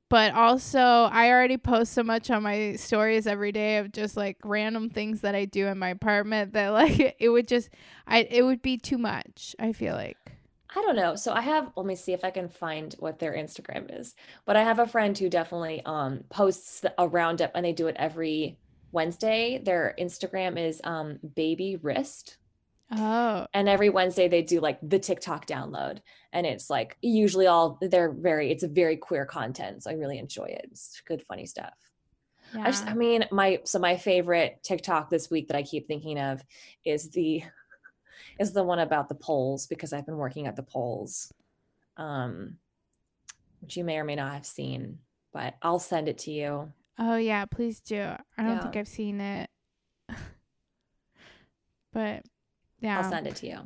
But 0.09 0.35
also 0.35 0.79
I 0.79 1.31
already 1.31 1.57
post 1.57 1.93
so 1.93 2.05
much 2.05 2.31
on 2.31 2.45
my 2.45 2.77
stories 2.77 3.27
every 3.27 3.51
day 3.51 3.79
of 3.79 3.91
just 3.91 4.17
like 4.17 4.37
random 4.45 4.89
things 4.89 5.23
that 5.23 5.35
I 5.35 5.47
do 5.47 5.67
in 5.67 5.79
my 5.79 5.89
apartment 5.89 6.53
that 6.53 6.69
like 6.81 7.17
it 7.19 7.29
would 7.29 7.49
just 7.49 7.71
I 8.07 8.21
it 8.21 8.43
would 8.43 8.63
be 8.63 8.79
too 8.79 8.99
much, 8.99 9.57
I 9.59 9.73
feel 9.73 9.95
like. 9.97 10.17
I 10.75 10.83
don't 10.83 10.97
know 10.97 11.15
so 11.15 11.33
i 11.33 11.41
have 11.41 11.71
let 11.77 11.87
me 11.87 11.95
see 11.95 12.13
if 12.13 12.25
i 12.25 12.31
can 12.31 12.49
find 12.49 12.95
what 12.99 13.19
their 13.19 13.33
instagram 13.35 13.99
is 14.01 14.15
but 14.45 14.57
i 14.57 14.63
have 14.63 14.79
a 14.79 14.87
friend 14.87 15.17
who 15.17 15.29
definitely 15.29 15.83
um 15.85 16.25
posts 16.29 16.85
a 16.99 17.09
roundup 17.09 17.53
and 17.55 17.65
they 17.65 17.73
do 17.73 17.87
it 17.87 17.97
every 17.99 18.59
wednesday 18.93 19.61
their 19.63 19.95
instagram 19.99 20.59
is 20.59 20.81
um 20.85 21.19
baby 21.35 21.77
wrist 21.77 22.39
Oh. 22.91 23.47
and 23.53 23.69
every 23.69 23.89
Wednesday 23.89 24.29
they 24.29 24.43
do 24.43 24.61
like 24.61 24.79
the 24.81 25.01
TikTok 25.01 25.47
download, 25.47 25.99
and 26.33 26.47
it's 26.47 26.71
like 26.71 26.97
usually 27.03 27.49
all 27.49 27.79
they're 27.81 28.13
very 28.13 28.53
it's 28.53 28.63
a 28.63 28.69
very 28.69 28.97
queer 28.97 29.27
content, 29.27 29.83
so 29.83 29.91
I 29.91 29.95
really 29.95 30.19
enjoy 30.19 30.45
it. 30.45 30.69
It's 30.71 31.03
good, 31.05 31.23
funny 31.23 31.47
stuff. 31.47 31.75
I 32.55 32.71
just, 32.71 32.85
yeah. 32.85 32.93
I 32.93 32.95
mean, 32.95 33.25
my 33.33 33.61
so 33.65 33.81
my 33.81 33.97
favorite 33.97 34.61
TikTok 34.63 35.11
this 35.11 35.31
week 35.31 35.49
that 35.49 35.57
I 35.57 35.63
keep 35.63 35.89
thinking 35.89 36.19
of 36.19 36.43
is 36.85 37.11
the 37.11 37.43
is 38.39 38.53
the 38.53 38.65
one 38.65 38.79
about 38.79 39.09
the 39.09 39.15
polls 39.15 39.67
because 39.67 39.93
I've 39.93 40.07
been 40.07 40.17
working 40.19 40.47
at 40.47 40.57
the 40.57 40.63
polls, 40.63 41.33
um, 41.97 42.59
which 43.61 43.77
you 43.77 43.85
may 43.85 43.97
or 43.99 44.05
may 44.05 44.15
not 44.17 44.33
have 44.35 44.47
seen, 44.47 44.99
but 45.33 45.55
I'll 45.63 45.79
send 45.79 46.09
it 46.09 46.19
to 46.19 46.31
you. 46.31 46.73
Oh 46.99 47.17
yeah, 47.17 47.45
please 47.47 47.81
do. 47.81 48.01
I 48.39 48.43
don't 48.43 48.57
Yeah. 48.57 48.63
think 48.63 48.77
I've 48.77 48.89
seen 48.89 49.21
it. 49.21 49.51
but 51.93 52.23
yeah. 52.81 52.99
I'll 52.99 53.11
send 53.11 53.27
it 53.27 53.37
to 53.37 53.47
you. 53.47 53.59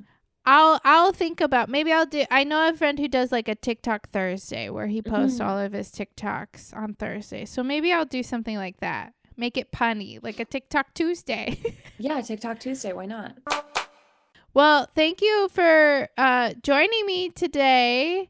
I'll 0.47 0.81
I'll 0.85 1.13
think 1.13 1.41
about 1.41 1.69
maybe 1.69 1.93
I'll 1.93 2.07
do 2.07 2.25
I 2.31 2.45
know 2.45 2.69
a 2.69 2.73
friend 2.77 2.99
who 2.99 3.09
does 3.09 3.31
like 3.31 3.47
a 3.47 3.55
TikTok 3.55 4.09
Thursday 4.09 4.71
where 4.71 4.87
he 4.87 5.03
posts 5.03 5.39
Mhm. 5.39 5.47
all 5.47 5.59
of 5.59 5.73
his 5.73 5.91
TikToks 5.91 6.75
on 6.75 6.95
Thursday. 6.95 7.45
So 7.45 7.63
maybe 7.63 7.93
I'll 7.93 8.07
do 8.07 8.23
something 8.23 8.57
like 8.57 8.79
that. 8.81 9.13
Make 9.37 9.57
it 9.57 9.71
punny, 9.71 10.19
like 10.23 10.41
a 10.41 10.45
TikTok 10.45 10.95
Tuesday. 10.95 11.59
Yeah, 11.99 12.21
TikTok 12.23 12.59
Tuesday. 12.61 12.95
Why 12.95 13.05
not? 13.05 13.37
Well, 14.55 14.89
thank 14.95 15.21
you 15.21 15.49
for 15.53 16.09
uh 16.17 16.55
joining 16.63 17.07
me 17.07 17.31
today. 17.31 18.29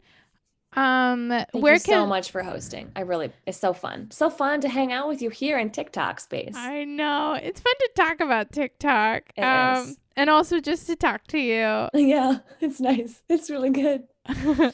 Um 0.75 1.31
Thank 1.31 1.49
where 1.53 1.75
you 1.75 1.81
can 1.81 1.95
so 2.03 2.07
much 2.07 2.31
for 2.31 2.43
hosting. 2.43 2.93
I 2.95 3.01
really, 3.01 3.33
it's 3.47 3.59
so 3.59 3.73
fun. 3.73 4.09
So 4.13 4.31
fun 4.31 4.61
to 4.61 4.69
hang 4.69 4.93
out 4.93 5.09
with 5.09 5.21
you 5.21 5.29
here 5.31 5.59
in 5.59 5.71
TikTok 5.71 6.21
space. 6.21 6.55
I 6.55 6.85
know. 6.85 7.33
It's 7.41 7.61
fun 7.61 7.75
to 7.81 7.91
talk 7.97 8.21
about 8.21 8.53
TikTok. 8.53 9.25
It 9.37 9.43
um 9.43 9.89
is. 9.89 9.99
and 10.17 10.31
also 10.31 10.61
just 10.61 10.87
to 10.87 10.97
talk 10.97 11.27
to 11.29 11.39
you. 11.39 11.89
Yeah, 11.95 12.39
it's 12.61 12.81
nice. 12.81 13.23
It's 13.29 13.51
really 13.51 13.71
good. 13.71 14.05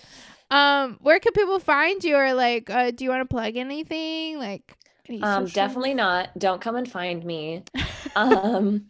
um, 0.51 0.99
where 1.01 1.19
can 1.19 1.33
people 1.33 1.59
find 1.61 2.03
you, 2.05 2.17
or 2.17 2.35
like, 2.35 2.69
uh, 2.69 2.91
do 2.91 3.05
you 3.05 3.11
want 3.11 3.23
to 3.29 3.33
plug 3.35 3.57
anything? 3.57 4.39
Like, 4.39 4.77
Um, 5.23 5.47
definitely 5.47 5.95
not. 5.95 6.37
Don't 6.39 6.61
come 6.61 6.77
and 6.77 6.91
find 6.91 7.25
me. 7.25 7.63
Um, 8.17 8.87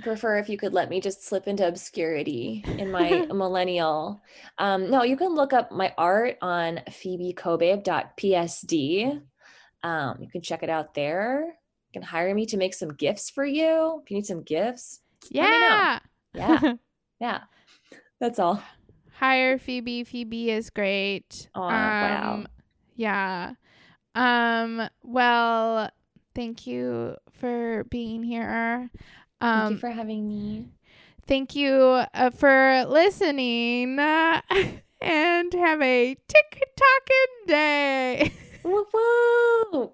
prefer 0.00 0.38
if 0.38 0.48
you 0.48 0.56
could 0.56 0.72
let 0.72 0.88
me 0.88 1.00
just 1.00 1.24
slip 1.24 1.46
into 1.46 1.66
obscurity 1.66 2.64
in 2.66 2.90
my 2.90 3.26
millennial. 3.32 4.22
Um, 4.58 4.90
no, 4.90 5.02
you 5.02 5.16
can 5.16 5.34
look 5.34 5.52
up 5.52 5.70
my 5.70 5.92
art 5.98 6.38
on 6.40 6.80
phoebekobabe.psd. 6.88 9.22
Um, 9.82 10.16
you 10.20 10.28
can 10.28 10.40
check 10.40 10.62
it 10.62 10.70
out 10.70 10.94
there. 10.94 11.44
You 11.46 11.92
can 11.92 12.02
hire 12.02 12.34
me 12.34 12.46
to 12.46 12.56
make 12.56 12.74
some 12.74 12.94
gifts 12.94 13.30
for 13.30 13.44
you 13.44 14.00
if 14.02 14.10
you 14.10 14.16
need 14.16 14.26
some 14.26 14.42
gifts. 14.42 15.00
me 15.30 15.40
know. 15.40 15.48
yeah, 15.58 15.98
Yeah, 16.34 16.72
yeah. 17.20 17.40
That's 18.20 18.38
all. 18.38 18.62
Hire 19.18 19.58
Phoebe. 19.58 20.04
Phoebe 20.04 20.50
is 20.50 20.70
great. 20.70 21.48
Wow. 21.54 22.34
Um, 22.34 22.48
Yeah. 22.96 23.54
Um. 24.14 24.88
Well, 25.02 25.90
thank 26.34 26.66
you 26.66 27.16
for 27.32 27.84
being 27.90 28.22
here. 28.22 28.90
Thank 29.42 29.64
Um. 29.64 29.72
you 29.72 29.78
for 29.78 29.90
having 29.90 30.26
me. 30.28 30.66
thank 31.26 31.54
you 31.56 31.74
uh, 32.14 32.30
for 32.30 32.84
listening. 32.88 33.98
uh, 33.98 34.40
and 35.00 35.52
have 35.52 35.82
a 35.82 36.14
tick-tocking 36.28 37.46
day. 37.48 38.32
Woo 38.64 38.86
woo! 38.92 39.90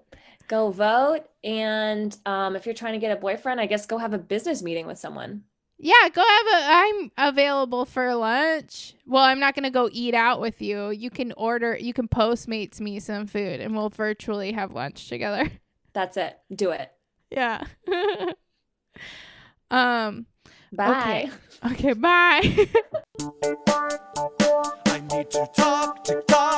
Go 0.47 0.69
vote. 0.71 1.21
And 1.43 2.15
um, 2.27 2.55
if 2.55 2.65
you're 2.67 2.75
trying 2.75 2.93
to 2.93 2.99
get 2.99 3.11
a 3.11 3.19
boyfriend, 3.19 3.59
I 3.59 3.65
guess 3.65 3.85
go 3.87 3.97
have 3.97 4.13
a 4.13 4.17
business 4.19 4.61
meeting 4.61 4.85
with 4.85 4.99
someone. 4.99 5.43
Yeah, 5.79 6.09
go 6.13 6.21
have 6.21 6.47
a. 6.47 6.65
I'm 6.67 7.11
available 7.29 7.85
for 7.85 8.13
lunch. 8.13 8.95
Well, 9.07 9.23
I'm 9.23 9.39
not 9.39 9.55
gonna 9.55 9.71
go 9.71 9.89
eat 9.91 10.13
out 10.13 10.41
with 10.41 10.61
you. 10.61 10.89
You 10.91 11.09
can 11.09 11.31
order. 11.37 11.75
You 11.77 11.93
can 11.93 12.07
Postmates 12.07 12.79
me 12.81 12.99
some 12.99 13.25
food, 13.27 13.61
and 13.61 13.73
we'll 13.75 13.89
virtually 13.89 14.51
have 14.51 14.73
lunch 14.73 15.07
together. 15.07 15.49
That's 15.93 16.17
it. 16.17 16.37
Do 16.53 16.71
it. 16.71 16.91
Yeah. 17.31 17.63
um. 19.71 20.25
Bye. 20.71 21.29
Okay. 21.63 21.71
Okay. 21.73 21.93
Bye. 21.93 22.67